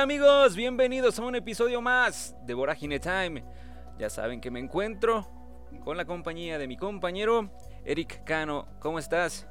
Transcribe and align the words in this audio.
Hola 0.00 0.14
amigos, 0.14 0.56
bienvenidos 0.56 1.18
a 1.18 1.24
un 1.26 1.34
episodio 1.34 1.82
más 1.82 2.34
de 2.46 2.54
Vorágine 2.54 2.98
Time. 2.98 3.44
Ya 3.98 4.08
saben 4.08 4.40
que 4.40 4.50
me 4.50 4.58
encuentro 4.58 5.28
con 5.84 5.98
la 5.98 6.06
compañía 6.06 6.56
de 6.56 6.66
mi 6.66 6.78
compañero 6.78 7.50
Eric 7.84 8.24
Cano. 8.24 8.66
¿Cómo 8.78 8.98
estás? 8.98 9.46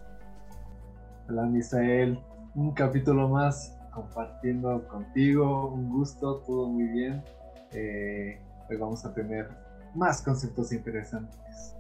Hola 1.30 1.44
Misael, 1.44 2.20
un 2.56 2.74
capítulo 2.74 3.30
más 3.30 3.78
compartiendo 3.94 4.88
contigo, 4.88 5.68
un 5.68 5.88
gusto, 5.92 6.38
todo 6.38 6.68
muy 6.68 6.88
bien. 6.88 7.24
Eh, 7.72 8.42
hoy 8.72 8.78
vamos 8.78 9.06
a 9.06 9.14
tener 9.14 9.52
más 9.94 10.24
conceptos 10.24 10.72
interesantes. 10.72 11.76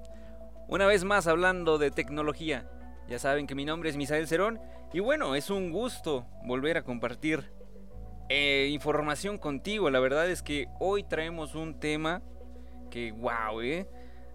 Una 0.68 0.86
vez 0.86 1.04
más 1.04 1.26
hablando 1.26 1.80
de 1.80 1.90
tecnología. 1.90 2.70
Ya 3.08 3.18
saben 3.18 3.48
que 3.48 3.56
mi 3.56 3.66
nombre 3.66 3.90
es 3.90 3.98
Misael 3.98 4.28
Cerón 4.28 4.60
y 4.94 5.00
bueno, 5.00 5.34
es 5.34 5.50
un 5.50 5.72
gusto 5.72 6.28
volver 6.46 6.78
a 6.78 6.84
compartir 6.84 7.58
eh, 8.30 8.70
información 8.72 9.38
contigo. 9.38 9.90
La 9.90 10.00
verdad 10.00 10.30
es 10.30 10.42
que 10.44 10.68
hoy 10.80 11.04
traemos 11.04 11.56
un 11.56 11.80
tema 11.80 12.22
que, 12.90 13.12
wow, 13.12 13.62
eh. 13.62 13.88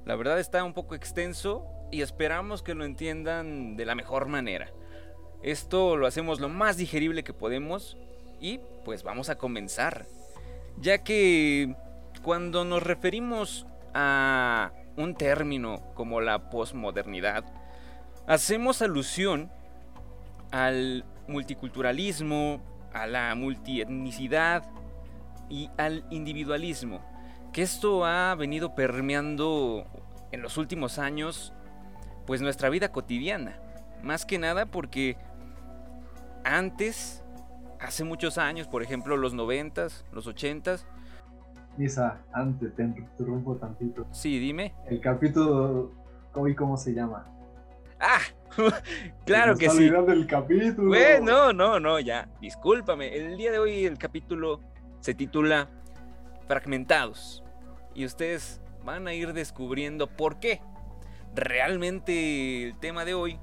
La 0.04 0.16
verdad 0.16 0.38
está 0.38 0.62
un 0.64 0.74
poco 0.74 0.94
extenso 0.94 1.66
y 1.90 2.02
esperamos 2.02 2.62
que 2.62 2.74
lo 2.74 2.84
entiendan 2.84 3.76
de 3.76 3.86
la 3.86 3.94
mejor 3.94 4.26
manera. 4.26 4.70
Esto 5.42 5.96
lo 5.96 6.06
hacemos 6.06 6.40
lo 6.40 6.48
más 6.48 6.76
digerible 6.76 7.24
que 7.24 7.32
podemos 7.32 7.96
y 8.40 8.60
pues 8.84 9.02
vamos 9.02 9.30
a 9.30 9.36
comenzar. 9.36 10.06
Ya 10.78 10.98
que 10.98 11.74
cuando 12.22 12.64
nos 12.64 12.82
referimos 12.82 13.66
a 13.94 14.72
un 14.96 15.14
término 15.14 15.82
como 15.94 16.20
la 16.20 16.50
posmodernidad, 16.50 17.44
hacemos 18.26 18.82
alusión 18.82 19.50
al 20.50 21.04
multiculturalismo, 21.28 22.60
a 22.94 23.06
la 23.06 23.34
multietnicidad 23.34 24.64
y 25.50 25.70
al 25.76 26.06
individualismo, 26.10 27.00
que 27.52 27.62
esto 27.62 28.06
ha 28.06 28.34
venido 28.34 28.74
permeando 28.74 29.86
en 30.32 30.40
los 30.40 30.56
últimos 30.56 30.98
años 30.98 31.52
pues 32.26 32.40
nuestra 32.40 32.70
vida 32.70 32.90
cotidiana, 32.90 33.58
más 34.02 34.24
que 34.24 34.38
nada 34.38 34.66
porque 34.66 35.18
antes, 36.44 37.22
hace 37.80 38.04
muchos 38.04 38.38
años, 38.38 38.66
por 38.68 38.82
ejemplo 38.82 39.16
los 39.16 39.34
noventas, 39.34 40.06
los 40.12 40.26
ochentas, 40.26 40.86
Misa, 41.76 42.20
antes 42.32 42.72
te 42.76 42.84
interrumpo 42.84 43.56
tantito. 43.56 44.06
Sí, 44.12 44.38
dime. 44.38 44.74
El 44.86 45.00
capítulo 45.00 45.90
hoy 46.34 46.54
cómo 46.54 46.76
se 46.76 46.94
llama. 46.94 47.26
Ah, 47.98 48.20
claro 49.26 49.56
que 49.56 49.70
sí. 49.70 49.90
del 49.90 50.26
capítulo. 50.26 50.88
Bueno, 50.88 51.52
no, 51.52 51.80
no, 51.80 52.00
ya. 52.00 52.28
Discúlpame. 52.40 53.14
El 53.14 53.36
día 53.36 53.52
de 53.52 53.58
hoy 53.58 53.84
el 53.84 53.98
capítulo 53.98 54.60
se 55.00 55.14
titula 55.14 55.68
Fragmentados. 56.46 57.42
Y 57.94 58.04
ustedes 58.04 58.60
van 58.84 59.06
a 59.06 59.14
ir 59.14 59.32
descubriendo 59.32 60.06
por 60.06 60.38
qué. 60.38 60.60
Realmente 61.34 62.68
el 62.68 62.78
tema 62.78 63.04
de 63.04 63.14
hoy 63.14 63.38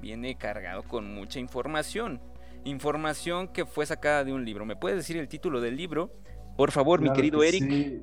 viene 0.00 0.36
cargado 0.36 0.82
con 0.82 1.14
mucha 1.14 1.38
información. 1.38 2.20
Información 2.64 3.48
que 3.48 3.66
fue 3.66 3.86
sacada 3.86 4.24
de 4.24 4.32
un 4.32 4.44
libro. 4.44 4.64
¿Me 4.64 4.76
puedes 4.76 4.98
decir 4.98 5.16
el 5.16 5.28
título 5.28 5.60
del 5.60 5.76
libro? 5.76 6.10
Por 6.56 6.70
favor, 6.70 7.00
mi 7.00 7.12
querido 7.12 7.42
Eric. 7.42 7.62
Sí, 7.62 8.02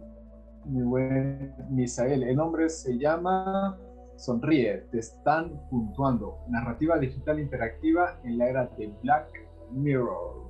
mi 0.66 0.84
buen 0.84 1.54
Misael. 1.70 2.24
El 2.24 2.36
nombre 2.36 2.70
se 2.70 2.98
llama 2.98 3.78
Sonríe, 4.22 4.86
te 4.92 5.00
están 5.00 5.60
puntuando. 5.72 6.38
Narrativa 6.48 7.00
digital 7.00 7.40
interactiva 7.40 8.20
en 8.24 8.38
la 8.38 8.50
era 8.50 8.66
de 8.78 8.94
Black 9.02 9.28
Mirror. 9.72 10.46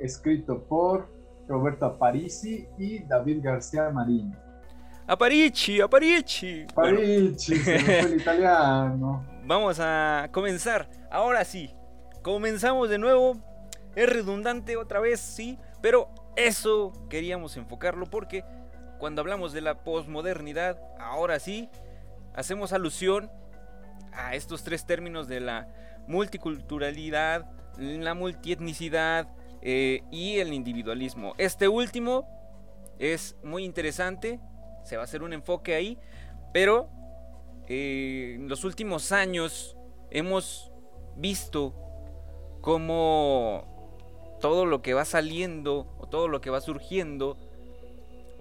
Escrito 0.00 0.62
por 0.62 1.08
Roberto 1.48 1.86
Aparici 1.86 2.68
y 2.78 3.00
David 3.00 3.40
García 3.42 3.90
Marín. 3.90 4.32
Aparici, 5.08 5.80
Aparici. 5.80 6.66
Aparici, 6.70 7.54
el 7.66 8.14
italiano. 8.20 9.26
Vamos 9.44 9.80
a 9.80 10.28
comenzar. 10.30 10.88
Ahora 11.10 11.44
sí, 11.44 11.74
comenzamos 12.22 12.88
de 12.88 12.98
nuevo. 12.98 13.38
Es 13.96 14.08
redundante 14.08 14.76
otra 14.76 15.00
vez, 15.00 15.18
sí, 15.18 15.58
pero 15.82 16.10
eso 16.36 16.92
queríamos 17.10 17.56
enfocarlo 17.56 18.06
porque 18.06 18.44
cuando 19.00 19.20
hablamos 19.20 19.52
de 19.52 19.62
la 19.62 19.82
posmodernidad, 19.82 20.78
ahora 21.00 21.40
sí, 21.40 21.68
hacemos 22.38 22.72
alusión 22.72 23.32
a 24.12 24.36
estos 24.36 24.62
tres 24.62 24.86
términos 24.86 25.26
de 25.26 25.40
la 25.40 25.66
multiculturalidad, 26.06 27.50
la 27.78 28.14
multietnicidad 28.14 29.28
eh, 29.60 30.02
y 30.12 30.38
el 30.38 30.52
individualismo. 30.52 31.34
Este 31.36 31.66
último 31.66 32.28
es 33.00 33.34
muy 33.42 33.64
interesante, 33.64 34.38
se 34.84 34.96
va 34.96 35.02
a 35.02 35.04
hacer 35.04 35.24
un 35.24 35.32
enfoque 35.32 35.74
ahí, 35.74 35.98
pero 36.52 36.88
eh, 37.66 38.34
en 38.36 38.48
los 38.48 38.62
últimos 38.62 39.10
años 39.10 39.76
hemos 40.12 40.70
visto 41.16 41.74
cómo 42.60 44.38
todo 44.40 44.64
lo 44.64 44.80
que 44.80 44.94
va 44.94 45.04
saliendo 45.04 45.92
o 45.98 46.06
todo 46.06 46.28
lo 46.28 46.40
que 46.40 46.50
va 46.50 46.60
surgiendo 46.60 47.36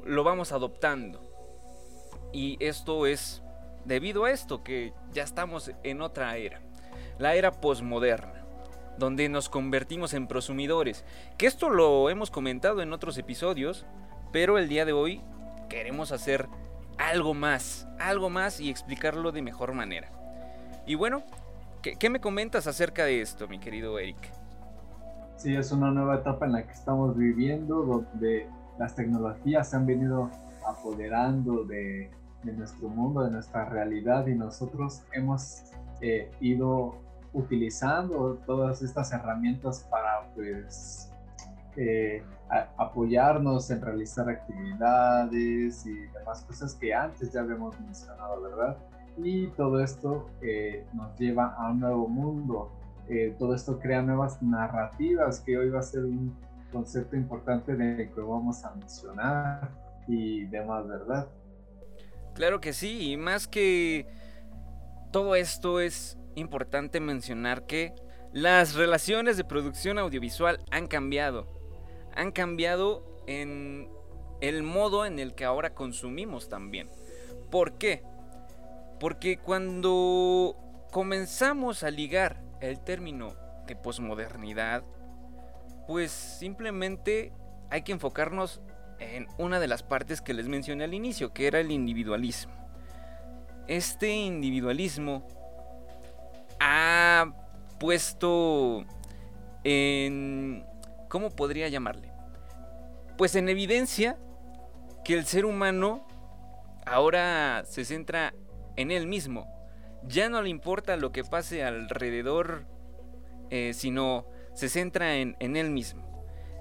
lo 0.06 0.24
vamos 0.24 0.52
adoptando. 0.52 1.20
Y 2.32 2.64
esto 2.64 3.08
es 3.08 3.42
debido 3.88 4.26
a 4.26 4.32
esto 4.32 4.64
que 4.64 4.94
ya 5.14 5.24
estamos 5.24 5.72
en 5.84 6.02
otra 6.02 6.36
era, 6.36 6.60
la 7.18 7.36
era 7.36 7.52
posmoderna, 7.52 8.46
donde 9.00 9.30
nos 9.30 9.50
convertimos 9.50 10.14
en 10.14 10.28
prosumidores, 10.28 11.06
que 11.38 11.48
esto 11.48 11.70
lo 11.70 12.10
hemos 12.10 12.30
comentado 12.30 12.82
en 12.82 12.92
otros 12.94 13.18
episodios, 13.18 13.86
pero 14.32 14.58
el 14.58 14.68
día 14.68 14.86
de 14.86 14.94
hoy 14.94 15.22
queremos 15.70 16.12
hacer 16.12 16.48
algo 16.98 17.34
más, 17.34 17.88
algo 18.00 18.30
más 18.30 18.60
y 18.60 18.70
explicarlo 18.70 19.32
de 19.32 19.42
mejor 19.42 19.74
manera. 19.74 20.12
Y 20.86 20.96
bueno, 20.96 21.24
¿qué, 21.82 21.96
qué 21.96 22.10
me 22.10 22.20
comentas 22.20 22.68
acerca 22.68 23.06
de 23.06 23.22
esto, 23.22 23.48
mi 23.48 23.60
querido 23.60 23.98
Eric? 24.00 24.18
Sí, 25.38 25.56
es 25.56 25.72
una 25.72 25.92
nueva 25.92 26.16
etapa 26.16 26.46
en 26.46 26.54
la 26.54 26.64
que 26.64 26.74
estamos 26.74 27.16
viviendo, 27.16 27.84
donde 27.84 28.50
las 28.80 28.96
tecnologías 28.96 29.70
se 29.70 29.76
han 29.76 29.86
venido 29.86 30.30
apoderando 30.68 31.64
de 31.64 32.12
de 32.44 32.54
nuestro 32.54 32.90
mundo, 32.90 33.24
de 33.24 33.32
nuestra 33.32 33.66
realidad 33.66 34.28
y 34.28 34.36
nosotros 34.36 35.04
hemos 35.12 35.64
eh, 36.02 36.32
ido 36.40 36.96
utilizando 37.34 38.40
todas 38.46 38.82
estas 38.82 39.12
herramientas 39.12 39.88
para 39.90 40.30
pues 40.34 41.12
eh, 41.76 42.24
apoyarnos 42.78 43.70
en 43.70 43.82
realizar 43.82 44.30
actividades 44.30 45.86
y 45.86 45.96
demás 46.08 46.44
cosas 46.44 46.74
que 46.76 46.94
antes 46.94 47.32
ya 47.34 47.42
habíamos 47.42 47.80
mencionado, 47.82 48.42
¿verdad? 48.42 48.78
Y 49.18 49.48
todo 49.50 49.82
esto 49.82 50.30
eh, 50.42 50.86
nos 50.94 51.18
lleva 51.20 51.54
a 51.56 51.72
un 51.72 51.80
nuevo 51.80 52.08
mundo. 52.08 52.72
todo 53.40 53.56
esto 53.56 53.80
crea 53.80 54.02
nuevas 54.02 54.42
narrativas 54.42 55.40
que 55.40 55.58
hoy 55.58 55.70
va 55.70 55.80
a 55.80 55.84
ser 55.84 56.04
un 56.04 56.36
concepto 56.72 57.16
importante 57.16 57.76
de 57.76 58.12
que 58.12 58.22
vamos 58.22 58.64
a 58.66 58.76
mencionar 58.76 59.70
y 60.08 60.46
demás, 60.46 60.88
¿verdad? 60.88 61.28
Claro 62.38 62.62
que 62.62 62.72
sí, 62.72 63.14
y 63.14 63.18
más 63.18 63.48
que 63.48 64.06
todo 65.12 65.34
esto 65.34 65.80
es 65.80 66.20
importante 66.36 67.00
mencionar 67.00 67.66
que 67.66 67.96
las 68.32 68.76
relaciones 68.76 69.38
de 69.38 69.44
producción 69.44 69.98
audiovisual 69.98 70.64
han 70.70 70.86
cambiado. 70.86 71.48
Han 72.16 72.32
cambiado 72.32 73.24
en 73.26 73.90
el 74.40 74.62
modo 74.62 75.08
en 75.08 75.18
el 75.18 75.34
que 75.34 75.46
ahora 75.46 75.74
consumimos 75.74 76.48
también. 76.48 76.92
¿Por 77.50 77.80
qué? 77.80 78.04
Porque 79.00 79.40
cuando 79.40 80.56
comenzamos 80.92 81.82
a 81.82 81.90
ligar 81.90 82.40
el 82.62 82.80
término 82.84 83.34
de 83.66 83.76
posmodernidad, 83.76 84.84
pues 85.88 86.12
simplemente 86.12 87.34
hay 87.72 87.82
que 87.82 87.94
enfocarnos 87.94 88.62
en 89.00 89.28
una 89.38 89.60
de 89.60 89.68
las 89.68 89.84
partes 89.84 90.22
que 90.22 90.34
les 90.34 90.48
mencioné 90.48 90.84
al 90.84 90.94
inicio, 90.94 91.34
que 91.34 91.48
era 91.48 91.60
el 91.60 91.72
individualismo. 91.72 92.54
Este 93.68 94.12
individualismo 94.16 95.28
ha 96.60 97.34
puesto 97.80 98.86
en... 99.64 100.66
¿Cómo 101.10 101.30
podría 101.30 101.68
llamarle? 101.70 102.12
Pues 103.18 103.36
en 103.36 103.50
evidencia 103.50 104.18
que 105.04 105.14
el 105.14 105.26
ser 105.26 105.46
humano 105.46 106.06
ahora 106.86 107.64
se 107.66 107.86
centra 107.86 108.34
en 108.76 108.92
él 108.92 109.08
mismo. 109.08 109.48
Ya 110.04 110.30
no 110.30 110.42
le 110.42 110.50
importa 110.50 110.96
lo 110.98 111.12
que 111.12 111.24
pase 111.24 111.64
alrededor, 111.64 112.66
eh, 113.50 113.72
sino 113.74 114.26
se 114.54 114.70
centra 114.70 115.16
en, 115.16 115.36
en 115.40 115.56
él 115.56 115.72
mismo. 115.72 116.07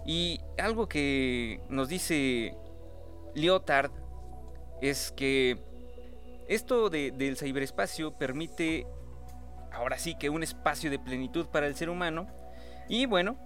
Y 0.06 0.41
algo 0.58 0.88
que 0.88 1.61
nos 1.69 1.88
dice 1.88 2.56
Lyotard 3.35 3.91
es 4.81 5.12
que 5.12 5.58
esto 6.49 6.91
del 6.91 7.37
ciberespacio 7.37 8.17
permite 8.17 8.87
ahora 9.73 9.99
sí 9.99 10.14
que 10.14 10.31
un 10.31 10.43
espacio 10.43 10.91
de 10.91 10.99
plenitud 10.99 11.47
para 11.47 11.67
el 11.67 11.75
ser 11.75 11.91
humano 11.91 12.29
y 12.88 13.06
bueno, 13.06 13.37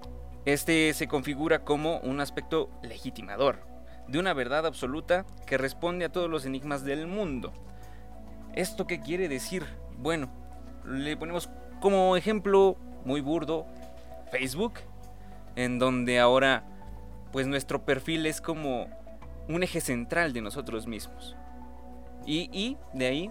Este 0.46 0.94
se 0.94 1.06
configura 1.06 1.64
como 1.64 1.98
un 1.98 2.18
aspecto 2.20 2.70
legitimador, 2.82 3.58
de 4.08 4.18
una 4.18 4.32
verdad 4.32 4.64
absoluta 4.64 5.26
que 5.46 5.58
responde 5.58 6.06
a 6.06 6.12
todos 6.12 6.30
los 6.30 6.46
enigmas 6.46 6.82
del 6.82 7.06
mundo. 7.06 7.52
¿Esto 8.54 8.86
qué 8.86 9.00
quiere 9.00 9.28
decir? 9.28 9.66
Bueno, 9.98 10.30
le 10.86 11.14
ponemos 11.18 11.50
como 11.80 12.16
ejemplo 12.16 12.76
muy 13.04 13.20
burdo 13.20 13.66
Facebook, 14.30 14.74
en 15.64 15.78
donde 15.78 16.18
ahora 16.18 16.64
pues 17.32 17.46
nuestro 17.46 17.84
perfil 17.84 18.26
es 18.26 18.40
como 18.40 18.88
un 19.48 19.62
eje 19.62 19.80
central 19.80 20.32
de 20.32 20.40
nosotros 20.40 20.86
mismos. 20.86 21.36
Y, 22.26 22.48
y 22.52 22.76
de 22.92 23.06
ahí 23.06 23.30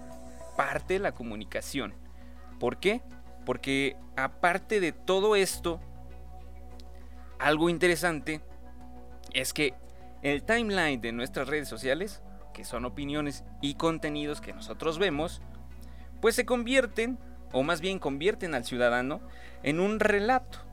parte 0.56 1.00
la 1.00 1.14
comunicación. 1.14 1.94
¿Por 2.60 2.78
qué? 2.78 3.02
Porque 3.46 3.98
aparte 4.16 4.80
de 4.80 4.92
todo 4.92 5.36
esto, 5.36 5.80
algo 7.40 7.70
interesante 7.70 8.42
es 9.34 9.54
que 9.54 9.74
el 10.22 10.44
timeline 10.44 11.02
de 11.02 11.12
nuestras 11.12 11.48
redes 11.48 11.68
sociales, 11.68 12.22
que 12.54 12.64
son 12.64 12.86
opiniones 12.86 13.44
y 13.62 13.76
contenidos 13.76 14.42
que 14.42 14.54
nosotros 14.54 15.00
vemos, 15.00 15.42
pues 16.22 16.36
se 16.36 16.46
convierten, 16.46 17.18
o 17.54 17.64
más 17.64 17.82
bien 17.82 17.98
convierten 17.98 18.54
al 18.54 18.66
ciudadano, 18.66 19.22
en 19.64 19.80
un 19.80 20.00
relato, 20.00 20.69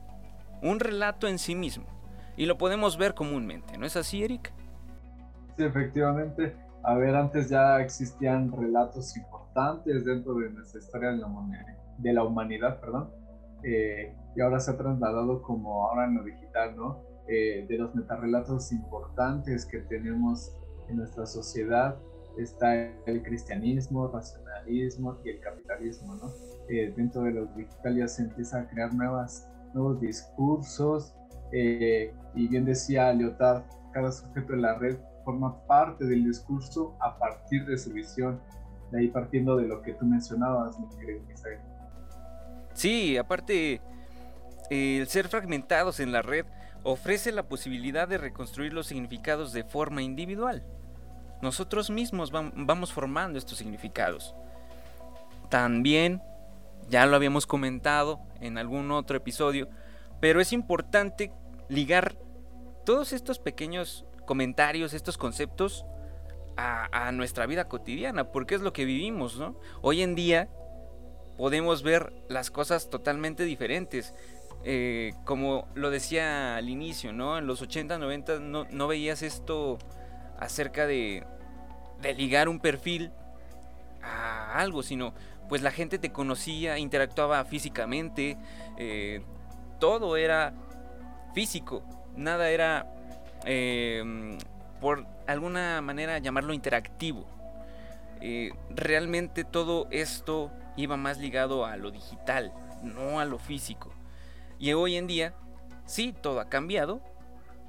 un 0.61 0.79
relato 0.79 1.27
en 1.27 1.39
sí 1.39 1.55
mismo. 1.55 1.85
Y 2.35 2.45
lo 2.45 2.57
podemos 2.57 2.97
ver 2.97 3.13
comúnmente, 3.13 3.77
¿no 3.77 3.85
es 3.85 3.95
así, 3.95 4.23
Eric? 4.23 4.51
Sí, 5.57 5.63
efectivamente. 5.63 6.55
A 6.83 6.93
ver, 6.93 7.15
antes 7.15 7.49
ya 7.49 7.81
existían 7.81 8.51
relatos 8.51 9.17
importantes 9.17 10.05
dentro 10.05 10.35
de 10.35 10.51
nuestra 10.51 10.79
historia 10.79 11.11
de 11.97 12.13
la 12.13 12.23
humanidad, 12.23 12.79
perdón, 12.79 13.09
eh, 13.63 14.13
y 14.35 14.41
ahora 14.41 14.59
se 14.59 14.71
ha 14.71 14.77
trasladado 14.77 15.41
como 15.41 15.87
ahora 15.87 16.05
en 16.05 16.15
lo 16.15 16.23
digital, 16.23 16.75
¿no? 16.75 17.01
Eh, 17.27 17.65
de 17.67 17.77
los 17.77 17.93
metarrelatos 17.95 18.71
importantes 18.71 19.65
que 19.65 19.79
tenemos 19.79 20.55
en 20.87 20.97
nuestra 20.97 21.25
sociedad 21.25 21.97
está 22.37 22.75
el 23.05 23.23
cristianismo, 23.23 24.07
racionalismo 24.07 25.17
y 25.25 25.31
el 25.31 25.39
capitalismo, 25.39 26.15
¿no? 26.15 26.31
Eh, 26.69 26.93
dentro 26.95 27.23
de 27.23 27.31
lo 27.31 27.45
digital 27.47 27.97
ya 27.97 28.07
se 28.07 28.23
empieza 28.23 28.59
a 28.59 28.67
crear 28.67 28.93
nuevas, 28.93 29.49
nuevos 29.77 30.01
discursos 30.01 31.15
y 31.51 32.47
bien 32.47 32.65
decía 32.65 33.13
Lyotard, 33.13 33.63
cada 33.93 34.11
sujeto 34.11 34.53
de 34.53 34.59
la 34.59 34.77
red 34.77 34.97
forma 35.23 35.65
parte 35.65 36.05
del 36.05 36.25
discurso 36.25 36.95
a 36.99 37.17
partir 37.17 37.65
de 37.65 37.77
su 37.77 37.91
visión, 37.91 38.41
de 38.91 38.99
ahí 38.99 39.07
partiendo 39.07 39.55
de 39.55 39.67
lo 39.67 39.81
que 39.81 39.93
tú 39.93 40.05
mencionabas, 40.05 40.77
mi. 40.79 40.87
Sí, 42.73 43.17
aparte, 43.17 43.81
el 44.69 45.07
ser 45.07 45.27
fragmentados 45.29 45.99
en 45.99 46.11
la 46.11 46.21
red 46.21 46.45
ofrece 46.83 47.31
la 47.31 47.43
posibilidad 47.43 48.07
de 48.07 48.17
reconstruir 48.17 48.73
los 48.73 48.87
significados 48.87 49.51
de 49.51 49.63
forma 49.63 50.01
individual. 50.01 50.63
Nosotros 51.41 51.89
mismos 51.89 52.31
vamos 52.31 52.93
formando 52.93 53.37
estos 53.37 53.57
significados. 53.57 54.35
También, 55.49 56.21
ya 56.89 57.05
lo 57.05 57.15
habíamos 57.15 57.45
comentado 57.45 58.19
en 58.39 58.57
algún 58.57 58.91
otro 58.91 59.17
episodio, 59.17 59.67
pero 60.19 60.41
es 60.41 60.53
importante 60.53 61.31
ligar 61.69 62.17
todos 62.85 63.13
estos 63.13 63.39
pequeños 63.39 64.05
comentarios, 64.25 64.93
estos 64.93 65.17
conceptos 65.17 65.85
a, 66.55 67.11
nuestra 67.11 67.45
vida 67.45 67.67
cotidiana, 67.67 68.31
porque 68.31 68.55
es 68.55 68.61
lo 68.61 68.73
que 68.73 68.85
vivimos, 68.85 69.37
¿no? 69.37 69.59
Hoy 69.81 70.01
en 70.01 70.15
día 70.15 70.49
podemos 71.37 71.83
ver 71.83 72.11
las 72.29 72.49
cosas 72.49 72.89
totalmente 72.89 73.43
diferentes. 73.43 74.13
Eh, 74.63 75.13
como 75.23 75.67
lo 75.75 75.91
decía 75.91 76.57
al 76.57 76.67
inicio, 76.67 77.13
¿no? 77.13 77.37
En 77.37 77.45
los 77.45 77.61
80, 77.61 77.99
90 77.99 78.39
no, 78.39 78.65
no 78.71 78.87
veías 78.87 79.21
esto 79.21 79.77
acerca 80.39 80.87
de, 80.87 81.23
de 82.01 82.13
ligar 82.15 82.49
un 82.49 82.59
perfil 82.59 83.11
a 84.01 84.57
algo, 84.59 84.81
sino 84.81 85.13
pues 85.49 85.61
la 85.61 85.71
gente 85.71 85.99
te 85.99 86.11
conocía, 86.11 86.77
interactuaba 86.77 87.43
físicamente, 87.45 88.37
eh, 88.77 89.21
todo 89.79 90.17
era 90.17 90.53
físico, 91.33 91.83
nada 92.15 92.49
era, 92.49 92.93
eh, 93.45 94.37
por 94.81 95.05
alguna 95.27 95.81
manera, 95.81 96.17
llamarlo 96.19 96.53
interactivo. 96.53 97.25
realmente 98.69 99.43
todo 99.43 99.87
esto 99.91 100.51
iba 100.75 100.97
más 100.97 101.19
ligado 101.19 101.65
a 101.65 101.77
lo 101.77 101.91
digital, 101.91 102.51
no 102.83 103.19
a 103.19 103.25
lo 103.25 103.37
físico. 103.37 103.91
Y 104.59 104.73
hoy 104.73 104.95
en 104.95 105.07
día, 105.07 105.33
sí, 105.85 106.13
todo 106.19 106.39
ha 106.39 106.49
cambiado 106.49 107.01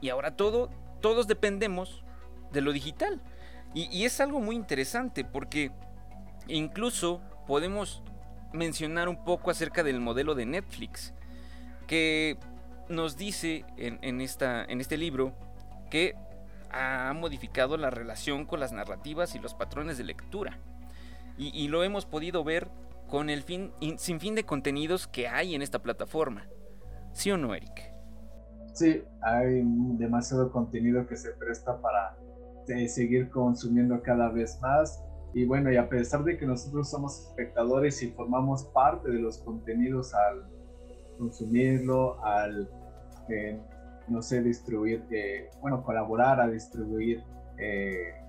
y 0.00 0.10
ahora 0.10 0.36
todo, 0.36 0.70
todos 1.00 1.26
dependemos 1.26 2.04
de 2.52 2.60
lo 2.60 2.72
digital. 2.72 3.20
Y, 3.75 4.04
es 4.04 4.20
algo 4.20 4.40
muy 4.40 4.56
interesante 4.56 5.25
porque 5.25 5.70
incluso 6.46 7.20
podemos 7.48 8.02
mencionar 8.52 9.08
un 9.08 9.24
poco 9.24 9.50
acerca 9.50 9.82
del 9.82 10.00
modelo 10.00 10.34
de 10.34 10.46
Netflix, 10.46 11.14
que 11.86 12.36
nos 12.90 13.16
dice 13.16 13.64
en, 13.78 14.20
este 14.20 14.96
libro 14.98 15.32
que 15.90 16.14
ha 16.70 17.12
modificado 17.14 17.78
la 17.78 17.88
relación 17.88 18.44
con 18.44 18.60
las 18.60 18.72
narrativas 18.72 19.34
y 19.34 19.38
los 19.38 19.54
patrones 19.54 19.96
de 19.96 20.04
lectura. 20.04 20.60
Y, 21.38 21.68
lo 21.68 21.84
hemos 21.84 22.04
podido 22.04 22.42
ver 22.42 22.68
con 23.06 23.30
el 23.30 23.42
fin, 23.42 23.72
sin 23.96 24.18
fin 24.18 24.34
de 24.34 24.44
contenidos 24.44 25.06
que 25.06 25.28
hay 25.28 25.54
en 25.54 25.62
esta 25.62 25.78
plataforma. 25.78 26.48
¿Sí 27.12 27.30
o 27.30 27.38
no, 27.38 27.54
Eric? 27.54 27.94
Sí, 28.74 29.04
hay 29.22 29.62
demasiado 29.96 30.50
contenido 30.50 31.06
que 31.06 31.16
se 31.16 31.30
presta 31.30 31.80
para 31.80 32.16
eh, 32.66 32.88
seguir 32.88 33.30
consumiendo 33.30 34.02
cada 34.02 34.28
vez 34.30 34.58
más. 34.60 35.02
Y 35.34 35.44
bueno, 35.44 35.70
y 35.72 35.76
a 35.76 35.88
pesar 35.88 36.25
de 36.25 36.38
que 36.38 36.46
nosotros 36.46 36.88
somos 36.88 37.28
espectadores 37.28 38.02
y 38.02 38.10
formamos 38.10 38.64
parte 38.64 39.10
de 39.10 39.19
los 39.19 39.38
contenidos 39.38 40.14
al 40.14 40.48
consumirlo, 41.19 42.22
al, 42.25 42.69
eh, 43.28 43.60
no 44.08 44.22
sé, 44.22 44.42
distribuir, 44.42 45.04
eh, 45.10 45.50
bueno, 45.60 45.82
colaborar 45.82 46.40
a 46.40 46.49
distribuir 46.49 47.23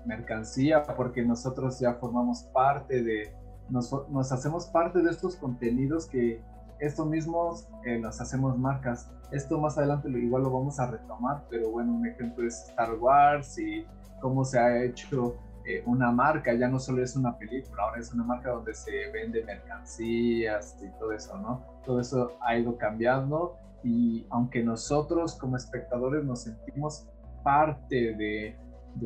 mercancía, 0.06 0.82
porque 0.82 1.22
nosotros 1.22 1.78
ya 1.78 1.94
formamos 1.94 2.42
parte 2.52 3.00
de, 3.00 3.32
nos, 3.70 4.32
hacemos 4.32 4.66
parte 4.66 5.02
de 5.02 5.10
estos 5.10 5.36
contenidos 5.36 6.06
que 6.06 6.42
estos 6.78 7.06
mismos 7.06 7.68
eh, 7.84 7.98
nos 7.98 8.20
hacemos 8.20 8.58
marcas. 8.58 9.10
Esto 9.30 9.58
más 9.58 9.78
adelante 9.78 10.08
igual 10.08 10.42
lo 10.42 10.50
vamos 10.50 10.80
a 10.80 10.90
retomar, 10.90 11.44
pero 11.48 11.70
bueno, 11.70 11.94
un 11.94 12.06
ejemplo 12.06 12.46
es 12.46 12.68
Star 12.68 12.94
Wars 12.94 13.58
y 13.58 13.86
cómo 14.20 14.44
se 14.44 14.58
ha 14.58 14.82
hecho 14.82 15.36
eh, 15.64 15.82
una 15.86 16.10
marca, 16.10 16.54
ya 16.54 16.68
no 16.68 16.78
solo 16.78 17.02
es 17.02 17.16
una 17.16 17.36
película, 17.36 17.82
ahora 17.82 18.00
es 18.00 18.12
una 18.12 18.24
marca 18.24 18.50
donde 18.50 18.74
se 18.74 19.10
vende 19.12 19.44
mercancías 19.44 20.76
y 20.82 20.88
todo 20.98 21.12
eso, 21.12 21.36
¿no? 21.38 21.64
Todo 21.84 22.00
eso 22.00 22.38
ha 22.40 22.56
ido 22.56 22.76
cambiando 22.78 23.56
y 23.82 24.26
aunque 24.30 24.62
nosotros 24.62 25.34
como 25.36 25.56
espectadores 25.56 26.24
nos 26.24 26.42
sentimos 26.42 27.06
parte 27.42 28.14
de, 28.14 28.56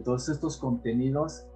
todos 0.04 0.28
estos 0.28 0.56
contenidos, 0.56 1.46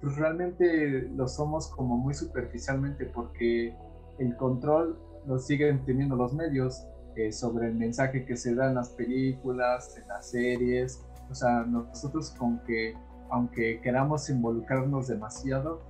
pues 0.00 0.16
realmente 0.16 1.08
lo 1.16 1.28
somos 1.28 1.68
como 1.68 1.96
muy 1.96 2.14
superficialmente 2.14 3.06
porque 3.06 3.74
el 4.18 4.36
control 4.36 4.98
lo 5.26 5.38
siguen 5.38 5.84
teniendo 5.84 6.16
los 6.16 6.32
medios 6.32 6.86
eh, 7.16 7.32
sobre 7.32 7.68
el 7.68 7.74
mensaje 7.74 8.24
que 8.24 8.36
se 8.36 8.54
da 8.54 8.68
en 8.68 8.76
las 8.76 8.90
películas, 8.90 9.96
en 9.96 10.08
las 10.08 10.30
series. 10.30 11.04
O 11.30 11.34
sea, 11.34 11.64
nosotros 11.64 12.30
con 12.38 12.60
que, 12.64 12.94
aunque 13.32 13.80
queramos 13.80 14.28
involucrarnos 14.28 15.08
demasiado, 15.08 15.80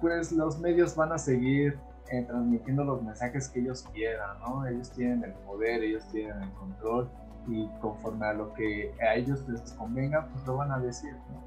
pues 0.00 0.30
los 0.30 0.60
medios 0.60 0.94
van 0.94 1.12
a 1.12 1.18
seguir 1.18 1.76
eh, 2.12 2.22
transmitiendo 2.22 2.84
los 2.84 3.02
mensajes 3.02 3.48
que 3.48 3.58
ellos 3.58 3.84
quieran, 3.92 4.38
¿no? 4.38 4.64
Ellos 4.66 4.92
tienen 4.92 5.24
el 5.24 5.32
poder, 5.32 5.82
ellos 5.82 6.04
tienen 6.12 6.40
el 6.40 6.50
control 6.52 7.10
y 7.48 7.66
conforme 7.80 8.26
a 8.26 8.32
lo 8.34 8.54
que 8.54 8.94
a 9.00 9.16
ellos 9.16 9.46
les 9.48 9.72
convenga, 9.72 10.28
pues 10.28 10.46
lo 10.46 10.56
van 10.56 10.70
a 10.70 10.78
decir, 10.78 11.12
¿no? 11.12 11.42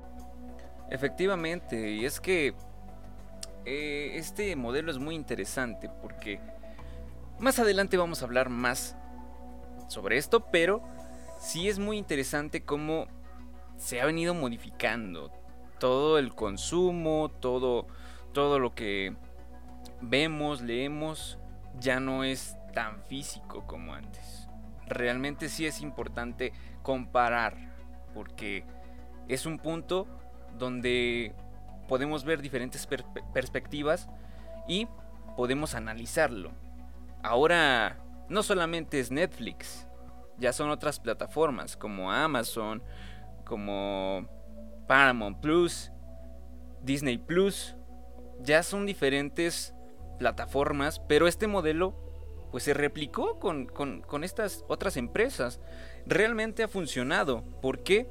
Efectivamente, 0.89 1.89
y 1.89 2.03
es 2.03 2.19
que 2.19 2.53
eh, 3.63 4.11
este 4.15 4.57
modelo 4.57 4.91
es 4.91 4.99
muy 4.99 5.15
interesante 5.15 5.89
porque 6.01 6.41
más 7.39 7.59
adelante 7.59 7.95
vamos 7.95 8.21
a 8.21 8.25
hablar 8.25 8.49
más 8.49 8.97
sobre 9.87 10.17
esto, 10.17 10.47
pero 10.51 10.81
sí 11.39 11.69
es 11.69 11.79
muy 11.79 11.97
interesante 11.97 12.65
cómo 12.65 13.07
se 13.77 14.01
ha 14.01 14.05
venido 14.05 14.33
modificando 14.33 15.31
todo 15.85 16.17
el 16.17 16.33
consumo, 16.33 17.29
todo, 17.29 17.85
todo 18.33 18.57
lo 18.57 18.73
que 18.73 19.15
vemos, 20.01 20.61
leemos, 20.61 21.37
ya 21.79 21.99
no 21.99 22.23
es 22.23 22.57
tan 22.73 23.03
físico 23.03 23.67
como 23.67 23.93
antes. 23.93 24.49
Realmente 24.87 25.47
sí 25.47 25.67
es 25.67 25.81
importante 25.81 26.53
comparar, 26.81 27.55
porque 28.15 28.65
es 29.27 29.45
un 29.45 29.59
punto 29.59 30.07
donde 30.57 31.35
podemos 31.87 32.23
ver 32.23 32.41
diferentes 32.41 32.87
perspectivas 33.31 34.09
y 34.67 34.87
podemos 35.37 35.75
analizarlo. 35.75 36.49
Ahora 37.21 37.99
no 38.27 38.41
solamente 38.41 38.99
es 38.99 39.11
Netflix, 39.11 39.87
ya 40.39 40.51
son 40.51 40.71
otras 40.71 40.99
plataformas 40.99 41.77
como 41.77 42.11
Amazon, 42.11 42.81
como 43.45 44.27
Paramount 44.87 45.39
Plus, 45.39 45.91
Disney 46.83 47.17
Plus, 47.17 47.75
ya 48.41 48.63
son 48.63 48.85
diferentes 48.85 49.73
plataformas, 50.17 50.99
pero 50.99 51.27
este 51.27 51.47
modelo 51.47 51.95
pues 52.51 52.63
se 52.63 52.73
replicó 52.73 53.37
con, 53.39 53.65
con, 53.65 54.23
estas 54.23 54.63
otras 54.69 54.95
empresas. 54.95 55.59
Realmente 56.05 56.63
ha 56.63 56.69
funcionado. 56.69 57.43
¿Por 57.61 57.83
qué? 57.83 58.07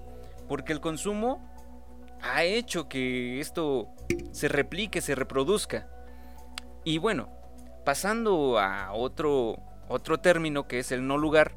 Porque 0.49 0.75
el 0.75 0.81
consumo 0.81 1.51
ha 2.21 2.45
hecho 2.45 2.89
que 2.89 3.41
esto 3.41 3.89
se 4.33 4.49
replique, 4.49 5.01
se 5.01 5.15
reproduzca. 5.15 5.89
Y 6.85 6.99
bueno, 6.99 7.31
pasando 7.87 8.59
a 8.59 8.93
otro, 8.93 9.57
otro 9.89 10.19
término 10.19 10.69
que 10.69 10.81
es 10.81 10.93
el 10.93 11.07
no 11.07 11.17
lugar, 11.17 11.53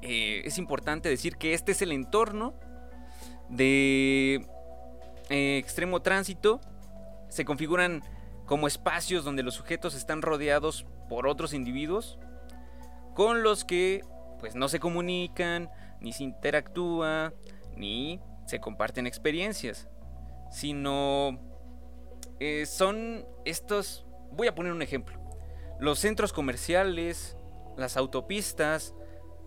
eh, 0.00 0.42
es 0.46 0.56
importante 0.56 1.10
decir 1.10 1.36
que 1.36 1.52
este 1.52 1.72
es 1.72 1.82
el 1.82 1.92
entorno 1.92 2.54
de 3.48 4.46
eh, 5.30 5.58
extremo 5.58 6.00
tránsito. 6.02 6.60
Se 7.28 7.44
configuran 7.44 8.02
como 8.46 8.66
espacios 8.66 9.24
donde 9.24 9.42
los 9.42 9.54
sujetos 9.54 9.94
están 9.94 10.22
rodeados 10.22 10.86
por 11.08 11.26
otros 11.26 11.52
individuos 11.52 12.18
con 13.14 13.42
los 13.42 13.64
que 13.64 14.04
pues 14.38 14.54
no 14.54 14.68
se 14.68 14.78
comunican, 14.78 15.70
ni 16.00 16.12
se 16.12 16.22
interactúa, 16.22 17.34
ni 17.74 18.20
se 18.46 18.60
comparten 18.60 19.08
experiencias, 19.08 19.88
sino 20.52 21.36
eh, 22.38 22.64
son 22.66 23.26
estos, 23.44 24.06
voy 24.30 24.46
a 24.46 24.54
poner 24.54 24.72
un 24.72 24.82
ejemplo, 24.82 25.20
los 25.80 25.98
centros 25.98 26.32
comerciales, 26.32 27.36
las 27.76 27.96
autopistas, 27.96 28.94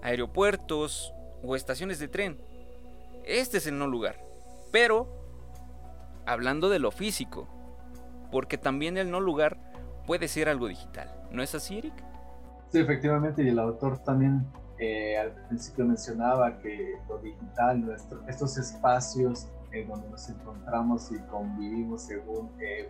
aeropuertos 0.02 1.14
o 1.42 1.56
estaciones 1.56 1.98
de 2.00 2.10
tren. 2.10 2.42
Este 3.26 3.58
es 3.58 3.68
el 3.68 3.78
no 3.78 3.88
lugar. 3.88 4.16
Pero, 4.72 5.08
hablando 6.26 6.70
de 6.70 6.80
lo 6.80 6.92
físico, 6.92 7.48
porque 8.32 8.58
también 8.58 8.98
el 8.98 9.12
no 9.12 9.20
lugar 9.20 9.58
puede 10.08 10.28
ser 10.28 10.50
algo 10.50 10.68
digital. 10.68 11.14
¿No 11.32 11.44
es 11.44 11.54
así, 11.56 11.78
Eric? 11.78 11.94
Sí, 12.70 12.80
efectivamente, 12.80 13.44
y 13.44 13.50
el 13.50 13.60
autor 13.60 14.00
también 14.00 14.46
eh, 14.80 15.18
al 15.18 15.32
principio 15.48 15.86
mencionaba 15.86 16.58
que 16.60 16.96
lo 17.08 17.18
digital, 17.20 17.86
nuestro, 17.86 18.26
estos 18.28 18.58
espacios 18.58 19.48
eh, 19.74 19.86
donde 19.88 20.10
nos 20.10 20.30
encontramos 20.30 21.12
y 21.12 21.20
convivimos 21.28 22.04
según 22.04 22.50
eh, 22.60 22.90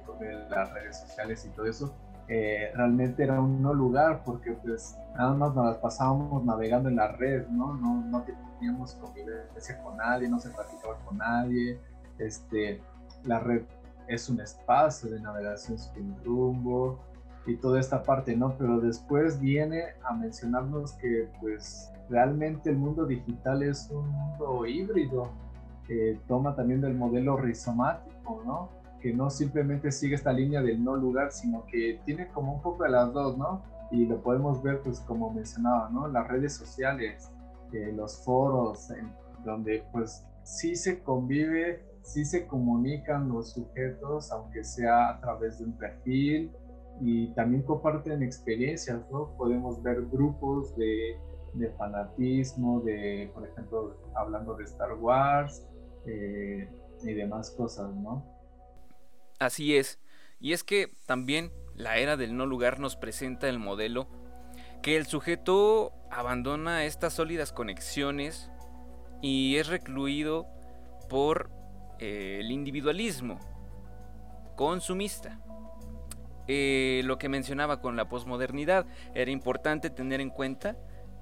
las 0.49 0.73
redes 0.73 0.99
sociales 0.99 1.45
y 1.45 1.49
todo 1.49 1.65
eso, 1.65 1.93
eh, 2.27 2.71
realmente 2.73 3.23
era 3.23 3.39
un 3.39 3.61
no 3.61 3.73
lugar 3.73 4.23
porque 4.23 4.53
pues 4.53 4.97
nada 5.15 5.33
más 5.33 5.53
nos 5.53 5.77
pasábamos 5.77 6.45
navegando 6.45 6.89
en 6.89 6.95
la 6.95 7.09
red, 7.09 7.45
¿no? 7.49 7.75
No, 7.75 8.03
no 8.05 8.23
teníamos 8.61 8.93
convivencia 8.93 9.81
con 9.83 9.97
nadie, 9.97 10.29
no 10.29 10.39
se 10.39 10.51
platicaba 10.51 10.95
con 11.03 11.17
nadie, 11.17 11.79
este, 12.19 12.79
la 13.23 13.39
red 13.39 13.63
es 14.07 14.29
un 14.29 14.39
espacio 14.39 15.09
de 15.09 15.19
navegación 15.19 15.79
sin 15.79 16.15
rumbo 16.23 16.99
y 17.47 17.55
toda 17.55 17.79
esta 17.79 18.03
parte, 18.03 18.35
¿no? 18.35 18.55
Pero 18.59 18.79
después 18.79 19.39
viene 19.39 19.81
a 20.03 20.13
mencionarnos 20.13 20.93
que 20.93 21.27
pues 21.39 21.91
realmente 22.07 22.69
el 22.69 22.77
mundo 22.77 23.05
digital 23.05 23.63
es 23.63 23.89
un 23.89 24.07
mundo 24.09 24.67
híbrido 24.67 25.31
que 25.87 26.19
toma 26.27 26.55
también 26.55 26.81
del 26.81 26.93
modelo 26.93 27.37
rizomático, 27.37 28.43
¿no? 28.45 28.69
Que 29.01 29.11
no 29.11 29.31
simplemente 29.31 29.91
sigue 29.91 30.13
esta 30.13 30.31
línea 30.31 30.61
del 30.61 30.83
no 30.83 30.95
lugar, 30.95 31.31
sino 31.31 31.65
que 31.65 31.99
tiene 32.05 32.27
como 32.27 32.53
un 32.53 32.61
poco 32.61 32.83
de 32.83 32.91
las 32.91 33.11
dos, 33.11 33.39
¿no? 33.39 33.63
Y 33.89 34.05
lo 34.05 34.21
podemos 34.21 34.61
ver 34.61 34.81
pues 34.81 34.99
como 34.99 35.31
mencionaba, 35.31 35.89
¿no? 35.89 36.07
Las 36.07 36.27
redes 36.27 36.53
sociales, 36.53 37.31
eh, 37.73 37.91
los 37.93 38.23
foros, 38.23 38.89
en 38.91 39.13
donde 39.43 39.83
pues 39.91 40.25
sí 40.43 40.75
se 40.75 41.01
convive 41.03 41.91
sí 42.03 42.25
se 42.25 42.47
comunican 42.47 43.29
los 43.29 43.51
sujetos, 43.53 44.31
aunque 44.31 44.63
sea 44.63 45.09
a 45.09 45.21
través 45.21 45.59
de 45.59 45.65
un 45.65 45.77
perfil, 45.77 46.51
y 46.99 47.33
también 47.33 47.63
comparten 47.63 48.21
experiencias, 48.21 49.01
¿no? 49.11 49.35
Podemos 49.37 49.81
ver 49.81 50.05
grupos 50.07 50.75
de, 50.75 51.17
fanatismo, 51.77 52.81
de, 52.81 53.31
por 53.33 53.47
ejemplo, 53.47 53.97
hablando 54.15 54.55
de 54.55 54.65
Star 54.65 54.93
Wars 54.93 55.67
eh, 56.05 56.69
y 57.03 57.13
demás 57.13 57.51
cosas, 57.51 57.93
¿no? 57.95 58.25
Así 59.39 59.75
es. 59.75 59.99
Y 60.39 60.53
es 60.53 60.63
que 60.63 60.89
también 61.07 61.51
la 61.75 61.97
era 61.97 62.17
del 62.17 62.35
no 62.35 62.45
lugar 62.45 62.79
nos 62.79 62.95
presenta 62.95 63.49
el 63.49 63.57
modelo 63.57 64.07
que 64.81 64.97
el 64.97 65.05
sujeto 65.05 65.93
abandona 66.09 66.85
estas 66.85 67.13
sólidas 67.13 67.53
conexiones 67.53 68.51
y 69.21 69.57
es 69.57 69.67
recluido 69.67 70.47
por 71.09 71.51
eh, 71.99 72.39
el 72.41 72.51
individualismo 72.51 73.39
consumista. 74.55 75.39
Eh, 76.47 77.01
lo 77.05 77.17
que 77.17 77.29
mencionaba 77.29 77.81
con 77.81 77.95
la 77.95 78.09
posmodernidad, 78.09 78.85
era 79.13 79.31
importante 79.31 79.89
tener 79.89 80.19
en 80.21 80.31
cuenta 80.31 80.75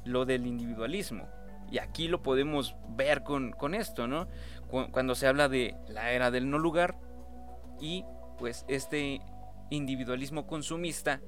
lo 0.05 0.25
del 0.25 0.47
individualismo. 0.47 1.27
Y 1.69 1.77
aquí 1.77 2.07
lo 2.07 2.23
podemos 2.23 2.75
ver 2.89 3.23
con, 3.23 3.75
esto, 3.75 4.07
¿no? 4.07 4.27
Cuando 4.69 5.13
se 5.13 5.27
habla 5.27 5.49
de 5.49 5.75
la 5.87 6.11
era 6.11 6.31
del 6.31 6.49
no 6.49 6.57
lugar 6.57 6.97
y 7.79 8.05
pues 8.39 8.65
este 8.67 9.21
individualismo 9.69 10.47
consumista 10.47 11.21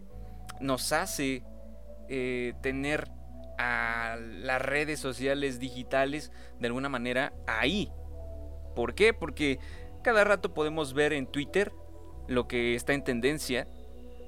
nos 0.59 0.93
hace 0.93 1.43
eh, 2.11 2.53
tener 2.61 3.09
a 3.57 4.17
las 4.19 4.61
redes 4.61 4.99
sociales 4.99 5.59
digitales 5.59 6.31
de 6.59 6.67
alguna 6.67 6.89
manera 6.89 7.31
ahí, 7.47 7.91
¿Por 8.75 8.95
qué? 8.95 9.13
Porque 9.13 9.59
cada 10.03 10.23
rato 10.23 10.53
podemos 10.53 10.93
ver 10.93 11.13
en 11.13 11.27
Twitter 11.27 11.71
lo 12.27 12.47
que 12.47 12.75
está 12.75 12.93
en 12.93 13.03
tendencia, 13.03 13.67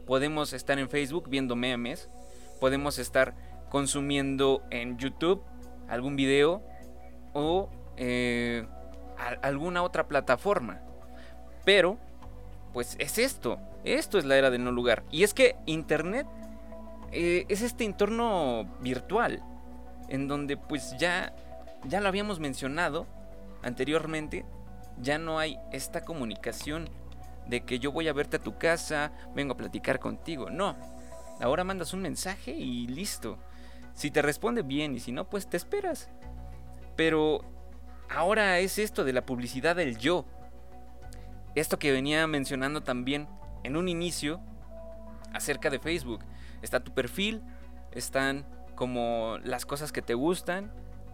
podemos 0.05 0.53
estar 0.53 0.79
en 0.79 0.89
Facebook 0.89 1.29
viendo 1.29 1.55
memes, 1.55 2.09
podemos 2.59 2.99
estar 2.99 3.35
consumiendo 3.69 4.63
en 4.69 4.97
YouTube 4.97 5.43
algún 5.87 6.15
video 6.15 6.63
o 7.33 7.69
eh, 7.97 8.65
alguna 9.41 9.83
otra 9.83 10.07
plataforma. 10.07 10.81
Pero, 11.63 11.97
pues 12.73 12.95
es 12.99 13.17
esto, 13.17 13.59
esto 13.85 14.17
es 14.17 14.25
la 14.25 14.37
era 14.37 14.49
del 14.49 14.63
no 14.63 14.71
lugar. 14.71 15.03
Y 15.11 15.23
es 15.23 15.33
que 15.33 15.55
Internet 15.65 16.27
eh, 17.13 17.45
es 17.49 17.61
este 17.61 17.85
entorno 17.85 18.65
virtual, 18.81 19.43
en 20.09 20.27
donde 20.27 20.57
pues 20.57 20.95
ya, 20.97 21.35
ya 21.85 22.01
lo 22.01 22.07
habíamos 22.07 22.39
mencionado, 22.39 23.07
anteriormente, 23.61 24.45
ya 24.99 25.17
no 25.17 25.39
hay 25.39 25.59
esta 25.71 26.03
comunicación 26.03 26.89
de 27.47 27.61
que 27.61 27.79
yo 27.79 27.91
voy 27.91 28.07
a 28.07 28.13
verte 28.13 28.37
a 28.37 28.43
tu 28.43 28.57
casa, 28.57 29.11
vengo 29.35 29.53
a 29.53 29.57
platicar 29.57 29.99
contigo. 29.99 30.49
No, 30.49 30.75
ahora 31.39 31.63
mandas 31.63 31.93
un 31.93 32.01
mensaje 32.01 32.51
y 32.51 32.87
listo. 32.87 33.37
Si 33.93 34.11
te 34.11 34.21
responde 34.21 34.63
bien 34.63 34.95
y 34.95 34.99
si 34.99 35.11
no, 35.11 35.29
pues 35.29 35.47
te 35.47 35.57
esperas. 35.57 36.09
Pero 36.95 37.41
ahora 38.09 38.59
es 38.59 38.77
esto 38.79 39.03
de 39.03 39.13
la 39.13 39.25
publicidad 39.25 39.75
del 39.75 39.97
yo. 39.97 40.25
Esto 41.55 41.77
que 41.77 41.91
venía 41.91 42.25
mencionando 42.27 42.81
también 42.81 43.27
en 43.63 43.75
un 43.75 43.87
inicio 43.87 44.41
acerca 45.33 45.69
de 45.69 45.79
Facebook. 45.79 46.23
Está 46.63 46.83
tu 46.83 46.95
perfil, 46.95 47.43
están 47.91 48.47
como 48.73 49.37
las 49.43 49.67
cosas 49.67 49.91
que 49.91 50.01
te 50.01 50.15
gustan, 50.15 50.71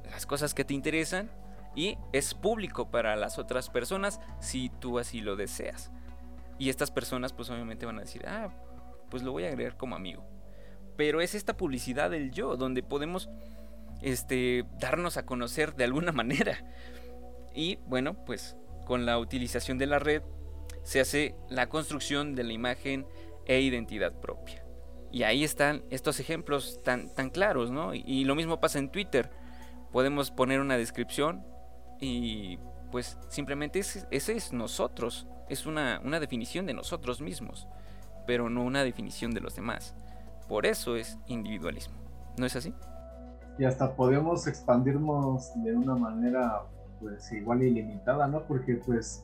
las 0.09 0.25
cosas 0.25 0.53
que 0.53 0.63
te 0.63 0.73
interesan 0.73 1.29
y 1.75 1.97
es 2.13 2.33
público 2.33 2.89
para 2.89 3.15
las 3.15 3.37
otras 3.37 3.69
personas 3.69 4.21
si 4.39 4.69
tú 4.69 4.99
así 4.99 5.21
lo 5.21 5.35
deseas. 5.35 5.91
Y 6.57 6.69
estas 6.69 6.91
personas 6.91 7.33
pues 7.33 7.49
obviamente 7.49 7.85
van 7.85 7.97
a 7.97 8.01
decir, 8.01 8.25
ah, 8.27 8.49
pues 9.09 9.23
lo 9.23 9.31
voy 9.31 9.45
a 9.45 9.49
agregar 9.49 9.75
como 9.75 9.95
amigo. 9.95 10.25
Pero 10.95 11.21
es 11.21 11.35
esta 11.35 11.57
publicidad 11.57 12.09
del 12.09 12.31
yo, 12.31 12.57
donde 12.57 12.83
podemos 12.83 13.29
este, 14.01 14.65
darnos 14.79 15.17
a 15.17 15.25
conocer 15.25 15.75
de 15.75 15.83
alguna 15.83 16.11
manera. 16.13 16.63
Y 17.53 17.77
bueno, 17.87 18.13
pues 18.25 18.55
con 18.85 19.05
la 19.05 19.17
utilización 19.17 19.77
de 19.77 19.85
la 19.85 19.99
red 19.99 20.23
se 20.83 20.99
hace 20.99 21.35
la 21.49 21.69
construcción 21.69 22.35
de 22.35 22.43
la 22.43 22.53
imagen 22.53 23.05
e 23.45 23.61
identidad 23.61 24.13
propia. 24.13 24.63
Y 25.11 25.23
ahí 25.23 25.43
están 25.43 25.83
estos 25.89 26.19
ejemplos 26.19 26.81
tan, 26.83 27.13
tan 27.13 27.29
claros, 27.29 27.71
¿no? 27.71 27.93
Y, 27.93 28.23
lo 28.25 28.35
mismo 28.35 28.59
pasa 28.59 28.79
en 28.79 28.89
Twitter. 28.89 29.31
Podemos 29.91 30.31
poner 30.31 30.59
una 30.61 30.77
descripción, 30.77 31.43
y 31.99 32.59
pues 32.91 33.17
simplemente 33.29 33.79
ese, 33.79 34.07
es 34.11 34.53
nosotros, 34.53 35.27
es 35.49 35.65
una, 35.65 35.99
una 36.03 36.19
definición 36.19 36.65
de 36.65 36.73
nosotros 36.73 37.21
mismos, 37.21 37.67
pero 38.27 38.49
no 38.49 38.63
una 38.63 38.83
definición 38.83 39.31
de 39.31 39.41
los 39.41 39.55
demás. 39.55 39.95
Por 40.47 40.65
eso 40.65 40.95
es 40.95 41.17
individualismo. 41.27 41.95
¿No 42.37 42.45
es 42.45 42.55
así? 42.55 42.73
Y 43.57 43.65
hasta 43.65 43.95
podemos 43.95 44.47
expandirnos 44.47 45.51
de 45.63 45.75
una 45.75 45.95
manera 45.95 46.61
pues 46.99 47.31
igual 47.31 47.63
ilimitada, 47.63 48.27
¿no? 48.27 48.43
Porque 48.43 48.75
pues 48.75 49.23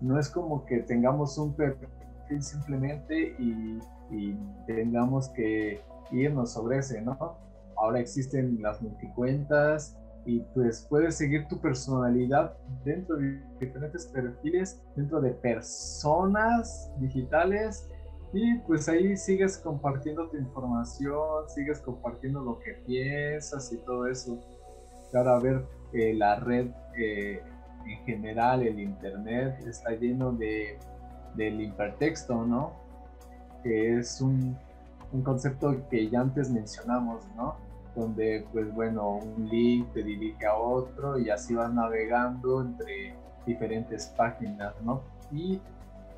no 0.00 0.18
es 0.18 0.28
como 0.28 0.64
que 0.64 0.78
tengamos 0.78 1.36
un 1.38 1.54
perfil 1.54 1.88
simplemente 2.40 3.36
y, 3.38 3.78
y 4.10 4.34
tengamos 4.66 5.28
que 5.30 5.80
irnos 6.10 6.52
sobre 6.52 6.78
ese, 6.78 7.00
¿no? 7.02 7.36
ahora 7.78 8.00
existen 8.00 8.60
las 8.60 8.82
multicuentas 8.82 9.96
y 10.26 10.40
pues 10.54 10.86
puedes 10.90 11.16
seguir 11.16 11.46
tu 11.48 11.58
personalidad 11.60 12.54
dentro 12.84 13.16
de 13.16 13.40
diferentes 13.60 14.06
perfiles, 14.06 14.82
dentro 14.94 15.20
de 15.20 15.30
personas 15.30 16.92
digitales 16.98 17.88
y 18.32 18.58
pues 18.58 18.88
ahí 18.88 19.16
sigues 19.16 19.56
compartiendo 19.56 20.28
tu 20.28 20.36
información, 20.36 21.48
sigues 21.48 21.80
compartiendo 21.80 22.42
lo 22.42 22.58
que 22.58 22.72
piensas 22.86 23.72
y 23.72 23.78
todo 23.78 24.06
eso. 24.06 24.38
Ahora 25.14 25.38
ver 25.38 25.64
eh, 25.94 26.12
la 26.12 26.36
red 26.40 26.68
eh, 26.98 27.40
en 27.86 28.04
general, 28.04 28.62
el 28.62 28.78
internet, 28.80 29.58
está 29.66 29.92
lleno 29.92 30.32
de, 30.32 30.78
del 31.36 31.58
hipertexto, 31.58 32.44
¿no? 32.44 32.77
Que 33.68 33.98
es 33.98 34.22
un, 34.22 34.56
un 35.12 35.22
concepto 35.22 35.76
que 35.90 36.08
ya 36.08 36.22
antes 36.22 36.50
mencionamos, 36.50 37.22
¿no? 37.36 37.56
Donde, 37.94 38.46
pues 38.50 38.72
bueno, 38.74 39.16
un 39.16 39.46
link 39.46 39.92
te 39.92 40.02
dirige 40.02 40.46
a 40.46 40.54
otro 40.54 41.18
y 41.18 41.28
así 41.28 41.54
vas 41.54 41.70
navegando 41.70 42.62
entre 42.62 43.14
diferentes 43.44 44.06
páginas, 44.16 44.72
¿no? 44.82 45.02
Y 45.30 45.60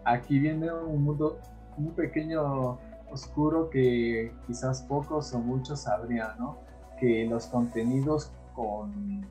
aquí 0.04 0.38
viene 0.38 0.73
un 0.73 1.02
mundo 1.02 1.38
un 1.76 1.90
pequeño 1.90 2.78
oscuro 3.11 3.69
que 3.69 4.33
quizás 4.47 4.83
pocos 4.83 5.33
o 5.35 5.40
muchos 5.40 5.80
sabrían, 5.80 6.38
¿no? 6.38 6.59
Que 7.00 7.26
los 7.26 7.47
contenidos 7.47 8.30
con, 8.54 9.26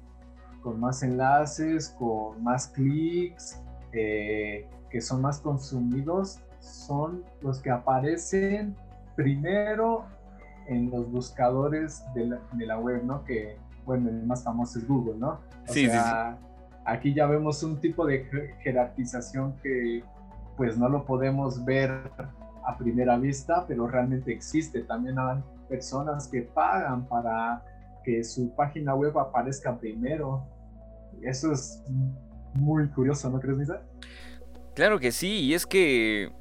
con 0.61 0.77
más 0.77 1.03
enlaces, 1.03 1.95
con 1.97 2.43
más 2.43 2.67
clics, 2.67 3.61
eh, 3.93 4.67
que 4.89 4.99
son 4.99 5.21
más 5.21 5.39
consumidos, 5.39 6.39
son 6.59 7.23
los 7.41 7.61
que 7.61 7.69
aparecen 7.69 8.75
primero 9.15 10.05
en 10.67 10.89
los 10.91 11.11
buscadores 11.11 12.03
de 12.13 12.27
la, 12.27 12.39
de 12.53 12.65
la 12.65 12.79
web, 12.79 13.03
¿no? 13.03 13.23
Que, 13.23 13.57
bueno, 13.85 14.09
el 14.09 14.25
más 14.25 14.43
famoso 14.43 14.79
es 14.79 14.87
Google, 14.87 15.17
¿no? 15.17 15.39
O 15.67 15.73
sí, 15.73 15.87
sea, 15.87 16.37
aquí 16.85 17.13
ya 17.13 17.25
vemos 17.25 17.63
un 17.63 17.79
tipo 17.79 18.05
de 18.05 18.25
jerarquización 18.63 19.55
que 19.61 20.03
pues 20.57 20.77
no 20.77 20.89
lo 20.89 21.05
podemos 21.05 21.63
ver 21.63 21.91
a 22.65 22.77
primera 22.77 23.17
vista, 23.17 23.65
pero 23.67 23.87
realmente 23.87 24.31
existe. 24.31 24.81
También 24.81 25.17
hay 25.17 25.41
personas 25.69 26.27
que 26.27 26.41
pagan 26.41 27.07
para 27.07 27.63
que 28.03 28.23
su 28.23 28.53
página 28.55 28.93
web 28.93 29.17
aparezca 29.17 29.77
primero. 29.77 30.45
Eso 31.21 31.51
es 31.51 31.83
muy 32.53 32.87
curioso, 32.89 33.29
¿no 33.29 33.39
crees, 33.39 33.57
Misa? 33.57 33.81
Claro 34.75 34.99
que 34.99 35.11
sí, 35.11 35.45
y 35.45 35.53
es 35.53 35.65
que, 35.65 36.31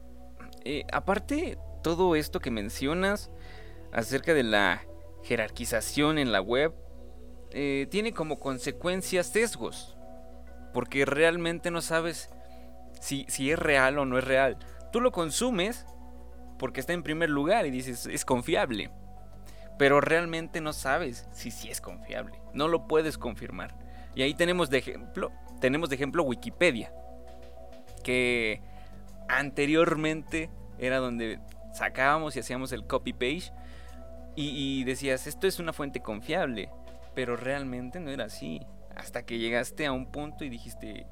eh, 0.71 0.85
aparte, 0.93 1.57
todo 1.83 2.15
esto 2.15 2.41
que 2.41 2.51
mencionas 2.51 3.31
acerca 3.91 4.35
de 4.35 4.43
la 4.43 4.85
jerarquización 5.23 6.19
en 6.19 6.31
la 6.31 6.43
web, 6.43 6.75
eh, 7.53 7.87
tiene 7.91 8.13
como 8.13 8.39
consecuencias 8.39 9.29
sesgos, 9.29 9.97
porque 10.75 11.07
realmente 11.07 11.71
no 11.71 11.81
sabes 11.81 12.29
si, 13.01 13.25
si 13.31 13.51
es 13.51 13.59
real 13.59 13.99
o 13.99 14.05
no 14.05 14.19
es 14.19 14.25
real. 14.25 14.59
Tú 14.93 15.01
lo 15.01 15.11
consumes 15.11 15.87
porque 16.59 16.81
está 16.81 16.93
en 16.93 17.03
primer 17.03 17.31
lugar 17.31 17.65
y 17.65 17.71
dices, 17.71 18.05
es 18.05 18.27
confiable. 18.27 18.91
Pero 19.79 20.03
realmente 20.03 20.61
no 20.61 20.75
sabes 20.75 21.27
si 21.33 21.51
sí 21.51 21.71
es 21.71 21.81
confiable. 21.81 22.43
No 22.53 22.69
lo 22.69 22.87
puedes 22.87 23.17
confirmar. 23.17 23.75
Y 24.15 24.21
ahí 24.21 24.35
tenemos 24.35 24.69
de 24.69 24.77
ejemplo, 24.77 25.33
tenemos 25.63 25.89
de 25.89 25.95
ejemplo 25.95 26.25
Wikipedia, 26.25 26.93
que 28.05 28.61
anteriormente 29.29 30.51
era 30.79 30.99
donde 30.99 31.41
sacábamos 31.73 32.37
y 32.37 32.41
hacíamos 32.41 32.73
el 32.73 32.87
copy 32.87 33.13
page 33.13 33.53
y, 34.41 34.85
decías, 34.85 35.27
esto 35.27 35.49
es 35.49 35.59
una 35.59 35.73
fuente 35.73 36.01
confiable, 36.01 36.71
pero 37.17 37.37
realmente 37.37 37.99
no 37.99 38.13
era 38.13 38.27
así. 38.27 38.61
Hasta 38.95 39.27
que 39.27 39.39
llegaste 39.39 39.85
a 39.85 39.91
un 39.91 40.13
punto 40.13 40.45
y 40.45 40.49
dijiste, 40.49 41.09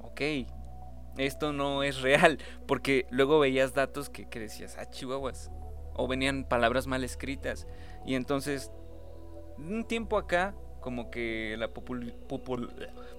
ok, 0.00 0.22
esto 1.18 1.52
no 1.52 1.82
es 1.82 2.00
real, 2.00 2.38
porque 2.66 3.06
luego 3.10 3.38
veías 3.38 3.74
datos 3.74 4.08
que, 4.08 4.26
decías, 4.26 4.78
ah, 4.78 4.88
chihuahuas, 4.88 5.50
o 5.94 6.08
venían 6.08 6.44
palabras 6.44 6.86
mal 6.86 7.04
escritas, 7.04 7.66
y 8.06 8.14
entonces, 8.14 8.72
un 9.58 9.84
tiempo 9.84 10.16
acá, 10.16 10.54
como 10.80 11.10
que 11.10 11.56
la 11.58 11.68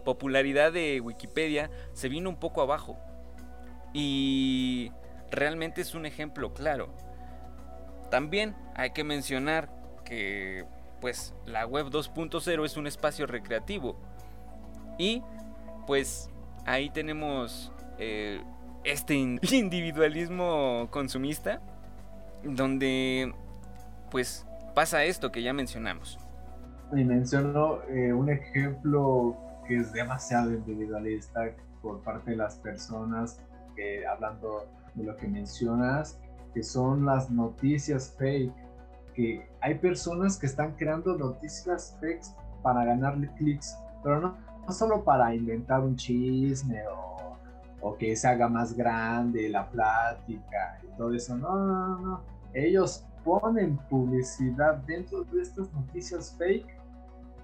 popularidad 0.06 0.72
de 0.74 1.02
Wikipedia 1.02 1.70
se 1.94 2.10
vino 2.10 2.32
un 2.32 2.40
poco 2.40 2.62
abajo, 2.62 2.98
y 3.94 4.92
realmente 5.32 5.82
es 5.82 5.96
un 5.96 6.06
ejemplo 6.06 6.54
claro. 6.54 6.94
También 8.10 8.56
hay 8.76 8.92
que 8.92 9.04
mencionar 9.04 9.70
que 10.04 10.66
pues 11.00 11.34
la 11.46 11.66
web 11.66 11.88
2.0 11.88 12.66
es 12.66 12.78
un 12.78 12.88
espacio 12.88 13.26
recreativo 13.26 13.96
y 14.98 15.24
pues 15.88 16.30
ahí 16.66 16.90
tenemos 16.90 17.72
eh, 17.98 18.42
este 18.84 19.14
individualismo 19.52 20.88
consumista, 20.92 21.62
donde 22.44 23.34
pues 24.12 24.46
pasa 24.76 25.04
esto 25.04 25.32
que 25.32 25.42
ya 25.42 25.54
mencionamos. 25.54 26.20
Y 26.92 27.04
menciono 27.04 27.84
eh, 27.84 28.12
un 28.14 28.30
ejemplo 28.30 29.38
que 29.68 29.78
es 29.78 29.94
demasiado 29.94 30.52
individualista 30.52 31.52
por 31.82 32.02
parte 32.02 32.32
de 32.32 32.38
las 32.38 32.56
personas, 32.56 33.40
que, 33.76 34.06
hablando 34.08 34.68
de 34.96 35.04
lo 35.04 35.16
que 35.16 35.28
mencionas, 35.28 36.20
que 36.54 36.64
son 36.64 37.06
las 37.06 37.30
noticias 37.30 38.16
fake, 38.18 38.54
que 39.14 39.48
hay 39.62 39.76
personas 39.76 40.38
que 40.38 40.46
están 40.46 40.76
creando 40.76 41.18
noticias 41.18 41.98
fake 42.00 42.24
para 42.62 42.86
ganarle 42.86 43.30
clics, 43.38 43.78
pero 44.04 44.20
no, 44.20 44.38
no 44.66 44.74
solo 44.74 45.04
para 45.04 45.34
inventar 45.34 45.82
un 45.82 45.96
chisme 45.96 46.82
o 46.88 47.20
o 47.82 47.98
que 47.98 48.16
se 48.16 48.28
haga 48.28 48.48
más 48.48 48.76
grande 48.76 49.50
la 49.50 49.70
plática 49.70 50.80
y 50.84 50.98
todo 50.98 51.14
eso. 51.14 51.36
No, 51.38 51.66
no, 51.66 52.00
no. 52.00 52.22
Ellos 52.54 53.06
ponen 53.24 53.78
publicidad 53.90 54.78
dentro 54.88 55.24
de 55.26 55.42
estas 55.42 55.72
noticias 55.74 56.36
fake 56.38 56.68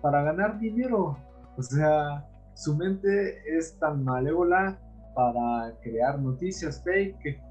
para 0.01 0.23
ganar 0.23 0.59
dinero. 0.59 1.17
O 1.57 1.63
sea, 1.63 2.25
su 2.53 2.75
mente 2.75 3.57
es 3.57 3.77
tan 3.79 4.03
malévola 4.03 4.77
para 5.15 5.73
crear 5.81 6.19
noticias 6.19 6.83
fake 6.83 7.41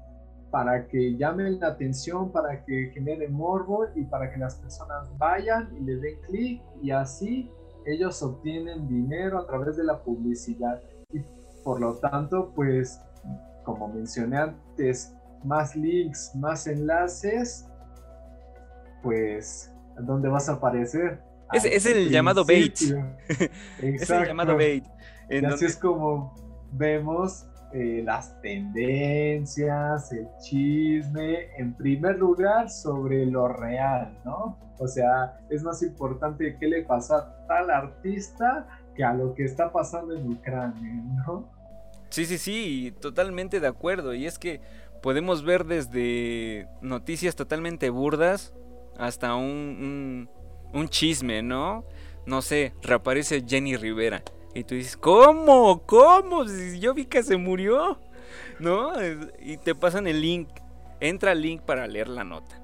para 0.55 0.87
que 0.87 1.17
llamen 1.17 1.59
la 1.59 1.67
atención, 1.67 2.31
para 2.31 2.63
que 2.63 2.89
generen 2.93 3.33
morbo 3.33 3.87
y 3.93 4.05
para 4.05 4.31
que 4.31 4.37
las 4.37 4.55
personas 4.55 5.05
vayan 5.17 5.69
y 5.75 5.81
le 5.81 5.97
den 5.97 6.15
clic 6.27 6.61
y 6.81 6.91
así 6.91 7.51
ellos 7.85 8.23
obtienen 8.23 8.87
dinero 8.87 9.37
a 9.37 9.45
través 9.45 9.75
de 9.75 9.83
la 9.83 10.01
publicidad. 10.01 10.81
Y 11.11 11.19
por 11.61 11.81
lo 11.81 11.95
tanto, 11.95 12.53
pues, 12.55 13.01
como 13.65 13.89
mencioné 13.89 14.37
antes, 14.37 15.13
más 15.43 15.75
links, 15.75 16.31
más 16.35 16.67
enlaces, 16.67 17.67
pues, 19.03 19.73
¿dónde 19.99 20.29
vas 20.29 20.47
a 20.47 20.53
aparecer? 20.53 21.21
Es, 21.51 21.85
el 21.85 22.09
llamado 22.09 22.45
bait. 22.45 22.75
es 23.81 24.09
el 24.09 24.25
llamado 24.25 24.55
bait. 24.55 24.85
Y 25.29 25.43
así 25.43 25.65
es 25.65 25.75
como 25.75 26.33
vemos 26.71 27.45
eh, 27.77 28.01
las 28.05 28.39
tendencias, 28.39 30.09
el 30.13 30.29
chisme, 30.39 31.49
en 31.57 31.73
primer 31.73 32.17
lugar 32.17 32.69
sobre 32.69 33.25
lo 33.25 33.49
real, 33.49 34.17
¿no? 34.23 34.57
O 34.77 34.87
sea, 34.87 35.37
es 35.49 35.61
más 35.61 35.83
importante 35.83 36.55
qué 36.57 36.67
le 36.67 36.83
pasa 36.83 37.17
a 37.17 37.47
tal 37.47 37.69
artista 37.69 38.65
que 38.95 39.03
a 39.03 39.13
lo 39.13 39.33
que 39.33 39.43
está 39.43 39.73
pasando 39.73 40.15
en 40.15 40.31
Ucrania, 40.31 41.03
¿no? 41.27 41.49
Sí, 42.07 42.25
sí, 42.25 42.37
sí, 42.37 42.93
totalmente 43.01 43.59
de 43.59 43.67
acuerdo. 43.67 44.13
Y 44.13 44.25
es 44.25 44.39
que 44.39 44.61
podemos 45.01 45.43
ver 45.43 45.65
desde 45.65 46.69
noticias 46.81 47.35
totalmente 47.35 47.89
burdas 47.89 48.53
hasta 48.97 49.35
un, 49.35 50.29
un, 50.73 50.87
chisme, 50.87 51.43
¿no? 51.43 51.83
No 52.25 52.41
sé, 52.41 52.73
reaparece 52.81 53.43
Jenny 53.45 53.75
Rivera. 53.75 54.23
Y 54.55 54.63
tú 54.63 54.73
dices, 54.73 54.97
¿cómo? 54.97 55.83
¿Cómo? 55.85 56.45
Yo 56.79 56.93
vi 56.93 57.05
que 57.05 57.21
se 57.21 57.37
murió. 57.37 57.99
¿No? 58.59 58.93
Y 59.39 59.57
te 59.57 59.75
pasan 59.75 60.07
el 60.07 60.21
link. 60.21 60.49
Entra 61.01 61.33
el 61.33 61.41
link 61.41 61.61
para 61.61 61.85
leer 61.87 62.07
la 62.07 62.23
nota. 62.23 62.61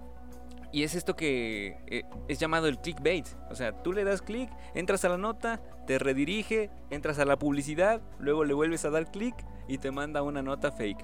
Y 0.71 0.83
es 0.83 0.95
esto 0.95 1.17
que 1.17 1.77
eh, 1.87 2.03
es 2.29 2.39
llamado 2.39 2.67
el 2.67 2.79
clickbait. 2.79 3.27
O 3.49 3.55
sea, 3.55 3.73
tú 3.83 3.91
le 3.91 4.05
das 4.05 4.21
clic, 4.21 4.49
entras 4.73 5.03
a 5.03 5.09
la 5.09 5.17
nota, 5.17 5.59
te 5.85 5.99
redirige, 5.99 6.69
entras 6.89 7.19
a 7.19 7.25
la 7.25 7.37
publicidad, 7.37 8.01
luego 8.19 8.45
le 8.45 8.53
vuelves 8.53 8.85
a 8.85 8.89
dar 8.89 9.11
clic 9.11 9.35
y 9.67 9.79
te 9.79 9.91
manda 9.91 10.21
una 10.21 10.41
nota 10.41 10.71
fake. 10.71 11.03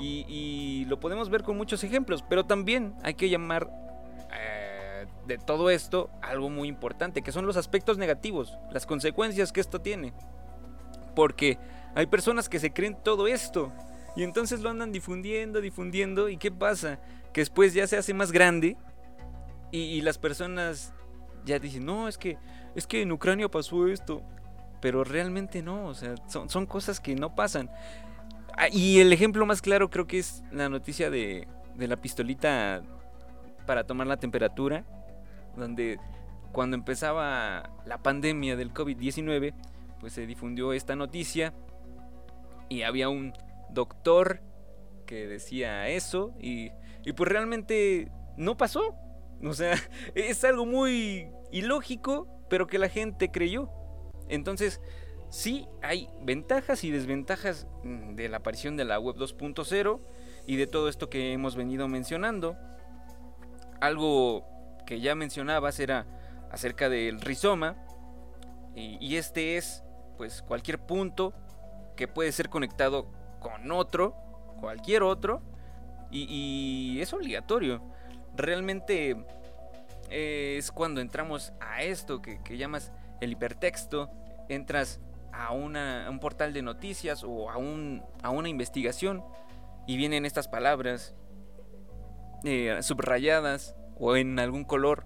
Y, 0.00 0.84
lo 0.86 1.00
podemos 1.00 1.28
ver 1.28 1.42
con 1.42 1.56
muchos 1.56 1.82
ejemplos, 1.82 2.24
pero 2.28 2.44
también 2.44 2.94
hay 3.02 3.14
que 3.14 3.28
llamar 3.28 3.68
eh, 4.32 4.67
de 5.28 5.38
todo 5.38 5.70
esto 5.70 6.10
algo 6.22 6.48
muy 6.50 6.68
importante, 6.68 7.22
que 7.22 7.30
son 7.30 7.46
los 7.46 7.56
aspectos 7.56 7.98
negativos, 7.98 8.58
las 8.72 8.86
consecuencias 8.86 9.52
que 9.52 9.60
esto 9.60 9.80
tiene. 9.80 10.12
Porque 11.14 11.58
hay 11.94 12.06
personas 12.06 12.48
que 12.48 12.58
se 12.58 12.72
creen 12.72 12.96
todo 13.04 13.28
esto 13.28 13.72
y 14.16 14.24
entonces 14.24 14.60
lo 14.60 14.70
andan 14.70 14.90
difundiendo, 14.90 15.60
difundiendo. 15.60 16.28
¿Y 16.28 16.38
qué 16.38 16.50
pasa? 16.50 16.98
Que 17.32 17.42
después 17.42 17.74
ya 17.74 17.86
se 17.86 17.96
hace 17.96 18.14
más 18.14 18.32
grande 18.32 18.76
y, 19.70 20.00
las 20.00 20.16
personas 20.16 20.94
ya 21.44 21.58
dicen, 21.58 21.84
no, 21.84 22.08
es 22.08 22.16
que, 22.16 22.38
es 22.74 22.86
que 22.86 23.02
en 23.02 23.12
Ucrania 23.12 23.48
pasó 23.48 23.86
esto. 23.86 24.22
Pero 24.80 25.04
realmente 25.04 25.60
no, 25.60 25.88
o 25.88 25.94
sea, 25.94 26.14
son, 26.28 26.48
son 26.48 26.64
cosas 26.64 27.00
que 27.00 27.14
no 27.16 27.34
pasan. 27.34 27.68
Ah, 28.56 28.68
y 28.70 29.00
el 29.00 29.12
ejemplo 29.12 29.44
más 29.44 29.60
claro 29.60 29.90
creo 29.90 30.06
que 30.06 30.20
es 30.20 30.42
la 30.52 30.68
noticia 30.68 31.10
de, 31.10 31.48
de 31.74 31.88
la 31.88 31.96
pistolita 31.96 32.82
para 33.66 33.84
tomar 33.84 34.06
la 34.06 34.16
temperatura, 34.16 34.84
donde 35.56 35.98
cuando 36.52 36.76
empezaba 36.76 37.70
la 37.84 37.98
pandemia 37.98 38.56
del 38.56 38.72
COVID-19, 38.72 39.54
pues 40.00 40.12
se 40.12 40.26
difundió 40.26 40.72
esta 40.72 40.96
noticia 40.96 41.54
y 42.68 42.82
había 42.82 43.08
un 43.08 43.32
doctor 43.70 44.40
que 45.06 45.26
decía 45.26 45.88
eso 45.88 46.34
y, 46.40 46.70
y 47.04 47.12
pues 47.12 47.30
realmente 47.30 48.10
no 48.36 48.56
pasó. 48.56 48.94
O 49.42 49.52
sea, 49.52 49.74
es 50.14 50.44
algo 50.44 50.66
muy 50.66 51.28
ilógico, 51.50 52.26
pero 52.48 52.66
que 52.66 52.78
la 52.78 52.88
gente 52.88 53.30
creyó. 53.30 53.70
Entonces, 54.28 54.80
sí 55.30 55.66
hay 55.82 56.08
ventajas 56.22 56.84
y 56.84 56.90
desventajas 56.90 57.66
mm, 57.84 58.14
de 58.14 58.28
la 58.28 58.38
aparición 58.38 58.76
de 58.76 58.84
la 58.84 58.98
web 58.98 59.16
2.0 59.16 60.00
y 60.46 60.56
de 60.56 60.66
todo 60.66 60.88
esto 60.88 61.10
que 61.10 61.32
hemos 61.32 61.56
venido 61.56 61.88
mencionando. 61.88 62.56
Algo 63.80 64.57
que 64.88 65.00
ya 65.00 65.14
mencionabas 65.14 65.78
era 65.80 66.06
acerca 66.50 66.88
del 66.88 67.20
rizoma 67.20 67.76
y, 68.74 69.16
este 69.16 69.58
es 69.58 69.84
pues 70.16 70.40
cualquier 70.40 70.78
punto 70.78 71.34
que 71.94 72.08
puede 72.08 72.32
ser 72.32 72.48
conectado 72.48 73.12
con 73.38 73.70
otro, 73.70 74.14
cualquier 74.60 75.02
otro 75.02 75.42
y 76.10 76.98
es 77.02 77.12
obligatorio. 77.12 77.82
Realmente 78.34 79.14
eh, 80.08 80.56
es 80.56 80.72
cuando 80.72 81.02
entramos 81.02 81.52
a 81.60 81.82
esto 81.82 82.22
que, 82.22 82.40
llamas 82.56 82.90
el 83.20 83.32
hipertexto, 83.32 84.10
entras 84.48 85.00
a, 85.32 85.52
un 85.52 86.18
portal 86.18 86.54
de 86.54 86.62
noticias 86.62 87.24
o 87.24 87.50
a, 87.50 87.56
a 88.22 88.30
una 88.30 88.48
investigación 88.48 89.22
y 89.86 89.98
vienen 89.98 90.24
estas 90.24 90.48
palabras 90.48 91.14
eh, 92.44 92.78
subrayadas 92.80 93.74
o 93.98 94.16
en 94.16 94.38
algún 94.38 94.64
color, 94.64 95.04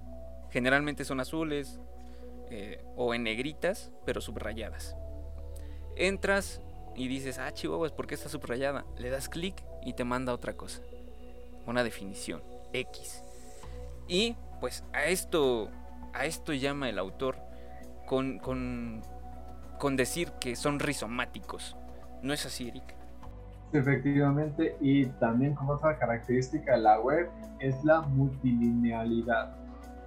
generalmente 0.50 1.04
son 1.04 1.20
azules 1.20 1.80
eh, 2.50 2.84
o 2.96 3.14
en 3.14 3.22
negritas, 3.22 3.92
pero 4.04 4.20
subrayadas. 4.20 4.96
Entras 5.96 6.60
y 6.94 7.08
dices, 7.08 7.38
ah, 7.38 7.52
chihuahuas, 7.52 7.92
¿por 7.92 8.06
qué 8.06 8.14
está 8.14 8.28
subrayada? 8.28 8.84
Le 8.98 9.10
das 9.10 9.28
clic 9.28 9.62
y 9.82 9.94
te 9.94 10.04
manda 10.04 10.34
otra 10.34 10.54
cosa, 10.54 10.82
una 11.66 11.84
definición. 11.84 12.42
X. 12.72 13.22
Y 14.08 14.36
pues 14.60 14.84
a 14.92 15.06
esto, 15.06 15.70
a 16.12 16.26
esto 16.26 16.52
llama 16.52 16.88
el 16.88 16.98
autor 16.98 17.36
con, 18.06 18.38
con, 18.38 19.02
con 19.78 19.96
decir 19.96 20.32
que 20.40 20.56
son 20.56 20.78
rizomáticos. 20.78 21.76
¿No 22.22 22.32
es 22.32 22.46
así, 22.46 22.68
Eric? 22.68 23.01
Efectivamente, 23.72 24.76
y 24.80 25.06
también 25.06 25.54
como 25.54 25.72
otra 25.72 25.98
característica 25.98 26.72
de 26.72 26.82
la 26.82 27.00
web 27.00 27.30
es 27.58 27.82
la 27.84 28.02
multilinealidad. 28.02 29.56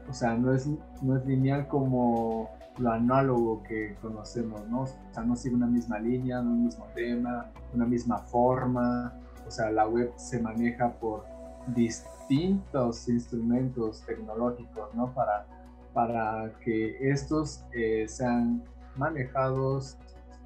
O 0.07 0.13
sea, 0.13 0.35
no 0.35 0.53
es, 0.53 0.69
no 1.01 1.17
es 1.17 1.25
lineal 1.25 1.67
como 1.67 2.51
lo 2.77 2.91
análogo 2.91 3.63
que 3.63 3.95
conocemos, 4.01 4.67
¿no? 4.67 4.81
O 4.81 4.87
sea, 5.11 5.23
no 5.23 5.35
sigue 5.35 5.55
una 5.55 5.65
misma 5.65 5.97
línea, 5.97 6.41
un 6.41 6.65
mismo 6.65 6.85
tema, 6.93 7.47
una 7.73 7.85
misma 7.85 8.19
forma. 8.19 9.13
O 9.47 9.51
sea, 9.51 9.71
la 9.71 9.87
web 9.87 10.13
se 10.15 10.39
maneja 10.39 10.91
por 10.93 11.25
distintos 11.67 13.09
instrumentos 13.09 14.03
tecnológicos, 14.05 14.93
¿no? 14.93 15.11
Para, 15.13 15.47
para 15.93 16.51
que 16.63 16.97
estos 17.09 17.63
eh, 17.73 18.05
sean 18.07 18.63
manejados 18.95 19.97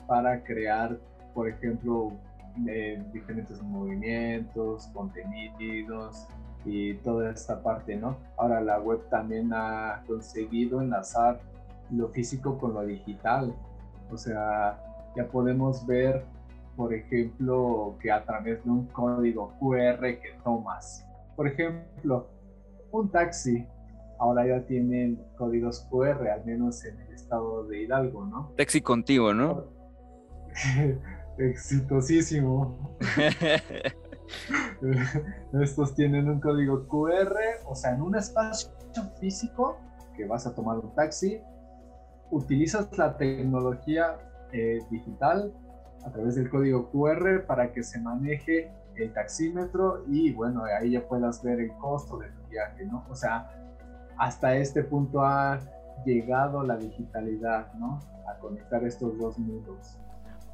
para 0.08 0.44
crear, 0.44 0.98
por 1.34 1.50
ejemplo, 1.50 2.14
eh, 2.68 3.04
diferentes 3.14 3.62
movimientos, 3.62 4.88
contenidos 4.94 6.28
y 6.66 6.96
toda 6.96 7.32
esta 7.32 7.62
parte, 7.62 7.96
¿no? 7.96 8.18
Ahora 8.38 8.62
la 8.62 8.80
web 8.80 9.08
también 9.10 9.52
ha 9.54 10.04
conseguido 10.08 10.82
enlazar 10.82 11.40
lo 11.92 12.10
físico 12.10 12.58
con 12.58 12.74
lo 12.74 12.86
digital. 12.86 13.54
O 14.12 14.18
sea, 14.18 14.80
ya 15.16 15.28
podemos 15.28 15.86
ver, 15.86 16.26
por 16.76 16.94
ejemplo, 16.94 17.96
que 18.02 18.12
a 18.12 18.24
través 18.24 18.64
de 18.64 18.70
un 18.70 18.86
código 18.88 19.54
QR 19.60 20.00
que 20.02 20.38
tomas 20.44 21.06
por 21.40 21.48
ejemplo, 21.48 22.28
un 22.92 23.10
taxi 23.12 23.66
ahora 24.20 24.46
ya 24.46 24.66
tienen 24.66 25.24
códigos 25.38 25.88
QR, 25.90 26.28
al 26.28 26.44
menos 26.44 26.84
en 26.84 27.00
el 27.00 27.14
estado 27.14 27.64
de 27.64 27.84
Hidalgo, 27.84 28.26
¿no? 28.26 28.52
Taxi 28.58 28.82
contigo, 28.82 29.34
¿no? 29.34 29.64
Exitosísimo. 31.40 32.78
Estos 35.62 35.96
tienen 35.96 36.30
un 36.30 36.40
código 36.40 36.88
QR, 36.88 37.36
o 37.66 37.76
sea, 37.76 37.96
en 37.96 38.02
un 38.02 38.16
espacio 38.16 38.70
físico 39.20 39.78
que 40.16 40.26
vas 40.26 40.46
a 40.46 40.54
tomar 40.54 40.78
un 40.78 40.94
taxi, 40.94 41.42
utilizas 42.30 42.96
la 42.98 43.18
tecnología 43.18 44.18
eh, 44.52 44.80
digital 44.92 45.54
a 46.06 46.12
través 46.12 46.36
del 46.36 46.50
código 46.50 46.92
QR 46.92 47.46
para 47.46 47.72
que 47.72 47.84
se 47.84 48.00
maneje 48.00 48.72
el 48.96 49.14
taxímetro 49.14 50.04
y 50.08 50.34
bueno, 50.34 50.64
ahí 50.66 50.92
ya 50.92 51.08
puedas 51.08 51.42
ver 51.42 51.62
el 51.62 51.72
costo 51.78 52.18
de 52.18 52.30
tu 52.30 52.48
viaje, 52.50 52.86
¿no? 52.86 53.06
O 53.10 53.16
sea, 53.16 53.50
hasta 54.18 54.56
este 54.56 54.84
punto 54.84 55.22
ha 55.22 55.60
llegado 56.06 56.64
la 56.64 56.76
digitalidad, 56.76 57.74
¿no? 57.76 58.00
A 58.28 58.38
conectar 58.40 58.84
estos 58.84 59.18
dos 59.18 59.40
mundos. 59.40 59.98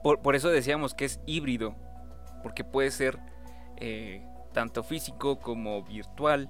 Por, 0.05 0.35
eso 0.35 0.49
decíamos 0.49 0.93
que 0.93 1.05
es 1.05 1.19
híbrido, 1.25 1.73
porque 2.43 2.63
puede 2.63 2.91
ser 2.91 3.17
eh, 3.77 4.23
tanto 4.53 4.83
físico 4.83 5.39
como 5.39 5.81
virtual. 5.81 6.47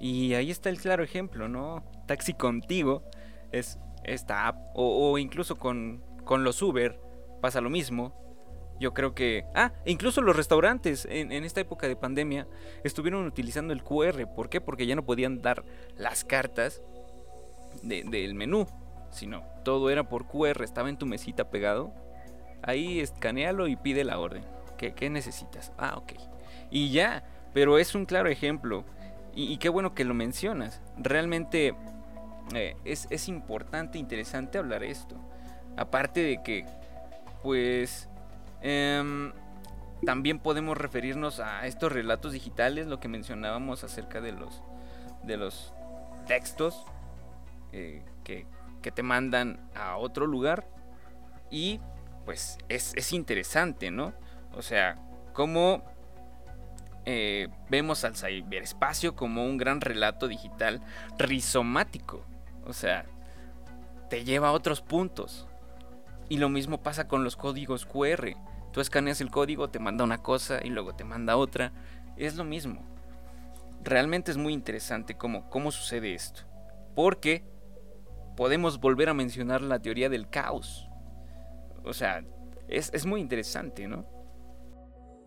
Y 0.00 0.34
ahí 0.34 0.50
está 0.50 0.70
el 0.70 0.80
claro 0.80 1.04
ejemplo, 1.04 1.46
¿no? 1.48 1.84
Taxi 2.06 2.34
contigo 2.34 3.04
es 3.52 3.78
esta 4.02 4.48
app, 4.48 4.56
o, 4.74 5.18
incluso 5.18 5.54
con, 5.54 6.02
con 6.24 6.42
los 6.42 6.60
Uber 6.60 7.00
pasa 7.40 7.60
lo 7.60 7.70
mismo 7.70 8.12
yo 8.80 8.92
creo 8.92 9.14
que... 9.14 9.46
Ah, 9.54 9.72
incluso 9.84 10.20
los 10.20 10.36
restaurantes 10.36 11.06
en, 11.08 11.32
esta 11.32 11.60
época 11.60 11.86
de 11.86 11.94
pandemia 11.94 12.48
estuvieron 12.84 13.24
utilizando 13.24 13.72
el 13.72 13.84
QR. 13.84 14.26
¿Por 14.34 14.48
qué? 14.50 14.60
Porque 14.60 14.84
ya 14.84 14.96
no 14.96 15.06
podían 15.06 15.40
dar 15.40 15.64
las 15.96 16.24
cartas 16.24 16.82
del 17.82 18.34
menú, 18.34 18.66
sino 19.10 19.44
todo 19.64 19.90
era 19.90 20.08
por 20.08 20.26
QR, 20.26 20.62
estaba 20.62 20.88
en 20.88 20.98
tu 20.98 21.06
mesita 21.06 21.50
pegado. 21.50 21.94
Ahí 22.62 23.00
escanealo 23.00 23.68
y 23.68 23.76
pide 23.76 24.04
la 24.04 24.18
orden. 24.18 24.44
¿Qué, 24.78 24.92
qué 24.92 25.10
necesitas? 25.10 25.72
Ah, 25.78 25.94
ok. 25.96 26.12
Y 26.70 26.90
ya, 26.90 27.24
pero 27.52 27.78
es 27.78 27.94
un 27.94 28.06
claro 28.06 28.28
ejemplo. 28.28 28.84
Y, 29.34 29.58
qué 29.58 29.68
bueno 29.68 29.94
que 29.94 30.04
lo 30.04 30.14
mencionas. 30.14 30.80
Realmente 30.96 31.74
eh, 32.54 32.74
es, 32.84 33.06
es 33.10 33.28
importante, 33.28 33.98
interesante 33.98 34.56
hablar 34.56 34.82
esto. 34.82 35.16
Aparte 35.76 36.22
de 36.22 36.42
que, 36.42 36.64
pues 37.42 38.08
Em, 38.68 39.32
también 40.04 40.40
podemos 40.40 40.76
referirnos 40.76 41.38
a 41.38 41.66
estos 41.66 41.92
relatos 41.92 42.32
digitales, 42.32 42.88
lo 42.88 42.98
que 42.98 43.06
mencionábamos 43.06 43.84
acerca 43.84 44.20
de 44.20 44.32
los, 44.32 44.62
de 45.22 45.36
los 45.36 45.72
textos 46.26 46.84
eh, 47.72 48.04
que, 48.24 48.46
te 48.94 49.02
mandan 49.02 49.68
a 49.74 49.96
otro 49.96 50.28
lugar. 50.28 50.68
Y 51.50 51.80
pues 52.26 52.58
es, 52.68 53.12
interesante, 53.12 53.92
¿no? 53.92 54.12
O 54.52 54.60
sea, 54.60 54.96
cómo 55.32 55.84
eh, 57.06 57.48
vemos 57.70 58.02
al 58.02 58.16
ciberespacio 58.16 59.14
como 59.14 59.46
un 59.46 59.56
gran 59.56 59.80
relato 59.80 60.26
digital 60.26 60.82
rizomático. 61.16 62.26
O 62.66 62.72
sea, 62.72 63.06
te 64.10 64.24
lleva 64.24 64.48
a 64.48 64.52
otros 64.52 64.82
puntos. 64.82 65.46
Y 66.28 66.38
lo 66.38 66.48
mismo 66.48 66.82
pasa 66.82 67.06
con 67.06 67.22
los 67.22 67.36
códigos 67.36 67.86
QR. 67.86 68.36
Tú 68.72 68.80
escaneas 68.80 69.20
el 69.20 69.30
código, 69.30 69.70
te 69.70 69.78
manda 69.78 70.02
una 70.02 70.20
cosa 70.20 70.58
y 70.64 70.70
luego 70.70 70.96
te 70.96 71.04
manda 71.04 71.36
otra. 71.36 71.72
Es 72.16 72.34
lo 72.34 72.42
mismo. 72.42 72.84
Realmente 73.84 74.32
es 74.32 74.36
muy 74.36 74.52
interesante 74.52 75.16
cómo, 75.16 75.48
cómo 75.48 75.70
sucede 75.70 76.12
esto. 76.12 76.42
Porque 76.96 77.44
podemos 78.36 78.80
volver 78.80 79.10
a 79.10 79.14
mencionar 79.14 79.62
la 79.62 79.78
teoría 79.78 80.08
del 80.08 80.28
caos. 80.28 80.85
O 81.86 81.92
sea, 81.92 82.24
es, 82.68 83.06
muy 83.06 83.20
interesante, 83.20 83.86
¿no? 83.86 84.04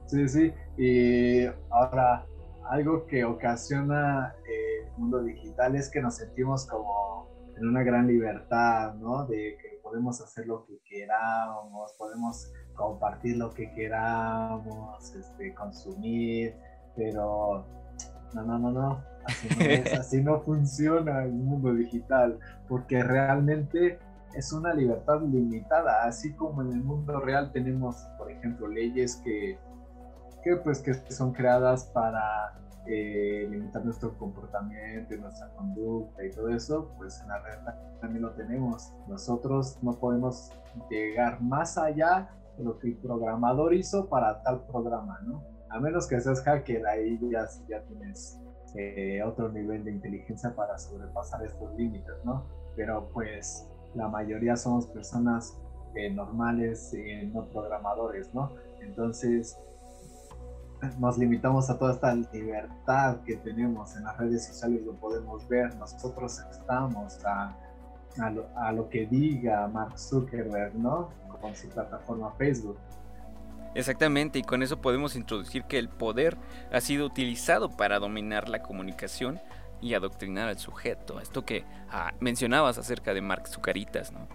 Sí, 0.07 0.27
sí. 0.27 0.53
Y 0.77 1.45
ahora, 1.69 2.25
algo 2.69 3.05
que 3.05 3.23
ocasiona 3.23 4.35
eh, 4.47 4.85
el 4.85 4.91
mundo 4.97 5.23
digital 5.23 5.75
es 5.75 5.89
que 5.89 6.01
nos 6.01 6.17
sentimos 6.17 6.67
como 6.67 7.29
en 7.57 7.67
una 7.67 7.83
gran 7.83 8.07
libertad, 8.07 8.93
¿no? 8.95 9.25
De 9.25 9.57
que 9.61 9.79
podemos 9.81 10.21
hacer 10.21 10.47
lo 10.47 10.65
que 10.65 10.79
queramos, 10.83 11.93
podemos 11.97 12.51
compartir 12.75 13.37
lo 13.37 13.51
que 13.51 13.71
queramos, 13.73 15.15
este, 15.15 15.53
consumir, 15.53 16.55
pero 16.95 17.65
no, 18.33 18.43
no, 18.43 18.59
no, 18.59 18.71
no, 18.71 19.03
así 19.25 19.47
no, 19.57 19.65
es, 19.65 19.93
así 19.99 20.21
no 20.21 20.41
funciona 20.41 21.23
el 21.23 21.33
mundo 21.33 21.73
digital, 21.73 22.39
porque 22.67 23.03
realmente 23.03 23.99
es 24.33 24.53
una 24.53 24.73
libertad 24.73 25.21
limitada, 25.21 26.03
así 26.03 26.33
como 26.33 26.61
en 26.61 26.73
el 26.73 26.83
mundo 26.83 27.19
real 27.19 27.51
tenemos, 27.51 28.07
por 28.17 28.31
ejemplo, 28.31 28.67
leyes 28.67 29.17
que, 29.23 29.59
que, 30.43 30.55
pues, 30.57 30.81
que 30.81 30.93
son 31.11 31.33
creadas 31.33 31.85
para 31.85 32.59
eh, 32.91 33.45
limitar 33.49 33.85
nuestro 33.85 34.17
comportamiento, 34.17 35.15
nuestra 35.17 35.49
conducta 35.49 36.25
y 36.25 36.31
todo 36.31 36.49
eso, 36.49 36.91
pues 36.97 37.21
en 37.21 37.27
la 37.27 37.39
red 37.39 37.59
también 38.01 38.23
lo 38.23 38.31
tenemos. 38.31 38.93
Nosotros 39.07 39.77
no 39.83 39.91
podemos 39.99 40.51
llegar 40.89 41.39
más 41.41 41.77
allá 41.77 42.29
de 42.57 42.63
lo 42.63 42.79
que 42.79 42.87
el 42.87 42.97
programador 42.97 43.73
hizo 43.73 44.07
para 44.07 44.41
tal 44.41 44.65
programa, 44.65 45.19
¿no? 45.23 45.43
A 45.69 45.79
menos 45.79 46.07
que 46.07 46.19
seas 46.19 46.41
hacker, 46.41 46.87
ahí 46.87 47.19
ya, 47.29 47.45
ya 47.67 47.83
tienes 47.83 48.39
eh, 48.75 49.21
otro 49.23 49.49
nivel 49.49 49.83
de 49.83 49.91
inteligencia 49.91 50.55
para 50.55 50.77
sobrepasar 50.79 51.45
estos 51.45 51.71
límites, 51.75 52.15
¿no? 52.23 52.45
Pero 52.75 53.09
pues 53.13 53.67
la 53.95 54.07
mayoría 54.07 54.55
somos 54.55 54.87
personas 54.87 55.57
eh, 55.95 56.09
normales, 56.09 56.93
eh, 56.93 57.29
no 57.33 57.45
programadores, 57.45 58.33
¿no? 58.33 58.51
Entonces 58.81 59.57
nos 60.97 61.17
limitamos 61.17 61.69
a 61.69 61.77
toda 61.77 61.93
esta 61.93 62.13
libertad 62.15 63.17
que 63.25 63.35
tenemos 63.37 63.95
en 63.95 64.03
las 64.03 64.17
redes 64.17 64.45
sociales, 64.45 64.81
lo 64.85 64.93
podemos 64.93 65.47
ver, 65.47 65.75
nosotros 65.75 66.39
estamos 66.51 67.23
a, 67.25 67.55
a, 68.55 68.71
lo, 68.71 68.89
que 68.89 69.05
diga 69.05 69.67
Mark 69.67 69.97
Zuckerberg, 69.99 70.75
¿no? 70.75 71.09
Con 71.41 71.55
su 71.55 71.67
plataforma 71.69 72.31
Facebook. 72.37 72.77
Exactamente, 73.75 74.39
y 74.39 74.43
con 74.43 74.63
eso 74.63 74.81
podemos 74.81 75.15
introducir 75.15 75.63
que 75.65 75.77
el 75.77 75.89
poder 75.89 76.37
ha 76.71 76.81
sido 76.81 77.05
utilizado 77.05 77.69
para 77.69 77.99
dominar 77.99 78.49
la 78.49 78.61
comunicación 78.61 79.39
y 79.81 79.93
adoctrinar 79.93 80.49
al 80.49 80.59
sujeto. 80.59 81.19
Esto 81.19 81.45
que 81.45 81.65
ah, 81.89 82.13
mencionabas 82.19 82.77
acerca 82.77 83.13
de 83.13 83.21
Mark 83.21 83.47
Zucaritas, 83.47 84.11
¿no? 84.11 84.27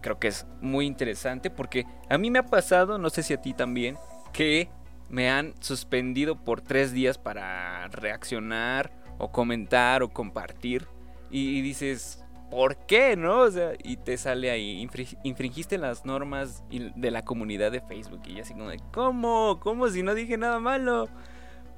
Creo 0.00 0.18
que 0.18 0.28
es 0.28 0.46
muy 0.60 0.86
interesante 0.86 1.50
porque 1.50 1.86
a 2.10 2.18
mí 2.18 2.30
me 2.30 2.38
ha 2.38 2.46
pasado, 2.46 2.98
no 2.98 3.08
sé 3.10 3.22
si 3.22 3.32
a 3.32 3.40
ti 3.40 3.54
también, 3.54 3.96
que 4.32 4.68
me 5.08 5.30
han 5.30 5.54
suspendido 5.60 6.36
por 6.36 6.60
tres 6.60 6.92
días 6.92 7.18
para 7.18 7.88
reaccionar 7.88 8.92
o 9.18 9.32
comentar 9.32 10.02
o 10.02 10.10
compartir. 10.10 10.86
Y, 11.30 11.62
dices, 11.62 12.22
¿por 12.50 12.76
qué? 12.86 13.16
¿No? 13.16 13.40
O 13.40 13.50
sea, 13.50 13.72
y 13.82 13.96
te 13.96 14.16
sale 14.16 14.50
ahí, 14.50 14.86
infringiste 15.24 15.78
las 15.78 16.04
normas 16.04 16.62
de 16.68 17.10
la 17.10 17.22
comunidad 17.22 17.72
de 17.72 17.80
Facebook. 17.80 18.22
Y 18.26 18.40
así 18.40 18.52
como 18.52 18.68
de, 18.68 18.80
¿cómo? 18.92 19.58
¿Cómo 19.60 19.88
si 19.88 20.02
no 20.02 20.14
dije 20.14 20.36
nada 20.36 20.60
malo? 20.60 21.08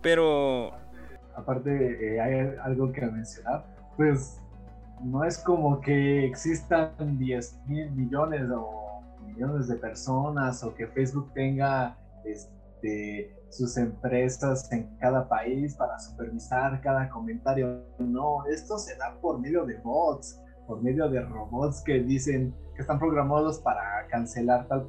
Pero 0.03 0.73
aparte 1.37 1.71
eh, 1.71 2.21
hay 2.21 2.57
algo 2.63 2.91
que 2.93 3.03
mencionar, 3.07 3.65
pues 3.97 4.41
no 5.03 5.25
es 5.25 5.39
como 5.39 5.81
que 5.81 6.27
existan 6.27 7.19
10 7.19 7.61
mil 7.67 7.91
millones 7.93 8.49
o 8.51 9.03
millones 9.27 9.69
de 9.69 9.77
personas 9.77 10.65
o 10.65 10.75
que 10.75 10.87
Facebook 10.89 11.33
tenga 11.35 11.97
este, 12.25 13.35
sus 13.51 13.77
empresas 13.77 14.71
en 14.73 14.97
cada 14.99 15.29
país 15.29 15.75
para 15.75 15.99
supervisar 15.99 16.81
cada 16.81 17.09
comentario. 17.11 17.85
No, 17.99 18.47
esto 18.47 18.79
se 18.79 18.97
da 18.97 19.19
por 19.21 19.39
medio 19.39 19.67
de 19.67 19.77
bots, 19.79 20.41
por 20.67 20.83
medio 20.83 21.09
de 21.09 21.21
robots 21.21 21.83
que 21.83 22.01
dicen 22.01 22.55
que 22.75 22.83
están 22.83 22.99
programados 22.99 23.61
para 23.61 24.07
cancelar 24.09 24.67
tal, 24.69 24.89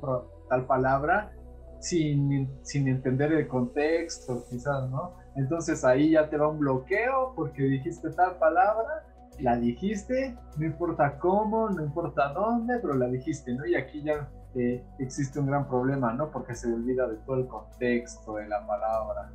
tal 0.50 0.66
palabra 0.66 1.32
sin, 1.80 2.50
sin 2.64 2.88
entender 2.88 3.32
el 3.34 3.48
contexto, 3.48 4.46
quizás, 4.50 4.90
¿no? 4.90 5.16
Entonces 5.36 5.84
ahí 5.86 6.12
ya 6.12 6.30
te 6.30 6.38
va 6.38 6.48
un 6.48 6.60
bloqueo 6.60 7.34
porque 7.36 7.64
dijiste 7.64 8.10
tal 8.12 8.38
palabra, 8.38 9.06
la 9.40 9.56
dijiste, 9.56 10.36
no 10.58 10.66
importa 10.66 11.20
cómo, 11.20 11.70
no 11.70 11.84
importa 11.84 12.34
dónde, 12.34 12.80
pero 12.80 12.96
la 12.96 13.08
dijiste, 13.08 13.54
¿no? 13.54 13.66
Y 13.66 13.76
aquí 13.76 14.02
ya 14.02 14.30
eh, 14.56 14.84
existe 14.98 15.40
un 15.40 15.48
gran 15.48 15.68
problema, 15.68 16.14
¿no? 16.14 16.32
Porque 16.32 16.56
se 16.56 16.74
olvida 16.74 17.08
de 17.08 17.18
todo 17.18 17.38
el 17.38 17.48
contexto 17.48 18.36
de 18.36 18.48
la 18.48 18.66
palabra. 18.66 19.32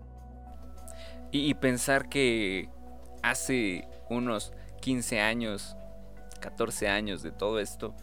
Y, 1.30 1.54
pensar 1.54 2.08
que 2.10 2.68
hace 3.22 3.88
unos 4.10 4.52
15 4.80 5.20
años, 5.20 5.76
14 6.40 6.88
años 6.88 7.22
de 7.22 7.30
todo 7.30 7.58
esto, 7.58 7.94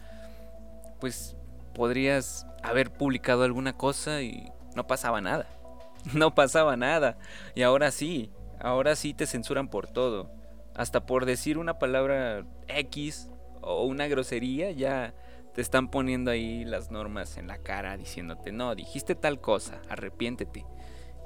pues 0.98 1.36
podrías 1.74 2.46
haber 2.62 2.92
publicado 2.92 3.44
alguna 3.44 3.72
cosa 3.76 4.22
y 4.22 4.52
no 4.74 4.86
pasaba 4.86 5.20
nada. 5.20 5.46
no 6.14 6.34
pasaba 6.34 6.76
nada. 6.76 7.18
Y 7.54 7.62
ahora 7.62 7.90
sí, 7.90 8.30
ahora 8.60 8.96
sí 8.96 9.14
te 9.14 9.26
censuran 9.26 9.68
por 9.68 9.88
todo. 9.88 10.30
Hasta 10.74 11.04
por 11.04 11.26
decir 11.26 11.58
una 11.58 11.78
palabra 11.78 12.44
X 12.68 13.28
o 13.60 13.84
una 13.84 14.06
grosería 14.06 14.70
ya 14.70 15.14
te 15.54 15.60
están 15.60 15.90
poniendo 15.90 16.30
ahí 16.30 16.64
las 16.64 16.90
normas 16.90 17.36
en 17.36 17.48
la 17.48 17.58
cara 17.58 17.96
diciéndote, 17.96 18.52
no, 18.52 18.74
dijiste 18.74 19.14
tal 19.14 19.40
cosa, 19.40 19.82
arrepiéntete. 19.88 20.64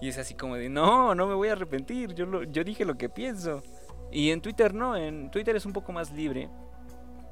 Y 0.00 0.08
es 0.08 0.18
así 0.18 0.34
como 0.34 0.56
de, 0.56 0.68
no, 0.68 1.14
no 1.14 1.26
me 1.26 1.34
voy 1.34 1.48
a 1.48 1.52
arrepentir, 1.52 2.14
yo, 2.14 2.42
yo 2.44 2.64
dije 2.64 2.84
lo 2.84 2.96
que 2.96 3.08
pienso. 3.08 3.62
Y 4.10 4.30
en 4.30 4.40
Twitter 4.40 4.74
no, 4.74 4.96
en 4.96 5.30
Twitter 5.30 5.56
es 5.56 5.66
un 5.66 5.72
poco 5.72 5.92
más 5.92 6.10
libre, 6.12 6.48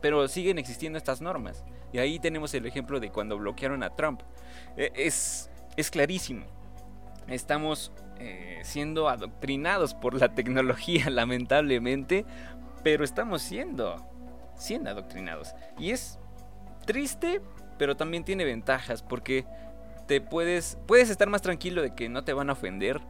pero 0.03 0.29
siguen 0.29 0.59
existiendo 0.59 0.99
estas 0.99 1.23
normas. 1.23 1.65
Y 1.93 1.99
ahí 1.99 2.19
tenemos 2.19 2.53
el 2.53 2.67
ejemplo 2.67 3.01
de 3.01 3.11
cuando 3.11 3.39
bloquearon 3.39 3.83
a 3.83 3.97
Trump. 3.97 4.21
E, 4.77 4.93
es, 4.95 5.51
es 5.77 5.91
clarísimo 5.91 6.45
estamos 7.29 7.93
eh, 8.19 8.61
siendo 8.63 9.09
adoctrinados 9.09 9.95
por 9.95 10.15
la 10.15 10.29
tecnología, 10.35 11.11
lamentablemente, 11.11 12.25
pero 12.83 13.05
estamos 13.05 13.43
siendo, 13.43 13.97
siendo 14.55 14.91
adoctrinados. 14.91 15.55
Y 15.79 15.91
es 15.91 16.19
triste, 16.87 17.41
pero 17.79 17.97
también 17.97 18.25
tiene 18.25 18.45
ventajas, 18.45 19.03
porque 19.03 19.45
te 20.07 20.21
puedes, 20.21 20.79
puedes 20.87 21.11
estar 21.11 21.29
más 21.29 21.43
tranquilo 21.43 21.83
de 21.83 21.95
que 21.95 22.09
no 22.09 22.25
te 22.25 22.33
van 22.33 22.51
a 22.51 22.55
ofender. 22.55 23.01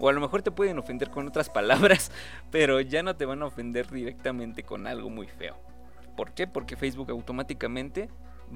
O 0.00 0.08
a 0.08 0.12
lo 0.12 0.20
mejor 0.20 0.42
te 0.42 0.50
pueden 0.50 0.78
ofender 0.78 1.10
con 1.10 1.28
otras 1.28 1.48
palabras, 1.50 2.10
pero 2.50 2.80
ya 2.80 3.02
no 3.02 3.16
te 3.16 3.26
van 3.26 3.42
a 3.42 3.46
ofender 3.46 3.88
directamente 3.90 4.64
con 4.64 4.86
algo 4.86 5.08
muy 5.08 5.28
feo. 5.28 5.56
¿Por 6.16 6.32
qué? 6.32 6.46
Porque 6.46 6.76
Facebook 6.76 7.10
automáticamente 7.10 8.08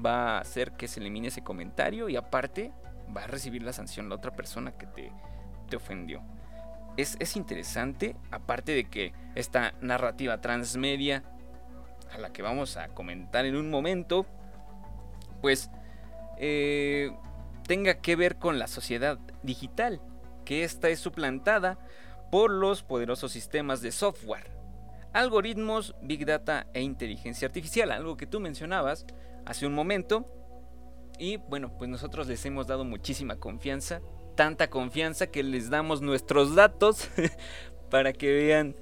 va 0.03 0.37
a 0.37 0.41
hacer 0.41 0.73
que 0.73 0.87
se 0.87 0.99
elimine 0.99 1.27
ese 1.27 1.43
comentario 1.43 2.09
y 2.09 2.15
aparte 2.15 2.71
va 3.15 3.23
a 3.23 3.27
recibir 3.27 3.63
la 3.63 3.73
sanción 3.73 4.09
la 4.09 4.15
otra 4.15 4.31
persona 4.31 4.71
que 4.71 4.85
te, 4.85 5.11
te 5.69 5.75
ofendió. 5.75 6.21
Es, 6.97 7.15
es, 7.19 7.35
interesante, 7.35 8.15
aparte 8.31 8.73
de 8.73 8.89
que 8.89 9.13
esta 9.35 9.73
narrativa 9.81 10.41
transmedia, 10.41 11.23
a 12.11 12.17
la 12.17 12.31
que 12.31 12.41
vamos 12.41 12.77
a 12.77 12.89
comentar 12.89 13.45
en 13.45 13.55
un 13.55 13.69
momento, 13.69 14.25
pues 15.41 15.69
eh, 16.37 17.11
tenga 17.67 17.95
que 17.95 18.15
ver 18.15 18.37
con 18.37 18.59
la 18.59 18.67
sociedad 18.67 19.19
digital, 19.43 20.01
que 20.45 20.63
esta 20.63 20.89
es 20.89 20.99
suplantada 20.99 21.77
por 22.31 22.51
los 22.51 22.83
poderosos 22.83 23.31
sistemas 23.31 23.81
de 23.81 23.91
software, 23.91 24.58
algoritmos, 25.13 25.95
big 26.01 26.25
data 26.25 26.67
e 26.73 26.81
inteligencia 26.81 27.47
artificial, 27.47 27.91
algo 27.91 28.17
que 28.17 28.27
tú 28.27 28.39
mencionabas 28.39 29.05
hace 29.45 29.65
un 29.65 29.73
momento, 29.73 30.27
y 31.19 31.37
bueno, 31.37 31.77
pues 31.77 31.89
nosotros 31.89 32.27
les 32.27 32.43
hemos 32.45 32.65
dado 32.65 32.85
muchísima 32.85 33.35
confianza, 33.35 34.01
tanta 34.35 34.69
confianza 34.69 35.27
que 35.27 35.43
les 35.43 35.69
damos 35.69 36.01
nuestros 36.01 36.55
datos 36.55 37.09
para 37.91 38.13
que 38.13 38.31
vean 38.31 38.75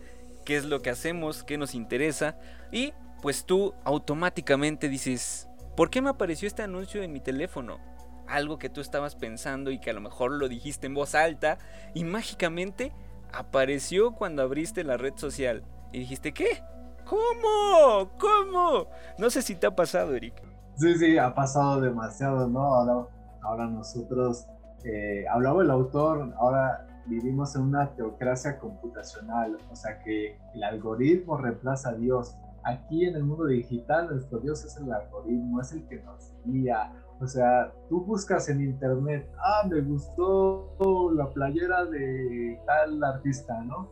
qué 0.46 0.56
es 0.56 0.66
lo 0.66 0.82
que 0.82 0.92
hacemos, 0.92 1.44
qué 1.44 1.58
nos 1.58 1.74
interesa. 1.74 2.38
Y 2.72 2.94
pues 3.24 3.46
tú 3.46 3.74
automáticamente 3.84 4.88
dices, 4.88 5.50
¿por 5.76 5.90
qué 5.90 6.00
me 6.00 6.12
apareció 6.12 6.48
este 6.48 6.62
anuncio 6.62 7.02
en 7.02 7.12
mi 7.12 7.20
teléfono? 7.20 7.80
Algo 8.28 8.60
que 8.60 8.70
tú 8.70 8.82
estabas 8.82 9.16
pensando 9.16 9.72
y 9.72 9.80
que 9.80 9.90
a 9.90 9.94
lo 9.94 10.02
mejor 10.02 10.32
lo 10.32 10.48
dijiste 10.48 10.86
en 10.86 10.94
voz 10.94 11.16
alta 11.16 11.58
y 11.96 12.04
mágicamente 12.04 12.94
apareció 13.34 14.12
cuando 14.12 14.44
abriste 14.44 14.84
la 14.84 14.98
red 14.98 15.14
social. 15.16 15.64
Y 15.92 16.00
dijiste, 16.00 16.34
¿qué? 16.34 16.64
¿Cómo? 17.06 18.10
¿Cómo? 18.20 18.88
No 19.18 19.30
sé 19.30 19.42
si 19.42 19.56
te 19.56 19.68
ha 19.68 19.76
pasado, 19.76 20.14
Eric. 20.14 20.44
Sí, 20.76 20.96
sí, 20.96 21.18
ha 21.18 21.34
pasado 21.34 21.82
demasiado, 21.82 22.48
¿no? 22.48 23.08
Ahora, 23.42 23.66
nosotros, 23.68 24.46
eh, 24.84 25.26
hablaba 25.30 25.64
el 25.64 25.72
autor, 25.72 26.34
ahora 26.38 26.86
vivimos 27.08 27.56
en 27.56 27.64
una 27.64 27.96
teocracia 27.96 28.60
computacional, 28.60 29.58
o 29.72 29.76
sea 29.76 30.00
que 30.04 30.38
el 30.54 30.64
algoritmo 30.64 31.38
reemplaza 31.38 31.90
a 31.90 31.94
Dios. 31.94 32.36
Aquí 32.64 33.06
en 33.06 33.16
el 33.16 33.24
mundo 33.24 33.46
digital, 33.46 34.10
nuestro 34.10 34.40
Dios 34.40 34.66
es 34.66 34.76
el 34.78 34.92
algoritmo, 34.92 35.62
es 35.62 35.72
el 35.72 35.88
que 35.88 36.02
nos 36.04 36.34
guía. 36.44 36.92
O 37.20 37.26
sea, 37.26 37.74
tú 37.90 38.04
buscas 38.04 38.50
en 38.50 38.62
internet, 38.62 39.28
ah, 39.40 39.66
me 39.68 39.82
gustó 39.82 40.76
la 41.16 41.30
playera 41.32 41.86
de 41.86 42.62
tal 42.66 43.04
artista, 43.04 43.60
¿no? 43.64 43.90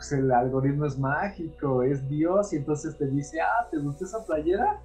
Pues 0.00 0.12
el 0.12 0.32
algoritmo 0.32 0.86
es 0.86 0.98
mágico, 0.98 1.82
es 1.82 2.08
Dios, 2.08 2.54
y 2.54 2.56
entonces 2.56 2.96
te 2.96 3.06
dice, 3.06 3.38
ah, 3.42 3.68
¿te 3.70 3.76
gustó 3.76 4.06
esa 4.06 4.24
playera? 4.24 4.80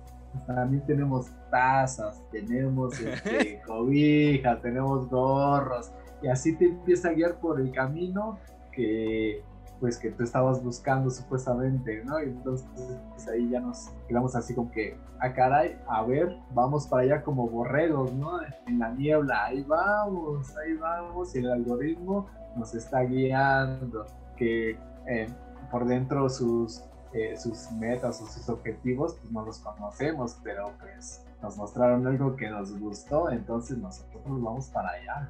también 0.45 0.85
tenemos 0.85 1.31
tazas, 1.49 2.21
tenemos 2.33 2.99
este, 2.99 3.61
cobijas, 3.65 4.61
tenemos 4.61 5.09
gorros, 5.09 5.89
y 6.21 6.27
así 6.27 6.57
te 6.57 6.65
empieza 6.65 7.07
a 7.07 7.13
guiar 7.13 7.39
por 7.39 7.61
el 7.61 7.71
camino 7.71 8.37
que, 8.73 9.41
pues 9.79 9.97
que 9.97 10.11
tú 10.11 10.23
estabas 10.23 10.61
buscando 10.61 11.09
supuestamente, 11.09 12.03
¿no? 12.03 12.21
Y 12.21 12.25
entonces 12.25 12.67
pues, 13.11 13.25
ahí 13.29 13.49
ya 13.49 13.61
nos 13.61 13.91
quedamos 14.09 14.35
así 14.35 14.53
como 14.53 14.69
que, 14.69 14.97
a 15.19 15.27
ah, 15.27 15.33
caray, 15.33 15.77
a 15.87 16.03
ver, 16.03 16.35
vamos 16.53 16.87
para 16.87 17.03
allá 17.03 17.23
como 17.23 17.47
borregos, 17.47 18.11
¿no? 18.11 18.41
En 18.67 18.79
la 18.79 18.89
niebla, 18.89 19.45
ahí 19.45 19.63
vamos, 19.63 20.53
ahí 20.57 20.73
vamos, 20.73 21.33
y 21.33 21.39
el 21.39 21.51
algoritmo 21.51 22.27
nos 22.57 22.75
está 22.75 23.03
guiando, 23.03 24.05
que 24.35 24.77
eh, 25.07 25.27
por 25.71 25.85
dentro 25.85 26.29
sus, 26.29 26.83
eh, 27.13 27.35
sus 27.37 27.71
metas 27.71 28.21
o 28.21 28.27
sus 28.27 28.47
objetivos, 28.49 29.15
pues 29.19 29.31
no 29.31 29.45
los 29.45 29.59
conocemos, 29.59 30.37
pero 30.43 30.71
pues 30.79 31.23
nos 31.41 31.57
mostraron 31.57 32.05
algo 32.07 32.35
que 32.35 32.49
nos 32.49 32.77
gustó, 32.79 33.29
entonces 33.29 33.77
nosotros 33.77 34.23
vamos 34.25 34.67
para 34.69 34.89
allá. 34.89 35.29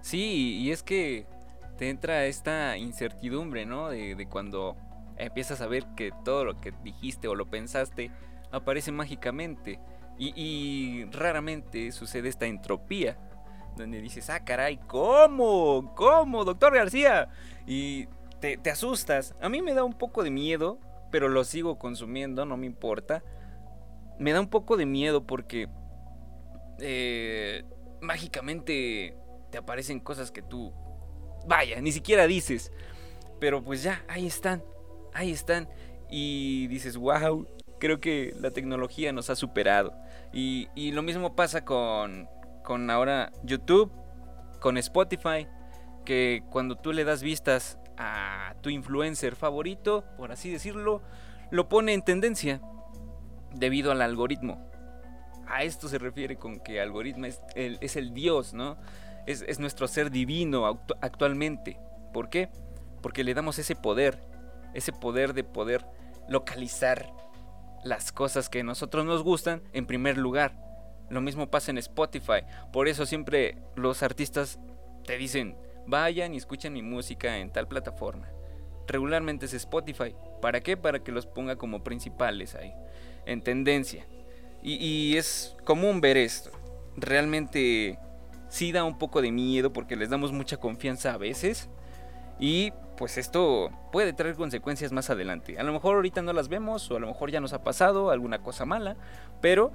Sí, 0.00 0.58
y 0.58 0.70
es 0.70 0.82
que 0.82 1.26
te 1.76 1.90
entra 1.90 2.26
esta 2.26 2.76
incertidumbre, 2.76 3.66
¿no? 3.66 3.88
De, 3.88 4.26
cuando 4.30 4.76
empiezas 5.16 5.60
a 5.60 5.66
ver 5.66 5.86
que 5.96 6.12
todo 6.24 6.44
lo 6.44 6.60
que 6.60 6.72
dijiste 6.82 7.28
o 7.28 7.34
lo 7.34 7.46
pensaste 7.46 8.10
aparece 8.50 8.92
mágicamente. 8.92 9.78
Y, 10.18 11.06
raramente 11.12 11.92
sucede 11.92 12.28
esta 12.28 12.44
entropía, 12.44 13.16
donde 13.78 14.02
dices, 14.02 14.28
ah, 14.28 14.44
caray, 14.44 14.76
¿cómo? 14.86 15.94
¿Cómo, 15.94 16.44
doctor 16.44 16.74
García? 16.74 17.28
Y 17.66 18.06
te, 18.40 18.70
asustas. 18.70 19.34
A 19.40 19.48
mí 19.48 19.62
me 19.62 19.74
da 19.74 19.84
un 19.84 19.92
poco 19.92 20.22
de 20.22 20.30
miedo, 20.30 20.78
pero 21.10 21.28
lo 21.28 21.44
sigo 21.44 21.78
consumiendo, 21.78 22.44
no 22.46 22.56
me 22.56 22.66
importa. 22.66 23.22
Me 24.18 24.32
da 24.32 24.40
un 24.40 24.48
poco 24.48 24.76
de 24.76 24.86
miedo 24.86 25.26
porque 25.26 25.68
eh, 26.78 27.64
mágicamente 28.00 29.16
te 29.50 29.58
aparecen 29.58 30.00
cosas 30.00 30.30
que 30.30 30.42
tú 30.42 30.72
vaya, 31.46 31.80
ni 31.80 31.92
siquiera 31.92 32.26
dices. 32.26 32.72
Pero 33.38 33.62
pues 33.62 33.82
ya, 33.82 34.04
ahí 34.08 34.26
están, 34.26 34.62
ahí 35.14 35.30
están. 35.30 35.68
Y 36.10 36.66
dices, 36.68 36.96
wow, 36.96 37.46
creo 37.78 38.00
que 38.00 38.34
la 38.38 38.50
tecnología 38.50 39.12
nos 39.12 39.30
ha 39.30 39.36
superado. 39.36 39.94
Y, 40.32 40.68
lo 40.92 41.02
mismo 41.02 41.34
pasa 41.34 41.64
con, 41.64 42.28
con 42.62 42.90
ahora 42.90 43.32
YouTube, 43.42 43.90
con 44.60 44.76
Spotify, 44.76 45.48
que 46.04 46.42
cuando 46.50 46.76
tú 46.76 46.92
le 46.92 47.04
das 47.04 47.22
vistas 47.22 47.79
a 48.02 48.54
tu 48.62 48.70
influencer 48.70 49.36
favorito, 49.36 50.04
por 50.16 50.32
así 50.32 50.50
decirlo, 50.50 51.02
lo 51.50 51.68
pone 51.68 51.92
en 51.92 52.02
tendencia 52.02 52.62
debido 53.52 53.92
al 53.92 54.00
algoritmo. 54.00 54.66
A 55.46 55.64
esto 55.64 55.86
se 55.88 55.98
refiere 55.98 56.36
con 56.36 56.60
que 56.60 56.80
algoritmo 56.80 57.26
es 57.26 57.42
el, 57.54 57.78
es 57.82 57.98
dios, 58.14 58.54
¿no? 58.54 58.78
es, 59.26 59.58
nuestro 59.58 59.86
ser 59.86 60.10
divino 60.10 60.80
actualmente. 61.00 61.78
¿Por 62.12 62.30
qué? 62.30 62.48
Porque 63.02 63.24
le 63.24 63.34
damos 63.34 63.58
ese 63.58 63.76
poder, 63.76 64.18
ese 64.74 64.92
poder 64.92 65.34
de 65.34 65.44
poder 65.44 65.84
localizar 66.28 67.12
las 67.84 68.12
cosas 68.12 68.48
que 68.48 68.60
a 68.60 68.64
nosotros 68.64 69.04
nos 69.04 69.22
gustan 69.22 69.62
en 69.72 69.86
primer 69.86 70.16
lugar. 70.16 70.54
Lo 71.10 71.20
mismo 71.20 71.50
pasa 71.50 71.70
en 71.70 71.78
Spotify. 71.78 72.44
Por 72.72 72.88
eso 72.88 73.04
siempre 73.04 73.58
los 73.74 74.02
artistas 74.02 74.58
te 75.04 75.18
dicen, 75.18 75.56
vayan 75.90 76.34
y 76.34 76.36
escuchen 76.36 76.72
mi 76.72 76.82
música 76.82 77.38
en 77.38 77.52
tal 77.52 77.68
plataforma. 77.68 78.28
Regularmente 78.86 79.46
es 79.46 79.54
Spotify. 79.54 80.14
¿Para 80.40 80.60
qué? 80.60 80.76
Para 80.76 81.00
que 81.00 81.12
los 81.12 81.26
ponga 81.26 81.56
como 81.56 81.84
principales 81.84 82.54
ahí, 82.54 82.72
en 83.26 83.42
tendencia. 83.42 84.06
Y, 84.62 85.16
es 85.16 85.56
común 85.64 86.00
ver 86.00 86.16
esto. 86.16 86.50
Realmente 86.96 87.98
sí 88.48 88.72
da 88.72 88.84
un 88.84 88.98
poco 88.98 89.22
de 89.22 89.32
miedo 89.32 89.72
porque 89.72 89.96
les 89.96 90.10
damos 90.10 90.32
mucha 90.32 90.58
confianza 90.58 91.14
a 91.14 91.18
veces. 91.18 91.68
Y 92.38 92.72
pues 92.96 93.16
esto 93.16 93.70
puede 93.92 94.12
traer 94.12 94.34
consecuencias 94.34 94.92
más 94.92 95.08
adelante. 95.08 95.58
A 95.58 95.62
lo 95.62 95.72
mejor 95.72 95.96
ahorita 95.96 96.20
no 96.20 96.32
las 96.32 96.48
vemos 96.48 96.90
o 96.90 96.96
a 96.96 97.00
lo 97.00 97.06
mejor 97.06 97.30
ya 97.30 97.40
nos 97.40 97.52
ha 97.52 97.62
pasado 97.62 98.10
alguna 98.10 98.42
cosa 98.42 98.66
mala, 98.66 98.96
pero 99.40 99.72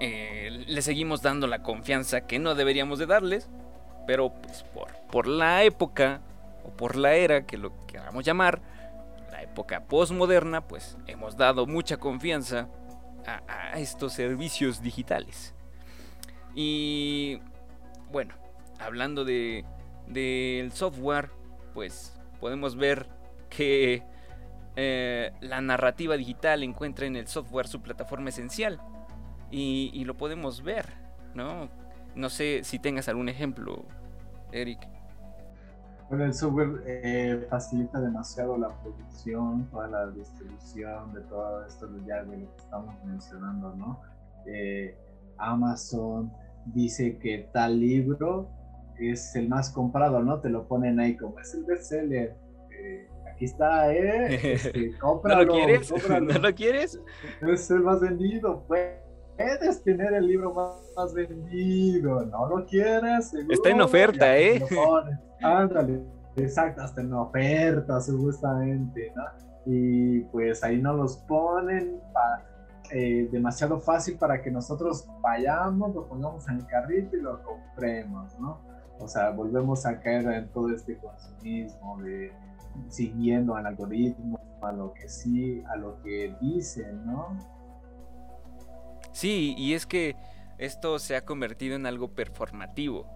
eh, 0.00 0.64
le 0.66 0.82
seguimos 0.82 1.22
dando 1.22 1.46
la 1.46 1.62
confianza 1.62 2.26
que 2.26 2.38
no 2.38 2.54
deberíamos 2.54 2.98
de 2.98 3.06
darles. 3.06 3.48
Pero 4.06 4.32
pues 4.32 4.62
por, 4.62 4.88
por 5.10 5.26
la 5.26 5.64
época 5.64 6.20
o 6.64 6.70
por 6.70 6.96
la 6.96 7.14
era 7.14 7.46
que 7.46 7.56
lo 7.56 7.86
queramos 7.86 8.24
llamar, 8.24 8.60
la 9.30 9.42
época 9.42 9.84
postmoderna, 9.84 10.66
pues 10.66 10.96
hemos 11.06 11.36
dado 11.36 11.66
mucha 11.66 11.96
confianza 11.96 12.68
a, 13.26 13.78
estos 13.78 14.12
servicios 14.12 14.80
digitales. 14.80 15.54
Y 16.54 17.40
bueno, 18.10 18.34
hablando 18.78 19.24
de 19.24 19.64
del 20.06 20.70
software, 20.72 21.30
pues 21.74 22.16
podemos 22.40 22.76
ver 22.76 23.08
que 23.50 24.04
eh, 24.76 25.32
la 25.40 25.60
narrativa 25.60 26.16
digital 26.16 26.62
encuentra 26.62 27.06
en 27.06 27.16
el 27.16 27.26
software 27.26 27.66
su 27.66 27.82
plataforma 27.82 28.28
esencial 28.28 28.80
y, 29.50 30.04
lo 30.04 30.16
podemos 30.16 30.62
ver, 30.62 30.92
¿no? 31.34 31.68
No 32.14 32.30
sé 32.30 32.60
si 32.62 32.78
tengas 32.78 33.08
algún 33.08 33.28
ejemplo, 33.28 33.84
Eric. 34.52 34.88
Bueno, 36.08 36.24
el 36.24 36.34
software 36.34 36.82
eh, 36.86 37.46
facilita 37.50 38.00
demasiado 38.00 38.56
la 38.56 38.68
producción, 38.80 39.68
toda 39.70 39.88
la 39.88 40.06
distribución 40.10 41.12
de 41.12 41.20
todo 41.22 41.66
esto 41.66 41.88
ya 42.06 42.22
de 42.22 42.38
lo 42.38 42.54
que 42.54 42.62
estamos 42.62 42.94
mencionando, 43.04 43.74
¿no? 43.74 44.00
Eh, 44.46 44.96
Amazon, 45.36 46.32
dice 46.66 47.18
que 47.18 47.48
tal 47.52 47.80
libro 47.80 48.48
es 48.98 49.34
el 49.34 49.48
más 49.48 49.70
comprado, 49.70 50.22
¿no? 50.22 50.40
Te 50.40 50.48
lo 50.48 50.68
ponen 50.68 51.00
ahí 51.00 51.16
como 51.16 51.38
es 51.40 51.52
el 51.54 51.64
bestseller. 51.64 52.36
Eh, 52.70 53.08
aquí 53.32 53.46
está, 53.46 53.92
¿eh? 53.92 54.38
Este, 54.54 54.96
cómpralo, 54.98 55.44
¿No 55.44 55.46
lo 55.46 55.52
quieres? 55.54 55.92
¿No 56.08 56.38
lo 56.38 56.54
quieres? 56.54 57.00
Es 57.42 57.70
el 57.70 57.80
más 57.80 58.00
vendido. 58.00 58.64
Puedes 59.36 59.82
tener 59.82 60.14
el 60.14 60.26
libro 60.26 60.54
más, 60.96 61.14
vendido. 61.14 62.24
¿No 62.26 62.48
lo 62.48 62.66
quieres? 62.66 63.34
Está 63.48 63.70
en 63.70 63.80
oferta, 63.80 64.38
¿eh? 64.38 64.62
Ándale. 65.42 66.02
Exacto, 66.36 66.82
hasta 66.82 67.00
en 67.00 67.12
oferta, 67.14 67.98
justamente, 68.00 69.12
¿no? 69.16 69.24
Y 69.64 70.20
pues 70.24 70.62
ahí 70.62 70.80
no 70.80 70.92
los 70.92 71.16
ponen 71.18 72.00
para 72.12 72.44
eh, 72.92 73.28
demasiado 73.32 73.80
fácil 73.80 74.16
para 74.16 74.40
que 74.40 74.50
nosotros 74.50 75.08
vayamos, 75.20 75.94
lo 75.94 76.06
pongamos 76.06 76.46
en 76.48 76.58
el 76.58 76.66
carrito 76.66 77.16
y 77.16 77.20
lo 77.20 77.42
compremos, 77.42 78.38
¿no? 78.38 78.60
O 79.00 79.08
sea, 79.08 79.30
volvemos 79.30 79.84
a 79.86 80.00
caer 80.00 80.26
en 80.30 80.48
todo 80.52 80.70
este 80.70 80.96
consumismo 80.98 82.00
de 82.02 82.32
siguiendo 82.88 83.56
al 83.56 83.66
algoritmo, 83.66 84.38
a 84.62 84.72
lo 84.72 84.92
que 84.92 85.08
sí, 85.08 85.62
a 85.68 85.76
lo 85.76 86.00
que 86.02 86.36
dicen, 86.40 87.04
¿no? 87.06 87.36
Sí, 89.16 89.54
y 89.56 89.72
es 89.72 89.86
que 89.86 90.14
esto 90.58 90.98
se 90.98 91.16
ha 91.16 91.24
convertido 91.24 91.74
en 91.74 91.86
algo 91.86 92.08
performativo. 92.08 93.08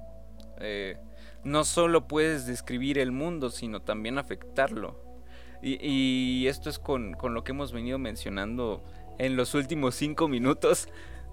Eh, 0.59 0.97
no 1.45 1.63
solo 1.65 2.09
puedes 2.09 2.47
describir 2.47 2.99
el 2.99 3.13
mundo, 3.13 3.51
sino 3.51 3.83
también 3.83 4.17
afectarlo. 4.17 4.99
Y, 5.61 6.47
esto 6.47 6.71
es 6.71 6.79
con, 6.79 7.13
con, 7.13 7.35
lo 7.35 7.45
que 7.45 7.53
hemos 7.53 7.71
venido 7.71 7.99
mencionando 7.99 8.83
en 9.19 9.37
los 9.37 9.53
últimos 9.53 9.95
cinco 9.95 10.27
minutos 10.27 10.89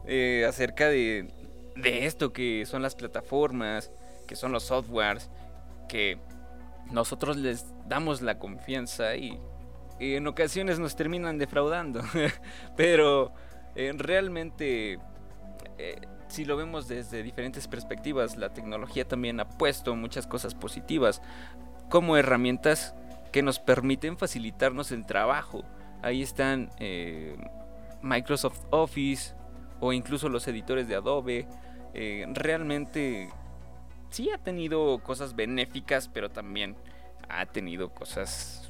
eh, 0.05 0.45
acerca 0.45 0.89
de, 0.89 1.29
de 1.77 2.05
esto 2.05 2.33
que 2.33 2.65
son 2.65 2.81
las 2.81 2.93
plataformas, 2.93 3.89
que 4.27 4.35
son 4.35 4.51
los 4.51 4.63
softwares, 4.63 5.29
que 5.87 6.19
nosotros 6.91 7.37
les 7.37 7.67
damos 7.87 8.21
la 8.21 8.37
confianza 8.37 9.15
y, 9.15 9.39
en 10.01 10.27
ocasiones 10.27 10.77
nos 10.77 10.97
terminan 10.97 11.37
defraudando. 11.37 12.01
Pero 12.75 13.31
eh, 13.77 13.93
realmente, 13.97 14.99
eh, 15.77 16.01
si 16.27 16.43
lo 16.43 16.57
vemos 16.57 16.87
desde 16.87 17.23
diferentes 17.23 17.67
perspectivas, 17.67 18.35
la 18.35 18.49
tecnología 18.49 19.07
también 19.07 19.39
ha 19.39 19.47
puesto 19.47 19.95
muchas 19.95 20.27
cosas 20.27 20.53
positivas 20.53 21.21
como 21.89 22.17
herramientas 22.17 22.93
que 23.31 23.41
nos 23.41 23.59
permiten 23.59 24.17
facilitarnos 24.17 24.91
el 24.91 25.05
trabajo. 25.05 25.63
Ahí 26.01 26.21
están 26.21 26.69
Microsoft 28.01 28.59
Office 28.71 29.33
o 29.79 29.93
incluso 29.93 30.29
los 30.29 30.47
editores 30.47 30.87
de 30.87 30.95
Adobe. 30.95 31.47
Eh, 31.93 32.25
realmente 32.33 33.29
sí 34.09 34.29
ha 34.31 34.37
tenido 34.37 34.99
cosas 35.03 35.35
benéficas, 35.35 36.07
pero 36.07 36.29
también 36.29 36.75
ha 37.29 37.45
tenido 37.45 37.89
cosas 37.89 38.69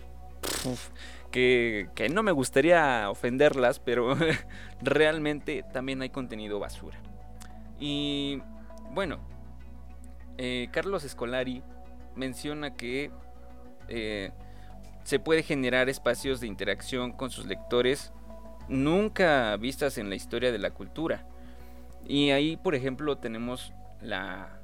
que, 1.32 1.89
no 2.11 2.23
me 2.23 2.32
gustaría 2.32 3.09
ofenderlas, 3.09 3.80
pero 3.80 4.15
realmente 4.82 5.63
también 5.73 6.01
hay 6.01 6.09
contenido 6.09 6.59
basura. 6.59 6.99
Y 7.80 8.41
bueno, 8.93 9.19
eh, 10.38 10.69
Carlos 10.71 11.03
Escolari 11.03 11.63
menciona 12.15 12.73
que 12.73 13.11
eh, 13.88 14.32
se 15.03 15.19
puede 15.19 15.43
generar 15.43 15.89
espacios 15.89 16.39
de 16.39 16.47
interacción 16.47 17.11
con 17.11 17.30
sus 17.30 17.45
lectores 17.45 18.11
nunca 18.67 19.55
vistas 19.57 19.97
en 19.97 20.09
la 20.09 20.15
historia 20.15 20.51
de 20.51 20.59
la 20.59 20.71
cultura. 20.71 21.25
Y 22.05 22.32
ahí, 22.32 22.57
por 22.57 22.75
ejemplo, 22.75 23.17
tenemos 23.17 23.73
la, 24.01 24.59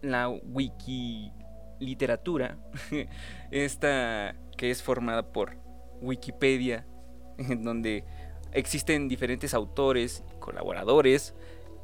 la 0.00 0.28
Wiki 0.28 1.32
literatura, 1.78 2.58
esta 3.50 4.36
que 4.56 4.70
es 4.70 4.82
formada 4.82 5.32
por 5.32 5.56
Wikipedia, 6.02 6.86
en 7.38 7.64
donde 7.64 8.04
existen 8.52 9.08
diferentes 9.08 9.54
autores, 9.54 10.22
colaboradores, 10.38 11.34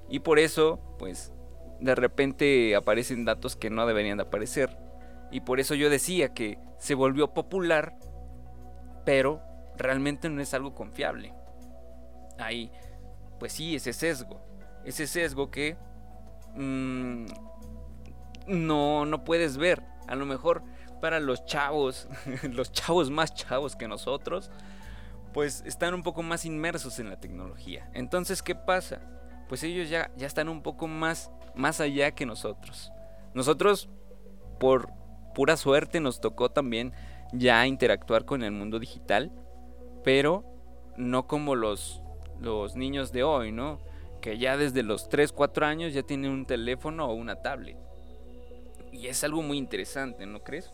y 0.09 0.21
por 0.21 0.39
eso, 0.39 0.81
pues, 0.99 1.33
de 1.81 1.95
repente 1.95 2.75
aparecen 2.77 3.25
datos 3.25 3.57
que 3.57 3.71
no 3.71 3.87
deberían 3.87 4.19
de 4.19 4.25
aparecer. 4.25 4.77
Y 5.31 5.41
por 5.41 5.61
eso 5.61 5.75
yo 5.75 5.91
decía 5.91 6.33
que 6.33 6.59
se 6.79 6.95
volvió 6.95 7.35
popular, 7.35 7.99
pero 9.05 9.43
realmente 9.77 10.29
no 10.29 10.41
es 10.41 10.55
algo 10.55 10.75
confiable. 10.75 11.35
Ahí, 12.39 12.71
pues 13.39 13.53
sí, 13.53 13.77
ese 13.77 13.93
sesgo. 13.93 14.41
Ese 14.85 15.07
sesgo 15.07 15.51
que 15.51 15.77
mm, 16.55 17.27
no, 18.47 19.05
no 19.05 19.25
puedes 19.25 19.57
ver. 19.57 19.83
A 20.07 20.15
lo 20.15 20.25
mejor 20.25 20.63
para 21.01 21.21
los 21.21 21.45
chavos, 21.45 22.09
los 22.53 22.73
chavos 22.73 23.11
más 23.11 23.35
chavos 23.35 23.77
que 23.77 23.89
nosotros, 23.89 24.51
pues 25.33 25.63
están 25.67 25.95
un 25.95 26.03
poco 26.03 26.23
más 26.23 26.45
inmersos 26.45 26.99
en 26.99 27.11
la 27.11 27.21
tecnología. 27.21 27.89
Entonces, 27.95 28.43
¿qué 28.43 28.55
pasa? 28.55 29.01
Pues 29.49 29.63
ellos 29.63 29.89
ya, 29.89 30.11
ya 30.17 30.27
están 30.27 30.49
un 30.49 30.63
poco 30.63 30.87
más, 30.87 31.31
más 31.55 31.81
allá 31.81 32.11
que 32.13 32.27
nosotros. 32.27 32.93
Nosotros, 33.35 33.89
por 34.59 34.91
pura 35.35 35.57
suerte, 35.57 36.01
nos 36.01 36.21
tocó 36.21 36.51
también 36.51 36.93
ya 37.33 37.67
interactuar 37.67 38.25
con 38.25 38.43
el 38.43 38.53
mundo 38.53 38.79
digital, 38.79 39.31
pero 40.03 40.45
no 40.97 41.27
como 41.27 41.55
los, 41.55 42.03
los 42.41 42.77
niños 42.77 43.13
de 43.13 43.23
hoy, 43.23 43.53
¿no? 43.53 43.81
Que 44.21 44.39
ya 44.39 44.57
desde 44.57 44.83
los 44.83 45.09
3, 45.09 45.33
4 45.33 45.67
años 45.67 45.93
ya 45.93 46.03
tienen 46.03 46.31
un 46.31 46.47
teléfono 46.47 47.07
o 47.07 47.15
una 47.15 47.37
tablet. 47.37 47.77
Y 48.93 49.07
es 49.07 49.23
algo 49.23 49.43
muy 49.43 49.59
interesante, 49.59 50.27
¿no 50.27 50.43
crees? 50.43 50.73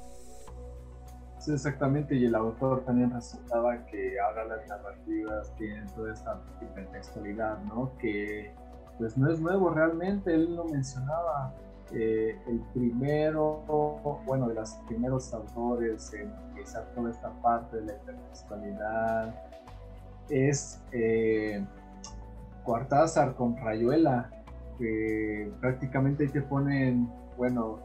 Exactamente, 1.49 2.15
y 2.15 2.25
el 2.25 2.35
autor 2.35 2.85
también 2.85 3.11
resultaba 3.11 3.85
que 3.87 4.19
ahora 4.21 4.45
las 4.45 4.67
narrativas 4.67 5.55
tienen 5.57 5.87
toda 5.95 6.13
esta 6.13 6.41
hipertextualidad, 6.61 7.59
¿no? 7.65 7.93
Que 7.99 8.53
pues 8.99 9.19
no 9.19 9.31
es 9.31 9.41
nuevo 9.41 9.71
realmente, 9.71 10.33
él 10.33 10.55
lo 10.55 10.65
mencionaba, 10.65 11.53
eh, 11.93 12.39
el 12.47 12.61
primero, 12.73 13.63
bueno, 14.25 14.49
de 14.49 14.55
los 14.55 14.71
primeros 14.87 15.35
autores 15.35 16.13
en 16.15 16.33
utilizar 16.51 16.87
toda 16.95 17.11
esta 17.11 17.31
parte 17.43 17.77
de 17.77 17.87
la 17.87 17.93
hipertextualidad 17.95 19.35
es 20.29 20.83
eh, 20.93 21.65
con 23.37 23.57
Rayuela, 23.57 24.31
que 24.79 25.53
prácticamente 25.61 26.25
ahí 26.25 26.31
te 26.31 26.43
ponen, 26.43 27.09
bueno, 27.37 27.81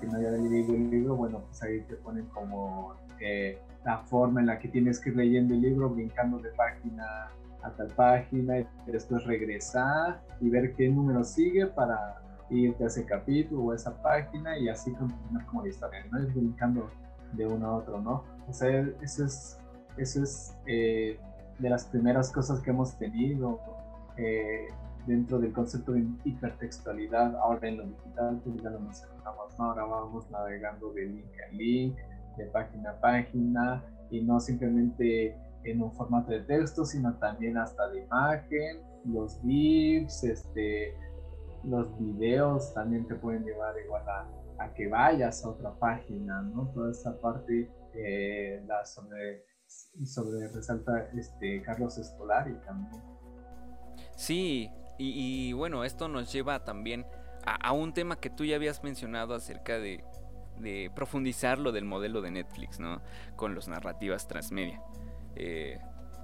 que 0.00 0.06
no 0.06 0.18
haya 0.18 0.30
leído 0.30 0.74
el 0.74 0.90
libro, 0.90 1.16
bueno, 1.16 1.42
pues 1.46 1.62
ahí 1.62 1.80
te 1.82 1.96
ponen 1.96 2.26
como 2.26 2.94
eh, 3.20 3.58
la 3.84 3.98
forma 3.98 4.40
en 4.40 4.46
la 4.46 4.58
que 4.58 4.68
tienes 4.68 5.00
que 5.00 5.10
ir 5.10 5.16
leyendo 5.16 5.54
el 5.54 5.60
libro, 5.60 5.90
brincando 5.90 6.38
de 6.38 6.50
página 6.50 7.28
a 7.62 7.70
tal 7.70 7.88
página 7.88 8.60
y 8.60 8.66
después 8.86 9.24
regresar 9.24 10.20
y 10.40 10.48
ver 10.50 10.74
qué 10.74 10.88
número 10.88 11.24
sigue 11.24 11.66
para 11.66 12.22
irte 12.48 12.84
a 12.84 12.86
ese 12.86 13.04
capítulo 13.04 13.62
o 13.62 13.72
a 13.72 13.76
esa 13.76 14.00
página 14.02 14.56
y 14.58 14.68
así 14.68 14.92
continuar 14.92 15.44
como 15.46 15.62
la 15.62 15.68
historia, 15.68 16.06
no 16.10 16.18
es 16.18 16.32
brincando 16.32 16.88
de 17.32 17.46
uno 17.46 17.66
a 17.66 17.76
otro, 17.76 18.00
¿no? 18.00 18.24
O 18.48 18.52
sea, 18.52 18.86
eso 19.02 19.24
es, 19.24 19.58
eso 19.96 20.22
es 20.22 20.56
eh, 20.66 21.18
de 21.58 21.70
las 21.70 21.86
primeras 21.86 22.30
cosas 22.30 22.60
que 22.60 22.70
hemos 22.70 22.96
tenido. 22.98 23.60
Eh, 24.16 24.68
dentro 25.06 25.38
del 25.38 25.52
concepto 25.52 25.92
de 25.92 26.04
hipertextualidad, 26.24 27.36
ahora 27.36 27.68
en 27.68 27.78
lo 27.78 27.84
digital, 27.84 28.40
pues 28.44 28.62
ya 28.62 28.70
lo 28.70 28.80
ahora 29.58 29.84
vamos 29.84 30.30
navegando 30.30 30.92
de 30.92 31.06
link 31.06 31.32
a 31.48 31.52
link, 31.52 31.96
de 32.36 32.44
página 32.46 32.90
a 32.90 33.00
página, 33.00 33.84
y 34.10 34.22
no 34.22 34.40
simplemente 34.40 35.36
en 35.64 35.82
un 35.82 35.92
formato 35.92 36.30
de 36.30 36.40
texto, 36.40 36.84
sino 36.84 37.14
también 37.18 37.58
hasta 37.58 37.88
de 37.88 38.02
imagen, 38.02 38.82
los 39.04 39.40
GIFs, 39.42 40.24
este, 40.24 40.94
los 41.64 41.98
videos 41.98 42.72
también 42.74 43.06
te 43.06 43.14
pueden 43.14 43.44
llevar 43.44 43.74
igual 43.84 44.04
a, 44.08 44.72
que 44.74 44.88
vayas 44.88 45.44
a 45.44 45.50
otra 45.50 45.74
página, 45.74 46.42
¿no? 46.42 46.68
Toda 46.72 46.90
esta 46.90 47.16
parte 47.18 47.70
eh, 47.94 48.62
la 48.66 48.84
sobre, 48.84 49.44
sobre 50.04 50.48
resalta 50.48 51.08
este, 51.16 51.62
Carlos 51.62 51.98
Escolari 51.98 52.54
también. 52.64 53.02
Sí, 54.16 54.70
y, 54.98 55.52
bueno, 55.52 55.84
esto 55.84 56.08
nos 56.08 56.32
lleva 56.32 56.64
también 56.64 57.04
a, 57.46 57.72
un 57.72 57.92
tema 57.94 58.16
que 58.16 58.28
tú 58.28 58.44
ya 58.44 58.56
habías 58.56 58.82
mencionado 58.82 59.34
acerca 59.34 59.78
de, 59.78 60.04
profundizar 60.94 61.58
lo 61.58 61.70
del 61.72 61.84
modelo 61.84 62.20
de 62.20 62.30
Netflix, 62.30 62.80
¿no? 62.80 63.00
Con 63.36 63.54
las 63.54 63.68
narrativas 63.68 64.26
transmedia. 64.26 64.82
Eh, 65.36 65.78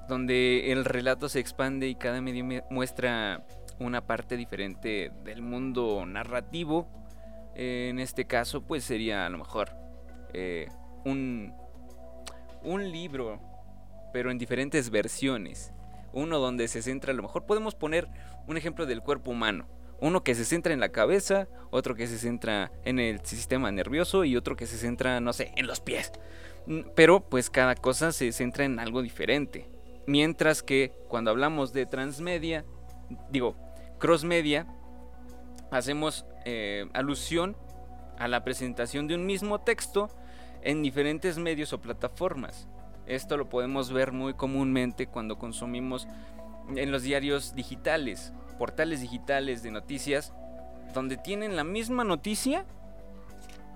donde 0.08 0.72
el 0.72 0.84
relato 0.84 1.28
se 1.28 1.38
expande 1.38 1.88
y 1.88 1.94
cada 1.94 2.20
medio 2.20 2.44
muestra 2.70 3.46
una 3.78 4.06
parte 4.06 4.36
diferente 4.36 5.12
del 5.24 5.42
mundo 5.42 6.04
narrativo. 6.06 6.88
en 7.54 7.98
este 7.98 8.24
caso, 8.26 8.62
pues 8.62 8.84
sería 8.84 9.26
a 9.26 9.30
lo 9.30 9.38
mejor 9.38 9.70
eh, 10.32 10.68
un, 11.04 11.54
un 12.62 12.90
libro, 12.90 13.40
pero 14.12 14.30
en 14.30 14.38
diferentes 14.38 14.90
versiones. 14.90 15.72
Uno 16.14 16.38
donde 16.38 16.68
se 16.68 16.82
centra, 16.82 17.12
a 17.12 17.16
lo 17.16 17.22
mejor 17.22 17.46
podemos 17.46 17.74
poner 17.74 18.08
un 18.46 18.56
ejemplo 18.56 18.86
del 18.86 19.02
cuerpo 19.02 19.30
humano. 19.30 19.66
Uno 20.02 20.24
que 20.24 20.34
se 20.34 20.44
centra 20.44 20.74
en 20.74 20.80
la 20.80 20.88
cabeza, 20.88 21.46
otro 21.70 21.94
que 21.94 22.08
se 22.08 22.18
centra 22.18 22.72
en 22.84 22.98
el 22.98 23.24
sistema 23.24 23.70
nervioso 23.70 24.24
y 24.24 24.36
otro 24.36 24.56
que 24.56 24.66
se 24.66 24.76
centra, 24.76 25.20
no 25.20 25.32
sé, 25.32 25.52
en 25.54 25.68
los 25.68 25.78
pies. 25.78 26.10
Mm, 26.66 26.80
pero 26.96 27.20
pues 27.20 27.50
cada 27.50 27.76
cosa 27.76 28.10
se 28.10 28.32
centra 28.32 28.64
en 28.64 28.80
algo 28.80 29.00
diferente. 29.00 29.70
Mientras 30.08 30.64
que 30.64 30.92
cuando 31.06 31.30
hablamos 31.30 31.72
de 31.72 31.86
transmedia, 31.86 32.64
digo, 33.30 33.54
crossmedia, 34.00 34.66
hacemos 35.70 36.26
eh, 36.46 36.86
alusión 36.94 37.56
a 38.18 38.26
la 38.26 38.42
presentación 38.42 39.06
de 39.06 39.14
un 39.14 39.24
mismo 39.24 39.60
texto 39.60 40.08
en 40.62 40.82
diferentes 40.82 41.38
medios 41.38 41.72
o 41.72 41.80
plataformas. 41.80 42.66
Esto 43.06 43.36
lo 43.36 43.48
podemos 43.48 43.92
ver 43.92 44.10
muy 44.10 44.34
comúnmente 44.34 45.06
cuando 45.06 45.38
consumimos 45.38 46.08
en 46.74 46.90
los 46.90 47.04
diarios 47.04 47.54
digitales, 47.54 48.32
portales 48.62 49.00
digitales 49.00 49.64
de 49.64 49.72
noticias, 49.72 50.32
donde 50.94 51.16
tienen 51.16 51.56
la 51.56 51.64
misma 51.64 52.04
noticia 52.04 52.64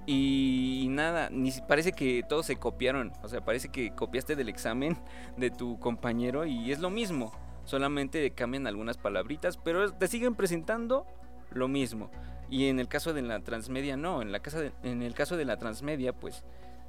y 0.06 0.86
nada, 0.90 1.28
ni 1.28 1.50
parece 1.66 1.90
que 1.90 2.22
todos 2.22 2.46
se 2.46 2.54
copiaron, 2.54 3.12
o 3.24 3.28
sea, 3.28 3.44
parece 3.44 3.68
que 3.68 3.90
copiaste 3.90 4.36
del 4.36 4.48
examen 4.48 4.96
de 5.36 5.50
tu 5.50 5.80
compañero 5.80 6.46
y 6.46 6.70
es 6.70 6.78
lo 6.78 6.90
mismo, 6.90 7.32
solamente 7.64 8.30
cambian 8.30 8.68
algunas 8.68 8.96
palabritas, 8.96 9.56
pero 9.56 9.92
te 9.92 10.06
siguen 10.06 10.36
presentando 10.36 11.04
lo 11.50 11.66
mismo. 11.66 12.08
Y 12.48 12.68
en 12.68 12.78
el 12.78 12.86
caso 12.86 13.12
de 13.12 13.22
la 13.22 13.40
transmedia 13.40 13.96
no, 13.96 14.22
en, 14.22 14.30
la 14.30 14.38
casa 14.38 14.70
en 14.84 15.02
el 15.02 15.14
caso 15.14 15.36
de 15.36 15.46
la 15.46 15.56
transmedia 15.56 16.12
pues 16.12 16.44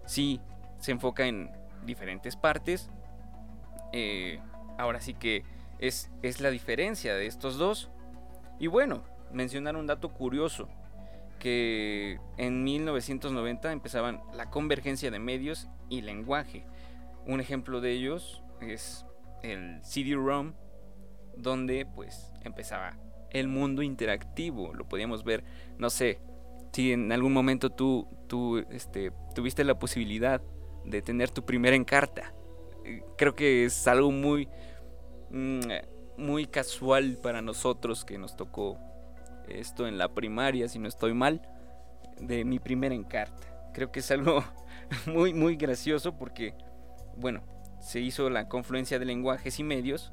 sí 0.05 0.39
se 0.77 0.91
enfoca 0.91 1.25
en 1.25 1.49
diferentes 1.83 2.35
partes. 2.35 2.91
Eh, 3.91 4.39
ahora 4.77 5.01
sí 5.01 5.15
que 5.15 5.56
es, 5.79 6.11
es 6.21 6.41
la 6.41 6.49
diferencia 6.49 7.15
de 7.15 7.27
estos 7.27 7.57
dos. 7.57 7.89
Y 8.59 8.67
bueno, 8.67 9.03
mencionar 9.31 9.75
un 9.75 9.87
dato 9.87 10.09
curioso, 10.09 10.69
que 11.39 12.19
en 12.37 12.63
1990 12.63 13.71
empezaban 13.71 14.21
la 14.33 14.49
convergencia 14.49 15.11
de 15.11 15.19
medios 15.19 15.67
y 15.89 16.01
lenguaje. 16.01 16.65
Un 17.25 17.39
ejemplo 17.39 17.81
de 17.81 17.91
ellos 17.91 18.43
es 18.61 19.05
el 19.43 19.83
CD-ROM, 19.83 20.53
donde 21.35 21.85
pues 21.85 22.33
empezaba 22.43 22.97
el 23.31 23.47
mundo 23.47 23.81
interactivo. 23.81 24.73
Lo 24.73 24.87
podíamos 24.87 25.23
ver, 25.23 25.43
no 25.77 25.89
sé, 25.89 26.19
si 26.77 26.91
en 26.91 27.11
algún 27.11 27.33
momento 27.33 27.71
tú, 27.71 28.07
tú 28.27 28.59
este, 28.69 29.11
tuviste 29.33 29.63
la 29.63 29.79
posibilidad 29.79 30.43
de 30.85 31.01
tener 31.01 31.31
tu 31.31 31.43
primera 31.43 31.75
encarta. 31.75 32.33
Eh, 32.85 33.01
creo 33.17 33.33
que 33.33 33.65
es 33.65 33.87
algo 33.87 34.11
muy, 34.11 34.47
muy 35.29 36.45
casual 36.47 37.17
para 37.21 37.41
nosotros 37.41 38.05
que 38.05 38.17
nos 38.17 38.35
tocó 38.35 38.79
esto 39.47 39.87
en 39.87 39.97
la 39.97 40.13
primaria, 40.13 40.67
si 40.67 40.79
no 40.79 40.87
estoy 40.87 41.13
mal, 41.13 41.41
de 42.19 42.45
mi 42.45 42.59
primera 42.59 42.95
encarta. 42.95 43.47
Creo 43.73 43.91
que 43.91 43.99
es 43.99 44.11
algo 44.11 44.43
muy, 45.05 45.33
muy 45.33 45.55
gracioso 45.55 46.17
porque, 46.17 46.55
bueno, 47.15 47.41
se 47.79 47.99
hizo 47.99 48.29
la 48.29 48.49
confluencia 48.49 48.99
de 48.99 49.05
lenguajes 49.05 49.59
y 49.59 49.63
medios 49.63 50.11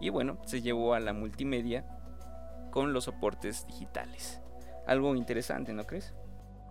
y 0.00 0.10
bueno, 0.10 0.38
se 0.44 0.62
llevó 0.62 0.94
a 0.94 1.00
la 1.00 1.12
multimedia 1.12 1.84
con 2.70 2.92
los 2.92 3.04
soportes 3.04 3.66
digitales. 3.66 4.40
Algo 4.86 5.14
interesante, 5.14 5.72
¿no 5.72 5.84
crees? 5.84 6.14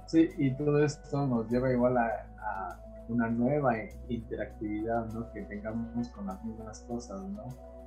Sí, 0.08 0.30
y 0.38 0.56
todo 0.56 0.84
esto 0.84 1.28
nos 1.28 1.50
lleva 1.50 1.72
igual 1.72 1.98
a, 1.98 2.28
a 2.40 2.89
una 3.10 3.30
nueva 3.30 3.74
interactividad, 4.08 5.08
¿no? 5.14 5.32
Que 5.34 5.42
tengamos 5.44 6.10
con 6.10 6.28
las 6.28 6.44
mismas 6.46 6.82
cosas, 6.88 7.22
¿no? 7.30 7.44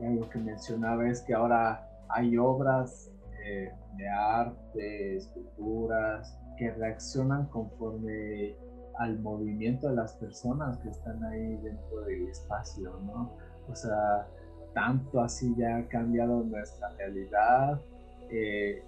algo 0.06 0.28
que 0.28 0.38
mencionaba 0.38 1.08
es 1.08 1.22
que 1.22 1.34
ahora 1.34 1.88
hay 2.08 2.36
obras 2.36 3.10
eh, 3.44 3.72
de 3.96 4.08
arte, 4.08 5.16
esculturas, 5.16 6.38
que 6.56 6.70
reaccionan 6.72 7.46
conforme 7.46 8.56
al 8.98 9.18
movimiento 9.20 9.88
de 9.88 9.96
las 9.96 10.14
personas 10.14 10.78
que 10.78 10.90
están 10.90 11.22
ahí 11.24 11.56
dentro 11.56 12.02
del 12.02 12.28
espacio, 12.28 12.98
¿no? 13.04 13.36
O 13.68 13.74
sea, 13.74 14.26
tanto 14.74 15.20
así 15.20 15.54
ya 15.56 15.78
ha 15.78 15.88
cambiado 15.88 16.42
nuestra 16.44 16.90
realidad, 16.90 17.80
eh, 18.30 18.82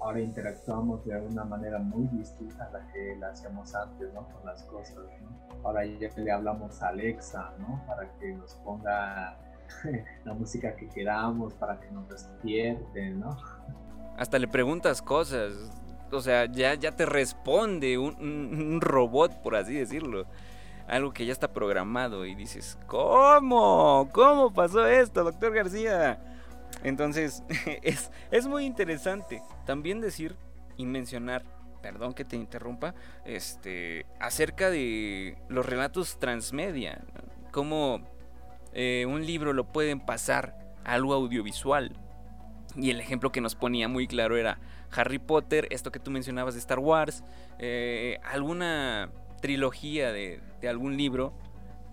ahora 0.00 0.20
interactuamos 0.20 1.04
de 1.04 1.16
una 1.20 1.44
manera 1.44 1.78
muy 1.78 2.06
distinta 2.08 2.64
a 2.64 2.70
la 2.70 2.86
que 2.92 3.16
la 3.16 3.28
hacíamos 3.28 3.74
antes, 3.74 4.12
¿no? 4.14 4.26
Con 4.28 4.46
las 4.46 4.62
cosas, 4.64 4.96
¿no? 5.22 5.58
Ahora 5.64 5.84
ya 5.84 6.08
le 6.16 6.32
hablamos 6.32 6.82
a 6.82 6.88
Alexa, 6.88 7.52
¿no? 7.58 7.82
Para 7.86 8.10
que 8.18 8.32
nos 8.32 8.54
ponga 8.54 9.36
la 10.24 10.34
música 10.34 10.74
que 10.74 10.88
queramos, 10.88 11.54
para 11.54 11.78
que 11.78 11.90
nos 11.90 12.08
despierte, 12.08 13.10
¿no? 13.10 13.36
Hasta 14.16 14.38
le 14.38 14.48
preguntas 14.48 15.02
cosas, 15.02 15.52
o 16.12 16.20
sea, 16.20 16.46
ya, 16.46 16.74
ya 16.74 16.92
te 16.92 17.06
responde 17.06 17.98
un, 17.98 18.80
robot, 18.80 19.42
por 19.42 19.54
así 19.56 19.74
decirlo. 19.74 20.26
Algo 20.88 21.12
que 21.12 21.24
ya 21.24 21.32
está 21.32 21.52
programado 21.52 22.26
y 22.26 22.34
dices, 22.34 22.76
¿cómo? 22.86 24.08
¿Cómo 24.12 24.52
pasó 24.52 24.86
esto, 24.86 25.22
doctor 25.22 25.54
García? 25.54 26.18
Entonces, 26.82 27.42
es, 27.82 28.10
es 28.30 28.46
muy 28.46 28.64
interesante 28.64 29.42
también 29.66 30.00
decir 30.00 30.36
y 30.76 30.86
mencionar, 30.86 31.44
perdón 31.82 32.14
que 32.14 32.24
te 32.24 32.36
interrumpa, 32.36 32.94
este, 33.24 34.06
acerca 34.18 34.70
de 34.70 35.36
los 35.48 35.66
relatos 35.66 36.18
transmedia, 36.18 37.02
cómo 37.52 38.08
eh, 38.72 39.06
un 39.08 39.26
libro 39.26 39.52
lo 39.52 39.64
pueden 39.64 40.00
pasar 40.00 40.56
a 40.84 40.92
algo 40.94 41.14
audiovisual. 41.14 41.92
Y 42.76 42.90
el 42.90 43.00
ejemplo 43.00 43.32
que 43.32 43.40
nos 43.40 43.56
ponía 43.56 43.88
muy 43.88 44.06
claro 44.06 44.36
era 44.36 44.58
Harry 44.92 45.18
Potter, 45.18 45.66
esto 45.70 45.90
que 45.90 45.98
tú 45.98 46.10
mencionabas 46.10 46.54
de 46.54 46.60
Star 46.60 46.78
Wars, 46.78 47.24
eh, 47.58 48.18
alguna 48.24 49.10
trilogía 49.40 50.12
de, 50.12 50.40
algún 50.68 50.96
libro, 50.96 51.32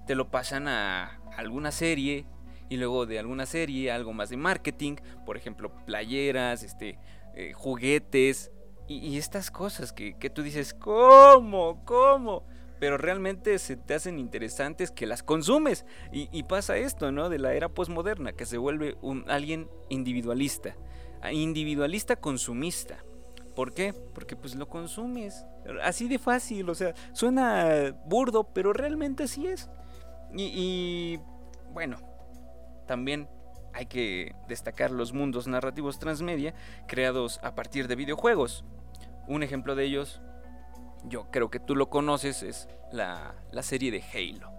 te 0.06 0.16
lo 0.16 0.30
pasan 0.30 0.68
a 0.68 1.20
alguna 1.36 1.72
serie 1.72 2.26
y 2.70 2.78
luego 2.78 3.06
de 3.06 3.20
alguna 3.20 3.46
serie 3.46 3.92
algo 3.92 4.14
más 4.14 4.30
de 4.30 4.38
marketing, 4.38 4.96
por 5.26 5.38
ejemplo 5.38 5.72
playeras, 5.86 6.64
este, 6.64 7.00
eh, 7.36 7.54
juguetes 7.54 8.52
y, 8.88 9.18
estas 9.18 9.52
cosas 9.52 9.92
que, 9.92 10.14
tú 10.34 10.44
dices, 10.44 10.74
¿cómo? 10.74 11.84
¿Cómo? 11.84 12.46
Pero 12.80 12.98
realmente 12.98 13.60
se 13.60 13.76
te 13.76 13.96
hacen 13.96 14.18
interesantes 14.18 14.92
que 14.92 15.06
las 15.06 15.24
consumes. 15.24 15.86
Y, 16.12 16.44
pasa 16.44 16.78
esto, 16.78 17.12
¿no? 17.12 17.28
De 17.28 17.38
la 17.38 17.54
era 17.54 17.68
posmoderna, 17.70 18.32
que 18.32 18.46
se 18.46 18.58
vuelve 18.58 18.96
un, 19.02 19.26
alguien 19.30 19.68
individualista 19.90 20.76
individualista 21.32 22.16
consumista. 22.16 23.04
¿Por 23.56 23.74
qué? 23.74 23.94
Porque 24.14 24.36
pues 24.36 24.56
lo 24.56 24.70
consumes. 24.70 25.46
Así 25.84 26.08
de 26.08 26.20
fácil, 26.20 26.70
o 26.70 26.76
sea, 26.76 26.94
suena 27.14 27.92
burdo, 28.06 28.44
pero 28.54 28.72
realmente 28.72 29.24
así 29.24 29.48
es. 29.48 29.70
Y, 30.36 31.20
bueno, 31.74 31.98
también 32.88 33.30
hay 33.74 33.86
que 33.86 34.34
destacar 34.48 34.90
los 34.90 35.14
mundos 35.14 35.48
narrativos 35.48 36.00
transmedia 36.00 36.56
creados 36.88 37.40
a 37.44 37.54
partir 37.54 37.88
de 37.88 37.96
videojuegos. 37.96 38.66
Un 39.28 39.44
ejemplo 39.44 39.76
de 39.76 39.84
ellos, 39.84 40.22
yo 41.04 41.30
creo 41.30 41.52
que 41.52 41.60
tú 41.60 41.76
lo 41.76 41.90
conoces, 41.90 42.42
es 42.42 42.68
la, 42.92 43.36
la 43.52 43.62
serie 43.62 43.92
de 43.92 44.02
Halo, 44.02 44.52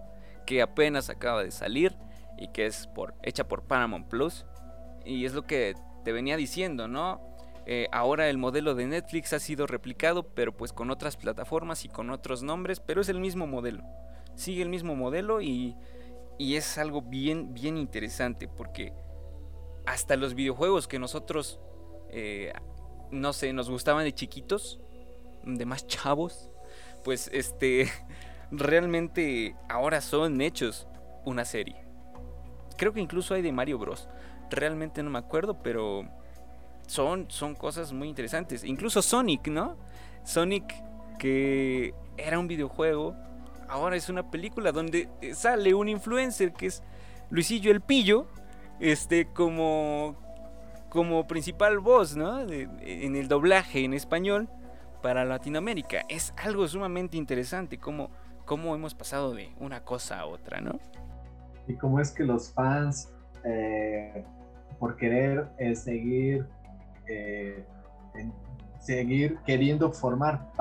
que 0.46 0.62
apenas 0.62 1.10
acaba 1.10 1.42
de 1.42 1.50
salir 1.50 1.96
y 2.38 2.48
que 2.48 2.66
es 2.66 2.86
por, 2.86 3.14
hecha 3.22 3.48
por 3.48 3.64
Paramount 3.64 4.06
Plus. 4.06 4.46
Y 5.04 5.24
es 5.24 5.32
lo 5.32 5.46
que 5.46 5.74
te 6.04 6.12
venía 6.12 6.36
diciendo, 6.36 6.86
¿no? 6.86 7.20
Eh, 7.66 7.86
ahora 7.92 8.30
el 8.30 8.38
modelo 8.38 8.74
de 8.74 8.86
Netflix 8.86 9.32
ha 9.34 9.40
sido 9.40 9.66
replicado, 9.66 10.22
pero 10.22 10.56
pues 10.56 10.72
con 10.72 10.90
otras 10.90 11.16
plataformas 11.16 11.84
y 11.84 11.88
con 11.88 12.08
otros 12.10 12.42
nombres, 12.42 12.80
pero 12.80 13.00
es 13.00 13.08
el 13.08 13.20
mismo 13.20 13.46
modelo. 13.46 13.84
Sigue 14.36 14.62
el 14.62 14.68
mismo 14.68 14.94
modelo 14.94 15.42
y, 15.42 15.76
y 16.38 16.54
es 16.54 16.78
algo 16.78 17.02
bien, 17.02 17.52
bien 17.52 17.76
interesante 17.76 18.48
porque 18.48 18.92
hasta 19.86 20.16
los 20.16 20.34
videojuegos 20.34 20.86
que 20.88 20.98
nosotros, 20.98 21.60
eh, 22.10 22.52
no 23.10 23.32
sé, 23.32 23.52
nos 23.52 23.68
gustaban 23.68 24.04
de 24.04 24.14
chiquitos, 24.14 24.80
de 25.44 25.66
más 25.66 25.86
chavos, 25.86 26.50
pues 27.04 27.28
este, 27.32 27.88
realmente 28.50 29.56
ahora 29.68 30.00
son 30.00 30.40
hechos 30.40 30.86
una 31.24 31.44
serie. 31.44 31.76
Creo 32.76 32.92
que 32.92 33.00
incluso 33.00 33.34
hay 33.34 33.42
de 33.42 33.52
Mario 33.52 33.78
Bros 33.78 34.08
realmente 34.50 35.02
no 35.02 35.10
me 35.10 35.18
acuerdo, 35.18 35.62
pero 35.62 36.08
son, 36.86 37.26
son 37.30 37.54
cosas 37.54 37.92
muy 37.92 38.08
interesantes. 38.08 38.64
Incluso 38.64 39.02
Sonic, 39.02 39.48
¿no? 39.48 39.76
Sonic, 40.24 40.64
que 41.18 41.94
era 42.16 42.38
un 42.38 42.48
videojuego, 42.48 43.14
ahora 43.68 43.96
es 43.96 44.08
una 44.08 44.30
película 44.30 44.72
donde 44.72 45.08
sale 45.34 45.74
un 45.74 45.88
influencer 45.88 46.52
que 46.52 46.66
es 46.66 46.82
Luisillo 47.30 47.70
el 47.70 47.80
Pillo, 47.80 48.26
este, 48.80 49.26
como, 49.26 50.16
como 50.88 51.26
principal 51.26 51.78
voz, 51.78 52.16
¿no? 52.16 52.40
en 52.40 53.16
el 53.16 53.28
doblaje 53.28 53.84
en 53.84 53.94
español 53.94 54.48
para 55.02 55.24
Latinoamérica. 55.24 56.02
Es 56.08 56.32
algo 56.36 56.66
sumamente 56.66 57.16
interesante, 57.16 57.78
como 57.78 58.10
cómo 58.44 58.74
hemos 58.74 58.94
pasado 58.94 59.34
de 59.34 59.52
una 59.58 59.84
cosa 59.84 60.20
a 60.20 60.26
otra, 60.26 60.60
¿no? 60.60 60.78
Y 61.66 61.74
cómo 61.74 62.00
es 62.00 62.10
que 62.12 62.24
los 62.24 62.50
fans 62.52 63.12
eh, 63.44 64.24
por 64.78 64.96
querer 64.96 65.48
eh, 65.58 65.74
seguir, 65.74 66.46
eh, 67.06 67.64
seguir 68.78 69.38
queriendo 69.44 69.92
formar 69.92 70.52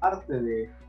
parte 0.00 0.40